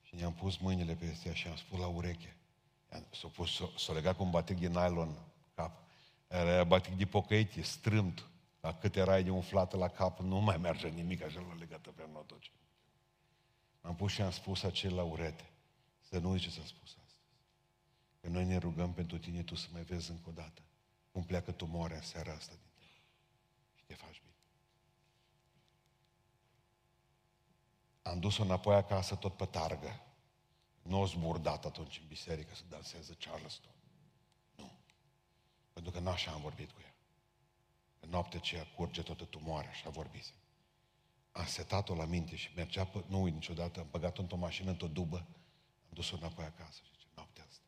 Și 0.03 0.15
ne-am 0.15 0.33
pus 0.33 0.57
mâinile 0.57 0.95
pe 0.95 1.19
ea 1.25 1.33
și 1.33 1.49
am 1.49 1.57
spus 1.57 1.79
la 1.79 1.87
ureche. 1.87 2.37
S-a 2.89 3.29
pus, 3.35 3.61
s-a 3.77 3.93
legat 3.93 4.17
cu 4.17 4.23
un 4.23 4.31
batic 4.31 4.59
de 4.59 4.67
nylon 4.67 5.15
cap. 5.55 5.83
Era 6.29 6.65
batic 6.65 6.97
de 6.97 7.07
pocăitie, 7.07 7.63
strâmt. 7.63 8.29
La 8.61 8.75
cât 8.75 8.97
erai 8.97 9.25
de 9.25 9.31
umflată 9.31 9.77
la 9.77 9.89
cap, 9.89 10.21
nu 10.21 10.39
mai 10.41 10.57
merge 10.57 10.89
nimic, 10.89 11.23
așa 11.23 11.41
l-a 11.49 11.55
legată 11.55 11.91
pe 11.91 12.09
notoce. 12.13 12.51
Am 13.81 13.97
pus 13.97 14.13
și 14.13 14.23
am 14.23 14.31
spus 14.31 14.63
acel 14.63 14.95
la 14.95 15.03
urete. 15.03 15.51
Să 16.09 16.19
nu 16.19 16.31
uiți 16.31 16.45
ce 16.45 16.51
s-a 16.51 16.63
spus 16.65 16.89
astăzi. 16.89 17.21
Că 18.21 18.29
noi 18.29 18.45
ne 18.45 18.57
rugăm 18.57 18.93
pentru 18.93 19.19
tine, 19.19 19.43
tu 19.43 19.55
să 19.55 19.67
mai 19.73 19.83
vezi 19.83 20.11
încă 20.11 20.29
o 20.29 20.33
dată 20.33 20.63
cum 21.13 21.25
pleacă 21.25 21.53
tumoarea 21.53 21.97
în 21.97 22.03
seara 22.03 22.33
asta 22.33 22.53
din 22.53 22.61
tine. 22.61 22.67
Și 22.67 22.68
te 23.89 23.95
faci 23.95 24.21
bine. 24.21 24.35
Am 28.03 28.21
dus-o 28.21 28.43
înapoi 28.43 28.75
acasă 28.75 29.15
tot 29.15 29.37
pe 29.37 29.47
targă. 29.47 30.03
nu 30.83 31.01
o 31.01 31.07
zburdat 31.07 31.65
atunci 31.65 31.99
în 31.99 32.07
biserică 32.07 32.55
să 32.55 32.63
danseze 32.69 33.15
Charleston. 33.15 33.73
Nu. 34.57 34.71
Pentru 35.73 35.93
că 35.93 35.99
nu 35.99 36.11
așa 36.11 36.31
am 36.31 36.41
vorbit 36.41 36.71
cu 36.71 36.81
ea. 36.81 36.95
În 38.01 38.09
noaptea 38.09 38.39
aceea 38.39 38.67
curge 38.67 39.03
toată 39.03 39.25
tumoarea, 39.25 39.71
așa 39.71 39.91
vorbise. 39.91 40.33
Am 41.33 41.47
setat-o 41.47 41.95
la 41.95 42.05
minte 42.05 42.37
și 42.37 42.53
mergea, 42.55 42.85
pe, 42.85 43.05
nu 43.07 43.23
uit 43.23 43.35
niciodată, 43.35 43.81
am 43.81 43.89
băgat-o 43.91 44.21
într-o 44.21 44.37
mașină, 44.37 44.71
într-o 44.71 44.89
dubă, 44.89 45.17
am 45.17 45.91
dus-o 45.93 46.17
înapoi 46.17 46.45
acasă 46.45 46.81
și 46.85 46.91
zice, 46.93 47.07
noaptea 47.15 47.45
asta. 47.49 47.65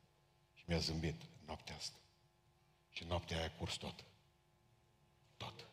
Și 0.55 0.65
mi-a 0.67 0.79
zâmbit, 0.79 1.23
noaptea 1.47 1.77
asta. 1.77 1.97
Și 2.91 3.05
noaptea 3.05 3.37
aia 3.37 3.47
a 3.47 3.59
curs 3.59 3.75
tot. 3.75 4.05
Tot. 5.37 5.70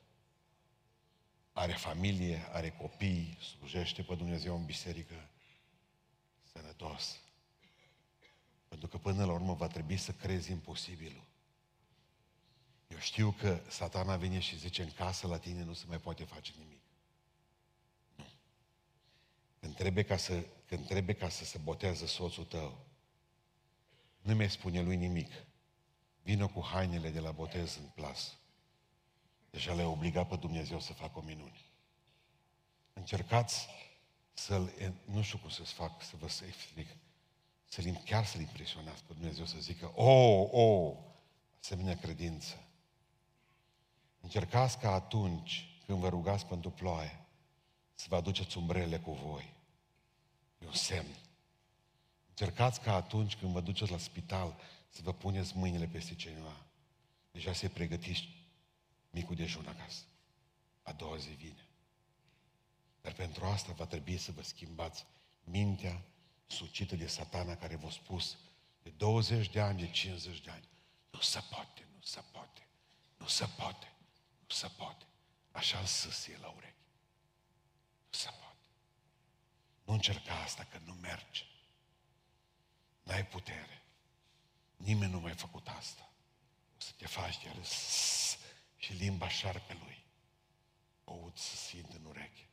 Are 1.58 1.74
familie, 1.74 2.48
are 2.52 2.70
copii, 2.70 3.38
slujește 3.42 4.02
pe 4.02 4.16
Dumnezeu 4.16 4.56
în 4.56 4.66
biserică, 4.66 5.30
sănătos. 6.52 7.20
Pentru 8.68 8.88
că 8.88 8.98
până 8.98 9.26
la 9.26 9.32
urmă 9.32 9.54
va 9.54 9.68
trebui 9.68 9.98
să 9.98 10.12
crezi 10.12 10.52
imposibilul. 10.52 11.24
Eu 12.88 12.98
știu 12.98 13.32
că 13.32 13.62
satana 13.70 14.18
vine 14.18 14.40
și 14.40 14.58
zice 14.58 14.82
în 14.82 14.92
casă 14.92 15.28
la 15.28 15.38
tine 15.38 15.64
nu 15.64 15.74
se 15.74 15.84
mai 15.88 16.00
poate 16.00 16.24
face 16.24 16.54
nimic. 16.58 16.82
Nu. 18.16 18.26
Când 19.60 19.76
trebuie 19.76 20.04
ca 20.04 20.18
să, 20.18 20.46
când 20.68 20.88
trebuie 20.88 21.16
ca 21.16 21.30
să 21.30 21.46
se 21.46 21.58
botează 21.58 22.06
soțul 22.06 22.46
tău, 22.46 22.86
nu 24.22 24.36
mi 24.36 24.50
spune 24.50 24.82
lui 24.82 24.96
nimic. 24.96 25.32
Vină 26.22 26.48
cu 26.48 26.64
hainele 26.66 27.10
de 27.10 27.20
la 27.20 27.32
botez 27.32 27.76
în 27.76 27.86
plas. 27.96 28.38
Deja 29.50 29.74
le-a 29.74 29.88
obligat 29.88 30.28
pe 30.28 30.36
Dumnezeu 30.36 30.80
să 30.80 30.94
facă 30.94 31.20
o 31.20 31.22
minune. 31.22 31.62
Încercați 32.94 33.68
să-l, 34.34 34.72
nu 35.06 35.22
știu 35.22 35.38
cum 35.38 35.50
să-ți 35.50 35.74
fac, 35.74 36.04
să 36.04 36.16
vă 36.20 36.26
explic, 36.48 36.88
să-l, 37.68 38.02
chiar 38.06 38.26
să-l 38.26 38.42
impresionați 38.42 39.04
pe 39.04 39.14
Dumnezeu, 39.14 39.46
să 39.46 39.60
zică, 39.60 39.92
o, 39.96 40.12
oh, 40.12 40.50
o, 40.52 40.62
oh, 40.62 40.98
asemenea 41.60 41.98
credință. 41.98 42.64
Încercați 44.22 44.78
ca 44.78 44.94
atunci 44.94 45.80
când 45.86 46.00
vă 46.00 46.10
rugați 46.10 46.46
pentru 46.46 46.70
ploaie, 46.70 47.20
să 47.94 48.06
vă 48.10 48.16
aduceți 48.16 48.58
umbrele 48.58 49.00
cu 49.00 49.12
voi. 49.12 49.54
E 50.60 50.66
un 50.66 50.74
semn. 50.74 51.16
Încercați 52.30 52.82
ca 52.82 52.96
atunci 52.96 53.36
când 53.36 53.52
vă 53.52 53.62
duceți 53.62 53.92
la 53.92 53.98
spital 53.98 54.60
să 54.90 55.02
vă 55.04 55.14
puneți 55.14 55.58
mâinile 55.58 55.86
peste 55.86 56.16
cineva. 56.16 56.66
Deja 57.32 57.54
să-i 57.54 57.70
pregătiți 57.70 58.30
micul 59.10 59.36
dejun 59.36 59.68
acasă. 59.68 60.04
A 60.84 60.92
doua 60.92 61.18
zi 61.18 61.30
vine. 61.30 61.68
Dar 63.02 63.14
pentru 63.14 63.46
asta 63.46 63.72
va 63.72 63.86
trebui 63.86 64.18
să 64.18 64.32
vă 64.32 64.42
schimbați 64.42 65.06
mintea 65.44 66.02
sucită 66.48 66.96
de 66.96 67.08
satana 67.08 67.56
care 67.56 67.76
v-a 67.76 67.90
spus 67.90 68.38
de 68.84 68.90
20 68.90 69.50
de 69.50 69.60
ani, 69.60 69.80
de 69.80 69.90
50 69.90 70.42
de 70.42 70.50
ani. 70.50 70.70
Nu 71.10 71.20
se 71.20 71.40
poate, 71.50 71.88
nu 71.96 72.02
se 72.02 72.24
poate, 72.32 72.68
nu 73.18 73.28
se 73.28 73.46
poate, 73.46 73.94
nu 74.40 74.56
se 74.56 74.68
poate. 74.68 75.06
Așa 75.52 75.86
să 75.86 76.32
la 76.42 76.48
urechi. 76.48 76.84
Nu 78.10 78.18
se 78.18 78.30
poate. 78.30 78.58
Nu 79.84 79.94
încerca 79.94 80.34
asta, 80.34 80.64
că 80.64 80.80
nu 80.86 80.94
merge. 80.94 81.44
N-ai 83.04 83.26
putere. 83.26 83.82
Nimeni 84.78 85.12
nu 85.12 85.20
mai 85.20 85.32
a 85.32 85.36
făcut 85.36 85.68
asta. 85.68 86.10
O 86.78 86.82
să 86.82 86.92
te 86.98 87.08
faci 87.08 87.44
de 87.44 87.50
râs 87.56 88.38
și 88.88 88.94
limba 88.94 89.30
șarpelui. 89.30 90.04
O 91.04 91.12
aud 91.12 91.38
să 91.38 91.56
simt 91.56 91.94
în 91.94 92.06
ureche. 92.06 92.50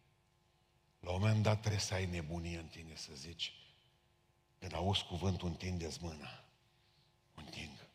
La 1.00 1.10
un 1.10 1.20
moment 1.20 1.42
dat 1.42 1.60
trebuie 1.60 1.80
să 1.80 1.94
ai 1.94 2.06
nebunie 2.06 2.58
în 2.58 2.66
tine 2.66 2.94
să 2.96 3.14
zici, 3.14 3.52
când 4.58 4.74
auzi 4.74 5.04
cuvântul, 5.04 5.48
întindeți 5.48 6.02
mâna. 6.02 6.44
O 7.36 7.40
întind. 7.40 7.88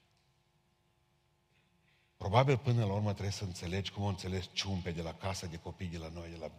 Probabil 2.17 2.57
până 2.57 2.85
la 2.85 2.93
urmă 2.93 3.11
trebuie 3.11 3.31
să 3.31 3.43
înțelegi 3.43 3.91
cum 3.91 4.03
o 4.03 4.07
înțeles 4.07 4.49
ciumpe 4.53 4.91
de 4.91 5.01
la 5.01 5.13
casa 5.13 5.47
de 5.47 5.57
copii 5.57 5.87
de 5.87 5.97
la 5.97 6.09
noi, 6.09 6.29
de 6.29 6.37
la 6.37 6.51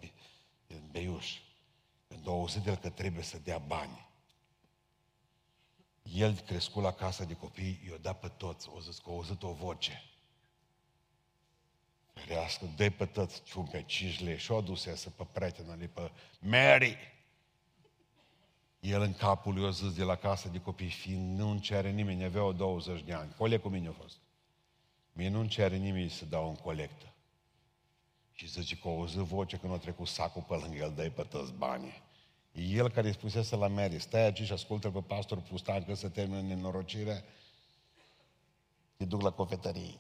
de 0.66 0.74
Beiuș. 0.90 1.38
Când 2.08 2.26
au 2.26 2.38
auzit 2.38 2.66
el 2.66 2.76
că 2.76 2.90
trebuie 2.90 3.24
să 3.24 3.38
dea 3.38 3.58
bani. 3.58 4.08
El 6.02 6.40
crescut 6.40 6.82
la 6.82 6.92
casa 6.92 7.24
de 7.24 7.34
copii, 7.34 7.80
i-a 7.90 7.96
dat 7.96 8.20
pe 8.20 8.28
toți, 8.28 8.68
o 8.68 8.80
zis 8.80 8.98
că 8.98 9.10
a 9.10 9.12
auzit 9.12 9.42
o 9.42 9.52
voce. 9.52 10.04
Ferească, 12.12 12.64
dă 12.76 12.90
pe 12.90 13.06
toți 13.06 13.42
ciumpe, 13.42 13.82
cinci 13.86 14.20
lei 14.20 14.38
și-o 14.38 14.56
adus 14.56 14.80
să 14.80 15.10
pe 15.10 15.26
prietena 15.32 15.76
lui, 15.76 15.88
pe 15.88 16.10
Mary. 16.40 16.96
El 18.80 19.00
în 19.00 19.14
capul 19.14 19.54
lui 19.54 19.66
a 19.66 19.70
zis 19.70 19.94
de 19.94 20.02
la 20.02 20.14
casa 20.14 20.48
de 20.48 20.60
copii, 20.60 20.90
fiind 20.90 21.38
nu-mi 21.38 21.60
cere 21.60 21.90
nimeni, 21.90 22.24
avea 22.24 22.50
20 22.50 23.02
de 23.02 23.12
ani. 23.12 23.34
Cole 23.36 23.56
cu 23.56 23.68
mine 23.68 23.88
a 23.88 23.92
fost. 23.92 24.16
Mie 25.12 25.28
nu-mi 25.28 25.48
cere 25.48 25.76
nimeni 25.76 26.10
să 26.10 26.24
dau 26.24 26.48
în 26.48 26.54
colectă. 26.54 27.12
Și 28.32 28.48
zice 28.48 28.76
că 28.76 28.88
o 28.88 29.06
zi 29.06 29.16
voce 29.16 29.56
când 29.56 29.72
a 29.72 29.76
trecut 29.76 30.06
sacul 30.06 30.42
pe 30.48 30.54
lângă 30.54 30.76
el, 30.76 30.92
dă 30.94 31.10
pe 31.10 31.22
toți 31.22 31.52
banii. 31.52 32.02
El 32.52 32.90
care 32.90 33.06
îi 33.06 33.12
spusese 33.12 33.56
la 33.56 33.66
Mary, 33.66 33.98
stai 33.98 34.24
aici 34.24 34.42
și 34.42 34.52
ascultă 34.52 34.90
pe 34.90 35.00
pastor 35.00 35.40
Pustan 35.40 35.84
că 35.84 35.94
să 35.94 36.08
termină 36.08 36.40
nenorocirea, 36.40 37.24
te 38.96 39.04
duc 39.04 39.22
la 39.22 39.30
cofetărie. 39.30 39.94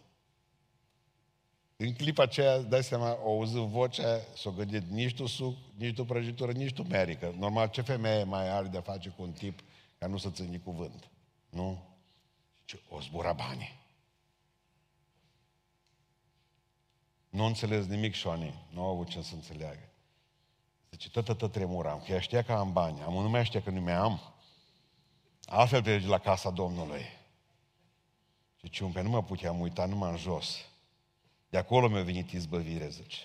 În 1.82 1.94
clipa 1.94 2.22
aceea, 2.22 2.58
dai 2.58 2.82
seama, 2.82 3.18
o 3.22 3.30
auzit 3.30 3.56
vocea, 3.56 4.20
s-o 4.34 4.50
gândit, 4.50 4.82
nici 4.82 5.14
tu 5.14 5.26
suc, 5.26 5.56
nici 5.76 5.94
tu 5.94 6.04
prăjitură, 6.04 6.52
nici 6.52 6.72
tu 6.72 6.82
merică. 6.82 7.34
Normal, 7.38 7.68
ce 7.68 7.80
femeie 7.80 8.24
mai 8.24 8.48
are 8.48 8.68
de-a 8.68 8.80
face 8.80 9.08
cu 9.08 9.22
un 9.22 9.32
tip 9.32 9.60
ca 9.98 10.06
nu 10.06 10.16
să 10.16 10.30
țini 10.30 10.60
cuvânt? 10.62 11.10
Nu? 11.48 11.82
Și 12.64 12.80
o 12.88 13.00
zbura 13.00 13.32
banii. 13.32 13.78
Nu 17.28 17.44
înțeles 17.44 17.86
nimic, 17.86 18.14
Șoani. 18.14 18.66
Nu 18.72 18.82
au 18.82 18.88
avut 18.88 19.08
ce 19.08 19.22
să 19.22 19.34
înțeleagă. 19.34 19.88
Zice, 20.90 21.10
tot, 21.10 21.38
tot 21.38 21.52
tremuram, 21.52 22.02
că 22.06 22.12
ea 22.12 22.20
știa 22.20 22.42
că 22.42 22.52
am 22.52 22.72
bani. 22.72 23.02
Am 23.02 23.12
nu 23.12 23.28
mai 23.28 23.44
știa 23.44 23.62
că 23.62 23.70
nu 23.70 23.80
mai 23.80 23.94
am. 23.94 24.34
Altfel 25.44 25.82
pleci 25.82 26.06
la 26.06 26.18
casa 26.18 26.50
Domnului. 26.50 27.04
Și 28.56 28.70
ciumpe, 28.70 29.02
nu 29.02 29.08
mă 29.08 29.22
puteam 29.22 29.60
uita 29.60 29.86
numai 29.86 30.10
în 30.10 30.16
jos. 30.16 30.69
De 31.50 31.58
acolo 31.58 31.88
mi-a 31.88 32.02
venit 32.02 32.30
izbăvire, 32.30 32.88
zice. 32.88 33.18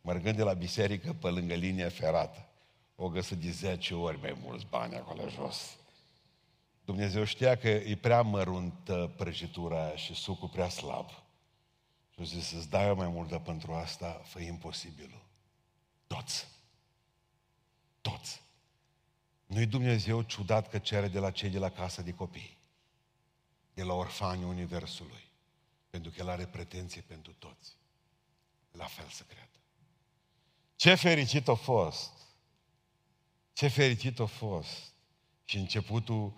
Mărgând 0.00 0.36
de 0.36 0.42
la 0.42 0.52
biserică 0.52 1.12
pe 1.12 1.28
lângă 1.28 1.54
linia 1.54 1.88
ferată. 1.88 2.48
O 2.96 3.08
găsit 3.08 3.38
de 3.38 3.50
10 3.50 3.94
ori 3.94 4.20
mai 4.20 4.38
mulți 4.42 4.66
bani 4.66 4.94
acolo 4.94 5.28
jos. 5.28 5.76
Dumnezeu 6.84 7.24
știa 7.24 7.56
că 7.56 7.68
e 7.68 7.96
prea 7.96 8.22
măruntă 8.22 9.14
prăjitura 9.16 9.96
și 9.96 10.14
sucul 10.14 10.48
prea 10.48 10.68
slab. 10.68 11.08
Și 12.10 12.20
a 12.20 12.22
zis, 12.22 12.46
să-ți 12.46 12.70
dai 12.70 12.86
eu 12.86 12.94
mai 12.94 13.08
mult, 13.08 13.28
dar 13.28 13.40
pentru 13.40 13.72
asta 13.72 14.20
fă 14.24 14.40
imposibilul. 14.40 15.24
Toți. 16.06 16.48
Toți. 18.00 18.42
Nu-i 19.46 19.66
Dumnezeu 19.66 20.22
ciudat 20.22 20.68
că 20.68 20.78
cere 20.78 21.08
de 21.08 21.18
la 21.18 21.30
cei 21.30 21.50
de 21.50 21.58
la 21.58 21.70
casa 21.70 22.02
de 22.02 22.14
copii, 22.14 22.58
de 23.74 23.82
la 23.82 23.94
orfanii 23.94 24.44
Universului, 24.44 25.23
pentru 25.94 26.12
că 26.12 26.16
El 26.20 26.28
are 26.28 26.46
pretenție 26.46 27.04
pentru 27.06 27.32
toți. 27.38 27.76
La 28.72 28.84
fel 28.84 29.06
să 29.08 29.22
cred. 29.28 29.48
Ce 30.76 30.94
fericit 30.94 31.48
a 31.48 31.54
fost! 31.54 32.10
Ce 33.52 33.68
fericit 33.68 34.20
a 34.20 34.26
fost! 34.26 34.92
Și 35.44 35.56
începutul 35.56 36.32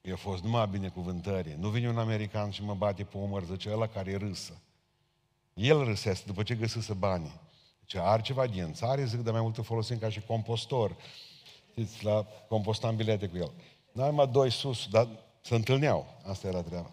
i-a 0.00 0.16
fost 0.16 0.42
numai 0.42 0.66
binecuvântări. 0.66 1.56
Nu 1.58 1.68
vine 1.68 1.88
un 1.88 1.98
american 1.98 2.50
și 2.50 2.62
mă 2.62 2.74
bate 2.74 3.04
pe 3.04 3.16
umăr, 3.16 3.44
zice, 3.44 3.70
ăla 3.70 3.86
care 3.86 4.16
râsă. 4.16 4.60
El 5.54 5.84
râsese 5.84 6.22
după 6.26 6.42
ce 6.42 6.54
găsise 6.54 6.92
banii. 6.92 7.40
Ce 7.84 7.98
are 7.98 8.22
ceva 8.22 8.46
din 8.46 8.72
țară, 8.72 9.04
zic, 9.04 9.20
de 9.20 9.30
mai 9.30 9.40
multe 9.40 9.62
folosim 9.62 9.98
ca 9.98 10.10
și 10.10 10.20
compostor. 10.20 10.96
Știți, 11.70 12.04
la 12.04 12.26
compostam 12.48 12.96
bilete 12.96 13.28
cu 13.28 13.36
el. 13.36 13.52
N-ai 13.92 14.10
mai 14.10 14.28
doi 14.28 14.50
sus, 14.50 14.88
dar 14.88 15.08
se 15.40 15.54
întâlneau. 15.54 16.20
Asta 16.24 16.48
era 16.48 16.62
treaba. 16.62 16.90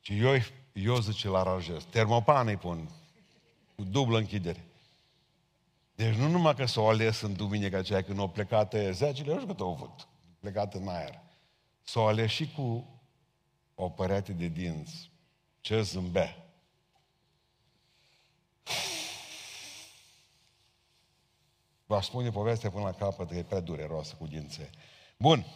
Și 0.00 0.18
eu, 0.20 0.32
eu 0.72 1.00
zice, 1.00 1.28
la 1.28 1.38
aranjez. 1.38 1.84
Termopan 1.90 2.46
îi 2.46 2.56
pun. 2.56 2.88
Cu 3.74 3.82
dublă 3.84 4.18
închidere. 4.18 4.64
Deci 5.94 6.14
nu 6.14 6.28
numai 6.28 6.54
că 6.54 6.66
s-o 6.66 6.88
ales 6.88 7.20
în 7.20 7.34
duminica 7.34 7.78
aceea 7.78 8.02
când 8.02 8.18
au 8.18 8.28
plecat 8.28 8.74
zecile, 8.90 9.32
nu 9.32 9.40
știu 9.40 9.52
cât 9.52 9.60
au 9.60 9.70
avut. 9.70 10.08
Plecat 10.40 10.74
în 10.74 10.88
aer. 10.88 11.20
S-o 11.82 12.06
ales 12.06 12.30
și 12.30 12.52
cu 12.52 12.86
o 13.74 13.88
părete 13.88 14.32
de 14.32 14.46
dinți. 14.46 15.10
Ce 15.60 15.82
zâmbea. 15.82 16.36
Va 21.86 22.00
spune 22.00 22.30
povestea 22.30 22.70
până 22.70 22.84
la 22.84 22.92
capăt, 22.92 23.28
că 23.28 23.34
e 23.34 23.42
prea 23.42 23.60
dureroasă 23.60 24.14
cu 24.18 24.26
dințe. 24.26 24.70
Bun. 25.16 25.46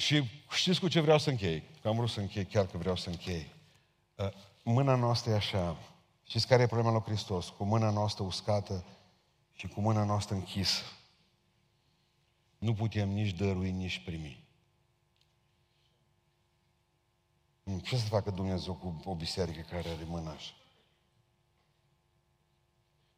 Și 0.00 0.24
știți 0.50 0.80
cu 0.80 0.88
ce 0.88 1.00
vreau 1.00 1.18
să 1.18 1.30
închei? 1.30 1.62
Că 1.80 1.88
am 1.88 1.96
vrut 1.96 2.10
să 2.10 2.20
închei, 2.20 2.44
chiar 2.44 2.66
că 2.66 2.78
vreau 2.78 2.96
să 2.96 3.08
închei. 3.08 3.52
Uh, 4.14 4.28
mâna 4.62 4.94
noastră 4.94 5.30
e 5.30 5.34
așa. 5.34 5.76
Știți 6.22 6.46
care 6.46 6.62
e 6.62 6.66
problema 6.66 6.92
lui 6.92 7.02
Hristos? 7.02 7.48
Cu 7.48 7.64
mâna 7.64 7.90
noastră 7.90 8.24
uscată 8.24 8.84
și 9.52 9.68
cu 9.68 9.80
mâna 9.80 10.04
noastră 10.04 10.34
închisă. 10.34 10.82
nu 12.58 12.74
putem 12.74 13.08
nici 13.08 13.30
dărui, 13.30 13.70
nici 13.70 14.04
primi. 14.04 14.44
Ce 17.82 17.96
să 17.96 18.06
facă 18.06 18.30
Dumnezeu 18.30 18.74
cu 18.74 19.00
o 19.04 19.14
biserică 19.14 19.60
care 19.60 19.88
are 19.88 20.04
mâna 20.04 20.30
așa? 20.30 20.52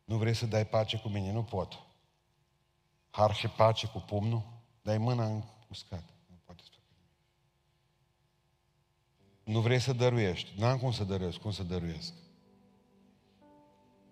Nu 0.04 0.16
vrei 0.16 0.34
să 0.34 0.46
dai 0.46 0.66
pace 0.66 0.98
cu 0.98 1.08
mine? 1.08 1.32
Nu 1.32 1.42
pot. 1.42 1.78
Har 3.10 3.34
și 3.34 3.48
pace 3.48 3.86
cu 3.86 3.98
pumnul? 3.98 4.42
Dai 4.82 4.98
mâna 4.98 5.24
în 5.26 5.42
uscat. 5.68 6.04
Nu 6.26 6.36
poate 6.44 6.62
să 6.62 6.70
Nu 9.44 9.60
vrei 9.60 9.78
să 9.80 9.92
dăruiești. 9.92 10.60
N-am 10.60 10.78
cum 10.78 10.92
să 10.92 11.04
dăruiesc. 11.04 11.38
Cum 11.38 11.50
să 11.50 11.62
dăruiesc? 11.62 12.12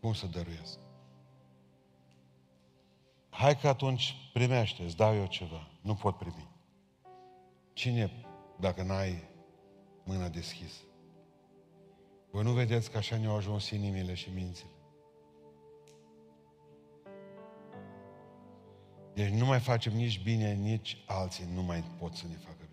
Cum 0.00 0.12
să 0.12 0.26
dăruiesc? 0.26 0.78
Hai 3.30 3.56
că 3.56 3.68
atunci 3.68 4.14
primește, 4.32 4.82
îți 4.82 4.96
dau 4.96 5.14
eu 5.14 5.26
ceva. 5.26 5.68
Nu 5.82 5.94
pot 5.94 6.16
primi. 6.16 6.48
Cine, 7.72 8.10
dacă 8.58 8.82
n-ai 8.82 9.28
mâna 10.04 10.28
deschisă? 10.28 10.80
Voi 12.30 12.42
nu 12.42 12.52
vedeți 12.52 12.90
că 12.90 12.96
așa 12.96 13.16
ne-au 13.16 13.36
ajuns 13.36 13.70
inimile 13.70 14.14
și 14.14 14.30
mințile? 14.34 14.70
Deci 19.14 19.28
nu 19.28 19.46
mai 19.46 19.60
facem 19.60 19.92
nici 19.92 20.22
bine, 20.22 20.52
nici 20.52 21.04
alții 21.06 21.44
nu 21.54 21.62
mai 21.62 21.84
pot 21.98 22.14
să 22.14 22.26
ne 22.28 22.36
facă 22.36 22.56
bine. 22.58 22.69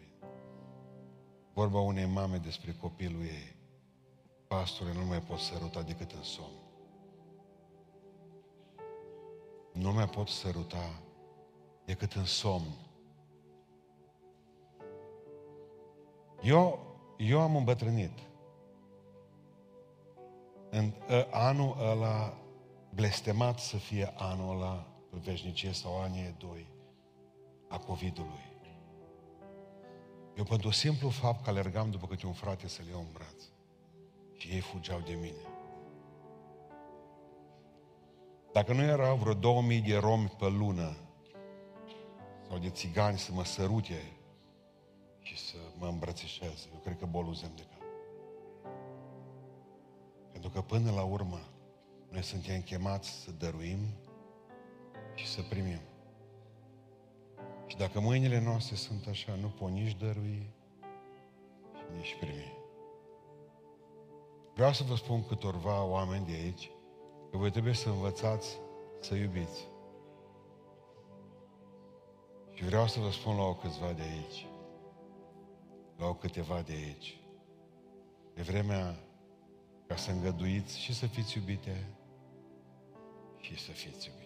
Vorba 1.58 1.80
unei 1.80 2.06
mame 2.06 2.38
despre 2.38 2.72
copilul 2.72 3.22
ei. 3.22 3.56
Pastore, 4.48 4.94
nu 4.94 5.06
mai 5.06 5.22
pot 5.22 5.40
săruta 5.40 5.82
decât 5.82 6.12
în 6.12 6.24
somn. 6.24 6.58
Nu 9.74 9.92
mai 9.92 10.08
pot 10.10 10.28
săruta 10.28 11.02
decât 11.86 12.14
în 12.14 12.26
somn. 12.26 12.68
Eu, 16.42 16.80
eu 17.18 17.40
am 17.40 17.56
îmbătrânit. 17.56 18.20
În 20.70 20.94
ă, 21.10 21.28
anul 21.32 21.76
ăla 21.80 22.38
blestemat 22.94 23.60
să 23.60 23.78
fie 23.78 24.14
anul 24.18 24.56
ăla 24.56 24.88
în 25.10 25.20
veșnicie 25.20 25.72
sau 25.72 26.02
anii 26.02 26.36
doi 26.38 26.68
a 27.68 27.78
COVID-ului. 27.78 28.47
Eu 30.38 30.44
pentru 30.44 30.70
simplu 30.70 31.10
fapt 31.10 31.44
că 31.44 31.50
alergam 31.50 31.92
după 31.92 32.08
câte 32.08 32.26
un 32.26 32.34
frate 32.34 32.68
să-l 32.68 32.86
iau 32.88 33.00
în 33.00 33.12
braț. 33.14 33.44
Și 34.38 34.48
ei 34.48 34.60
fugeau 34.60 35.00
de 35.00 35.14
mine. 35.14 35.42
Dacă 38.54 38.74
nu 38.74 38.82
erau 38.82 39.16
vreo 39.16 39.34
2000 39.34 39.82
de 39.82 39.98
romi 39.98 40.34
pe 40.38 40.50
lună 40.50 40.98
sau 42.48 42.58
de 42.58 42.70
țigani 42.70 43.18
să 43.18 43.32
mă 43.32 43.46
sărute 43.46 44.12
și 45.22 45.38
să 45.38 45.58
mă 45.78 45.88
îmbrățișeze, 45.88 46.68
eu 46.74 46.80
cred 46.80 46.98
că 46.98 47.06
boluzem 47.06 47.52
de 47.56 47.62
cap. 47.62 47.88
Pentru 50.32 50.50
că 50.50 50.62
până 50.62 50.92
la 50.92 51.04
urmă 51.04 51.40
noi 52.10 52.24
suntem 52.24 52.62
chemați 52.62 53.10
să 53.10 53.32
dăruim 53.32 53.80
și 55.16 55.28
să 55.28 55.42
primim. 55.42 55.80
Și 57.68 57.78
dacă 57.78 58.00
mâinile 58.00 58.42
noastre 58.42 58.76
sunt 58.76 59.08
așa, 59.08 59.36
nu 59.42 59.48
pot 59.48 59.70
nici 59.70 59.98
dărui 59.98 60.50
și 61.74 61.84
nici 61.98 62.16
primi. 62.20 62.54
Vreau 64.54 64.74
să 64.74 64.84
vă 64.84 64.96
spun 64.96 65.26
câtorva 65.26 65.84
oameni 65.84 66.26
de 66.26 66.32
aici 66.32 66.70
că 67.32 67.38
voi 67.38 67.52
trebuie 67.52 67.74
să 67.74 67.90
învățați 67.90 68.58
să 69.00 69.16
iubiți. 69.16 69.68
Și 72.54 72.64
vreau 72.64 72.88
să 72.88 73.00
vă 73.00 73.12
spun 73.12 73.36
la 73.36 73.44
o 73.44 73.56
câțiva 73.56 73.92
de 73.92 74.02
aici, 74.02 74.46
la 75.98 76.08
o 76.08 76.14
câteva 76.14 76.62
de 76.62 76.74
aici. 76.74 77.18
E 78.34 78.42
vremea 78.42 79.00
ca 79.88 79.96
să 79.96 80.12
îngăduiți 80.12 80.80
și 80.80 80.94
să 80.94 81.06
fiți 81.06 81.38
iubite 81.38 81.88
și 83.40 83.60
să 83.60 83.72
fiți 83.72 84.08
iubiți. 84.08 84.17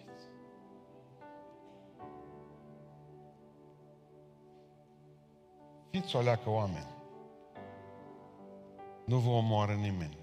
Fiți 5.91 6.15
o 6.15 6.21
leacă 6.21 6.49
oameni. 6.49 6.89
Nu 9.05 9.17
vă 9.17 9.29
omoară 9.29 9.73
nimeni. 9.73 10.17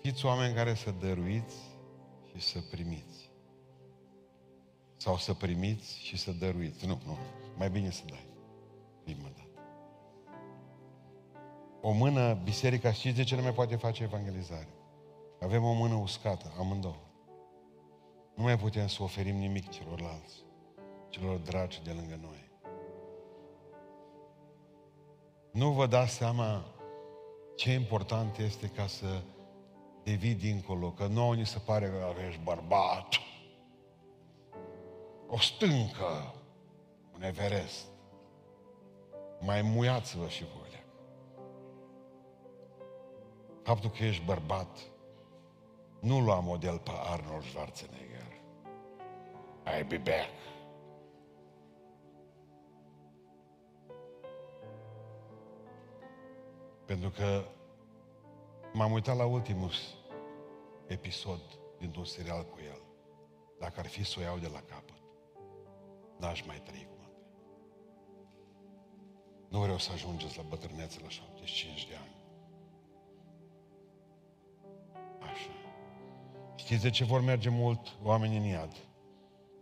Fiți 0.00 0.26
oameni 0.26 0.54
care 0.54 0.74
să 0.74 0.90
dăruiți 1.00 1.56
și 2.30 2.40
să 2.40 2.58
primiți. 2.70 3.30
Sau 4.96 5.16
să 5.16 5.34
primiți 5.34 5.98
și 5.98 6.16
să 6.16 6.32
dăruiți. 6.32 6.86
Nu, 6.86 7.00
nu. 7.04 7.16
Mai 7.56 7.70
bine 7.70 7.90
să 7.90 8.02
dai. 8.06 8.26
Prima 9.04 9.28
dată. 9.36 9.40
O 11.80 11.92
mână, 11.92 12.34
biserica, 12.34 12.92
știți 12.92 13.16
de 13.16 13.24
ce 13.24 13.36
nu 13.36 13.42
mai 13.42 13.52
poate 13.52 13.76
face 13.76 14.02
evangelizare? 14.02 14.68
Avem 15.40 15.64
o 15.64 15.72
mână 15.72 15.94
uscată, 15.94 16.52
amândouă. 16.58 17.06
Nu 18.34 18.42
mai 18.42 18.58
putem 18.58 18.86
să 18.86 19.02
oferim 19.02 19.36
nimic 19.36 19.68
celorlalți, 19.68 20.34
celor 21.08 21.36
dragi 21.36 21.82
de 21.82 21.92
lângă 21.92 22.18
noi. 22.22 22.45
Nu 25.56 25.70
vă 25.70 25.86
dați 25.86 26.12
seama 26.12 26.64
ce 27.54 27.72
important 27.72 28.38
este 28.38 28.66
ca 28.66 28.86
să 28.86 29.22
devii 30.02 30.34
dincolo, 30.34 30.90
că 30.90 31.06
nouă 31.06 31.34
ni 31.34 31.46
se 31.46 31.58
pare 31.58 31.86
că 31.86 32.12
ești 32.28 32.40
bărbat. 32.42 33.06
O 35.28 35.38
stâncă, 35.38 36.34
un 37.14 37.22
Everest. 37.22 37.86
Mai 39.40 39.62
muiați-vă 39.62 40.28
și 40.28 40.44
voi. 40.44 40.84
Faptul 43.62 43.90
că 43.90 44.04
ești 44.04 44.24
bărbat 44.24 44.78
nu 46.00 46.20
lua 46.20 46.40
model 46.40 46.78
pe 46.78 46.90
Arnold 46.94 47.44
Schwarzenegger. 47.44 48.40
I'll 49.66 49.88
be 49.88 49.96
back. 49.96 50.55
Pentru 56.86 57.10
că 57.10 57.44
m-am 58.72 58.92
uitat 58.92 59.16
la 59.16 59.24
ultimul 59.24 59.70
episod 60.86 61.40
dintr-un 61.78 62.04
serial 62.04 62.44
cu 62.44 62.58
el. 62.66 62.80
Dacă 63.58 63.80
ar 63.80 63.86
fi 63.86 64.04
să 64.04 64.14
o 64.18 64.22
iau 64.22 64.38
de 64.38 64.48
la 64.48 64.60
capăt, 64.60 65.02
n-aș 66.18 66.42
mai 66.46 66.60
trăi 66.64 66.88
cum 66.90 67.04
am 67.04 67.12
trăit. 67.12 67.36
Nu 69.48 69.60
vreau 69.60 69.78
să 69.78 69.92
ajungeți 69.92 70.36
la 70.36 70.42
bătrânețe 70.42 71.00
la 71.02 71.08
75 71.08 71.86
de 71.86 71.94
ani. 71.94 72.14
Așa. 75.20 75.50
Știți 76.56 76.82
de 76.82 76.90
ce 76.90 77.04
vor 77.04 77.20
merge 77.20 77.48
mult 77.48 77.96
oamenii 78.02 78.38
în 78.38 78.44
iad? 78.44 78.76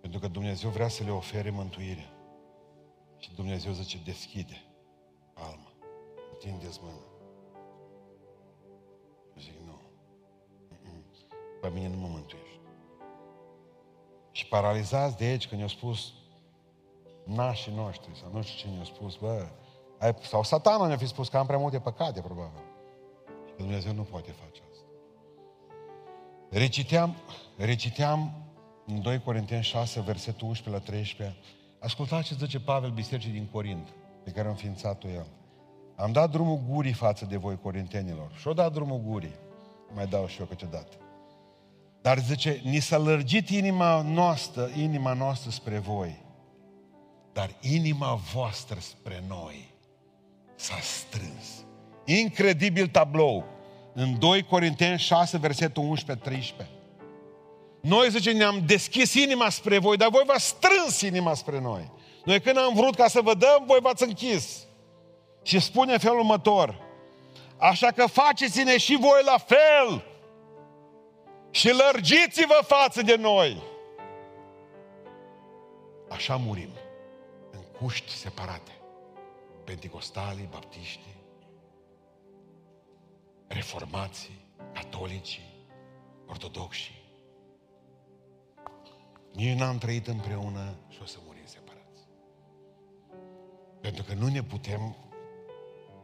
Pentru 0.01 0.21
că 0.21 0.29
Dumnezeu 0.29 0.71
vrea 0.71 0.89
să 0.89 1.05
le 1.05 1.11
ofere 1.11 1.51
mântuire. 1.51 2.09
Și 3.19 3.35
Dumnezeu 3.35 3.73
zice, 3.73 3.99
deschide 4.05 4.63
palma, 5.33 5.73
întindeți 6.33 6.79
mâna. 6.83 7.14
Pe 11.65 11.71
mine 11.75 11.89
nu 11.89 11.97
mă 11.97 12.07
mântuiești. 12.11 12.61
Și 14.31 14.47
paralizați 14.47 15.17
de 15.17 15.25
aici 15.25 15.49
când 15.49 15.61
i-au 15.61 15.69
spus 15.69 16.13
nașii 17.25 17.73
noștri, 17.75 18.17
sau 18.21 18.31
nu 18.33 18.43
știu 18.43 18.57
cine 18.59 18.77
i-a 18.79 18.85
spus, 18.85 19.17
bă, 19.17 19.47
ai, 19.99 20.15
sau 20.23 20.43
satana 20.43 20.87
ne-a 20.87 20.97
fi 20.97 21.07
spus 21.07 21.29
că 21.29 21.37
am 21.37 21.47
prea 21.47 21.59
multe 21.59 21.79
păcate, 21.79 22.21
probabil. 22.21 22.63
Și 23.47 23.53
că 23.57 23.63
Dumnezeu 23.63 23.93
nu 23.93 24.03
poate 24.03 24.31
face 24.31 24.63
asta. 24.71 24.85
Reciteam, 26.51 27.17
reciteam 27.57 28.33
în 28.87 29.03
2 29.03 29.21
Corinteni 29.21 29.63
6, 29.63 30.01
versetul 30.01 30.49
11 30.49 30.83
la 30.83 30.91
13. 30.91 31.39
Ascultați 31.79 32.27
ce 32.27 32.35
zice 32.35 32.61
Pavel 32.61 32.91
Bisericii 32.91 33.31
din 33.31 33.49
Corint, 33.53 33.89
pe 34.25 34.31
care 34.31 34.47
a 34.47 34.51
înființat-o 34.51 35.09
el. 35.09 35.27
Am 35.97 36.13
dat 36.13 36.31
drumul 36.31 36.61
gurii 36.69 36.93
față 36.93 37.25
de 37.25 37.37
voi, 37.37 37.59
corintenilor. 37.59 38.33
Și-o 38.39 38.53
dat 38.53 38.73
drumul 38.73 38.99
gurii. 38.99 39.37
Mai 39.95 40.07
dau 40.07 40.27
și 40.27 40.41
eu 40.41 40.47
câteodată. 40.47 41.04
Dar 42.05 42.19
zice, 42.19 42.61
ni 42.65 42.79
s-a 42.79 42.99
lărgit 42.99 43.49
inima 43.49 44.03
noastră, 44.03 44.71
inima 44.77 45.13
noastră 45.13 45.51
spre 45.51 45.79
voi. 45.79 46.23
Dar 47.33 47.51
inima 47.61 48.15
voastră 48.33 48.79
spre 48.81 49.23
noi 49.29 49.75
s-a 50.55 50.79
strâns. 50.81 51.65
Incredibil 52.05 52.87
tablou. 52.87 53.45
În 53.95 54.19
2 54.19 54.43
Corinteni 54.43 54.99
6, 54.99 55.39
versetul 55.39 55.99
11-13. 56.63 56.67
Noi, 57.81 58.11
zice, 58.11 58.33
ne-am 58.33 58.63
deschis 58.67 59.15
inima 59.15 59.51
spre 59.51 59.79
voi, 59.79 59.97
dar 59.97 60.09
voi 60.11 60.23
v-ați 60.27 60.47
strâns 60.47 61.01
inima 61.01 61.35
spre 61.35 61.61
noi. 61.61 61.91
Noi 62.25 62.41
când 62.41 62.57
am 62.59 62.75
vrut 62.75 62.95
ca 62.95 63.09
să 63.09 63.21
vă 63.21 63.35
dăm, 63.35 63.65
voi 63.67 63.79
v-ați 63.83 64.03
închis. 64.03 64.65
Și 65.43 65.61
spune 65.61 65.99
felul 65.99 66.19
următor. 66.19 66.81
Așa 67.59 67.91
că 67.91 68.07
faceți-ne 68.07 68.79
și 68.79 68.97
voi 69.01 69.21
la 69.25 69.39
fel 69.39 70.13
și 71.55 71.71
lărgiți-vă 71.71 72.61
față 72.67 73.03
de 73.03 73.17
noi. 73.17 73.63
Așa 76.09 76.37
murim, 76.37 76.71
în 77.51 77.61
cuști 77.79 78.11
separate. 78.11 78.71
Penticostalii, 79.65 80.49
baptiștii, 80.51 81.17
reformații, 83.47 84.47
catolicii, 84.73 85.67
ortodoxii. 86.27 87.03
Nici 89.33 89.59
n-am 89.59 89.79
trăit 89.79 90.07
împreună 90.07 90.75
și 90.89 90.99
o 91.03 91.07
să 91.07 91.19
murim 91.27 91.47
separați. 91.47 92.03
Pentru 93.81 94.03
că 94.03 94.15
nu 94.15 94.29
ne 94.29 94.43
putem 94.43 94.97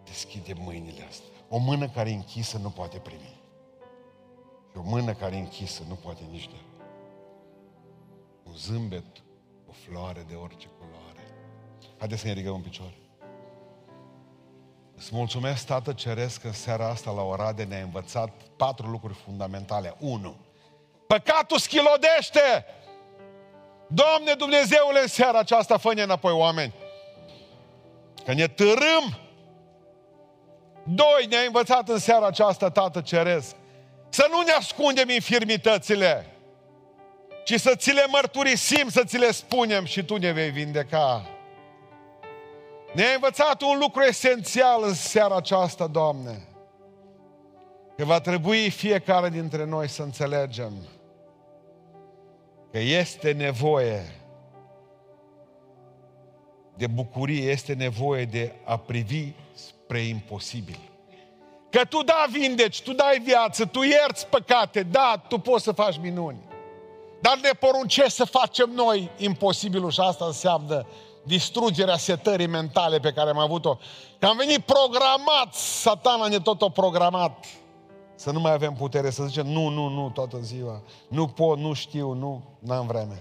deschide 0.04 0.52
mâinile 0.52 1.04
astea. 1.08 1.28
O 1.48 1.58
mână 1.58 1.88
care 1.88 2.10
e 2.10 2.14
închisă 2.14 2.58
nu 2.58 2.70
poate 2.70 2.98
primi. 2.98 3.39
Și 4.70 4.76
o 4.76 4.82
mână 4.82 5.14
care 5.14 5.36
e 5.36 5.38
închisă 5.38 5.82
nu 5.88 5.94
poate 5.94 6.22
nici 6.30 6.48
da. 6.48 6.56
Un 8.42 8.54
zâmbet, 8.56 9.22
o 9.68 9.72
floare 9.72 10.24
de 10.28 10.34
orice 10.34 10.68
culoare. 10.78 11.34
Haideți 11.98 12.20
să 12.20 12.26
ne 12.26 12.32
ridicăm 12.32 12.54
în 12.54 12.60
picioare. 12.60 12.94
Îți 14.96 15.14
mulțumesc, 15.14 15.66
Tată 15.66 15.92
Ceresc, 15.92 16.40
că 16.40 16.46
în 16.46 16.52
seara 16.52 16.88
asta 16.88 17.10
la 17.10 17.22
Orade 17.22 17.64
ne-a 17.64 17.82
învățat 17.82 18.30
patru 18.56 18.86
lucruri 18.86 19.14
fundamentale. 19.14 19.94
Unu, 19.98 20.36
păcatul 21.06 21.58
schilodește! 21.58 22.64
Doamne 23.86 24.32
Dumnezeule, 24.32 25.00
în 25.00 25.06
seara 25.06 25.38
aceasta 25.38 25.76
fă 25.76 25.88
înapoi 25.88 26.32
oameni. 26.32 26.74
Că 28.24 28.32
ne 28.32 28.46
târâm. 28.46 29.18
Doi, 30.84 31.26
ne-a 31.28 31.40
învățat 31.40 31.88
în 31.88 31.98
seara 31.98 32.26
aceasta, 32.26 32.70
Tată 32.70 33.00
Ceresc, 33.00 33.56
să 34.10 34.26
nu 34.30 34.40
ne 34.40 34.52
ascundem 34.52 35.08
infirmitățile, 35.08 36.26
ci 37.44 37.60
să 37.60 37.74
ți 37.76 37.92
le 37.92 38.04
mărturisim, 38.10 38.88
să 38.88 39.04
ți 39.04 39.18
le 39.18 39.32
spunem 39.32 39.84
și 39.84 40.04
tu 40.04 40.16
ne 40.16 40.32
vei 40.32 40.50
vindeca. 40.50 41.26
Ne-a 42.94 43.14
învățat 43.14 43.62
un 43.62 43.78
lucru 43.78 44.02
esențial 44.02 44.82
în 44.84 44.94
seara 44.94 45.36
aceasta, 45.36 45.86
Doamne. 45.86 46.44
Că 47.96 48.04
va 48.04 48.20
trebui 48.20 48.70
fiecare 48.70 49.28
dintre 49.28 49.64
noi 49.64 49.88
să 49.88 50.02
înțelegem 50.02 50.72
că 52.70 52.78
este 52.78 53.32
nevoie 53.32 54.02
de 56.76 56.86
bucurie, 56.86 57.50
este 57.50 57.72
nevoie 57.74 58.24
de 58.24 58.52
a 58.64 58.76
privi 58.76 59.32
spre 59.54 60.00
imposibil. 60.00 60.89
Că 61.70 61.84
tu 61.84 62.02
da 62.02 62.24
vindeci, 62.30 62.82
tu 62.82 62.92
dai 62.92 63.20
viață, 63.24 63.64
tu 63.64 63.82
ierți 63.82 64.26
păcate, 64.26 64.82
da, 64.82 65.22
tu 65.28 65.38
poți 65.38 65.64
să 65.64 65.72
faci 65.72 65.98
minuni. 65.98 66.38
Dar 67.20 67.38
ne 67.42 67.50
poruncești 67.50 68.10
să 68.10 68.24
facem 68.24 68.70
noi 68.74 69.10
imposibilul 69.16 69.90
și 69.90 70.00
asta 70.00 70.24
înseamnă 70.24 70.86
distrugerea 71.22 71.96
setării 71.96 72.46
mentale 72.46 72.98
pe 72.98 73.12
care 73.12 73.30
am 73.30 73.38
avut-o. 73.38 73.78
Că 74.18 74.26
am 74.26 74.36
venit 74.36 74.60
programat, 74.60 75.54
satana 75.54 76.28
ne 76.28 76.38
tot 76.38 76.62
o 76.62 76.68
programat. 76.68 77.44
Să 78.14 78.30
nu 78.30 78.40
mai 78.40 78.52
avem 78.52 78.72
putere, 78.72 79.10
să 79.10 79.24
zicem 79.24 79.46
nu, 79.46 79.68
nu, 79.68 79.88
nu 79.88 80.10
toată 80.14 80.38
ziua. 80.40 80.82
Nu 81.08 81.26
pot, 81.26 81.58
nu 81.58 81.72
știu, 81.72 82.12
nu, 82.12 82.42
n-am 82.58 82.86
vreme. 82.86 83.18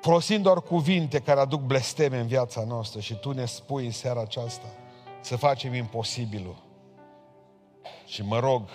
Folosind 0.00 0.42
doar 0.42 0.60
cuvinte 0.60 1.18
care 1.18 1.40
aduc 1.40 1.60
blesteme 1.60 2.18
în 2.18 2.26
viața 2.26 2.64
noastră 2.68 3.00
și 3.00 3.14
tu 3.14 3.32
ne 3.32 3.44
spui 3.44 3.84
în 3.84 3.92
seara 3.92 4.20
aceasta 4.20 4.66
să 5.24 5.36
facem 5.36 5.74
imposibilul. 5.74 6.62
Și 8.06 8.22
mă 8.22 8.38
rog 8.38 8.68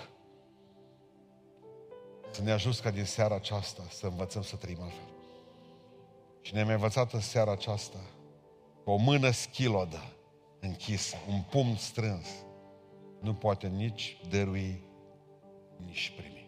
să 2.32 2.42
ne 2.42 2.52
ajut 2.52 2.80
ca 2.80 2.92
din 2.92 3.06
seara 3.06 3.36
aceasta 3.36 3.84
să 3.90 4.08
învățăm 4.08 4.42
să 4.42 4.56
trăim 4.56 4.82
altfel. 4.82 5.14
Și 6.42 6.54
ne-am 6.54 6.68
învățat 6.68 7.14
în 7.14 7.20
seara 7.20 7.52
aceasta 7.52 8.00
cu 8.84 8.92
o 8.92 8.96
mână 8.96 9.30
schilodă 9.30 10.02
închisă, 10.60 11.18
un 11.28 11.42
pumn 11.42 11.76
strâns, 11.76 12.28
nu 13.20 13.34
poate 13.34 13.68
nici 13.68 14.18
dărui, 14.30 14.84
nici 15.86 16.14
primi. 16.18 16.39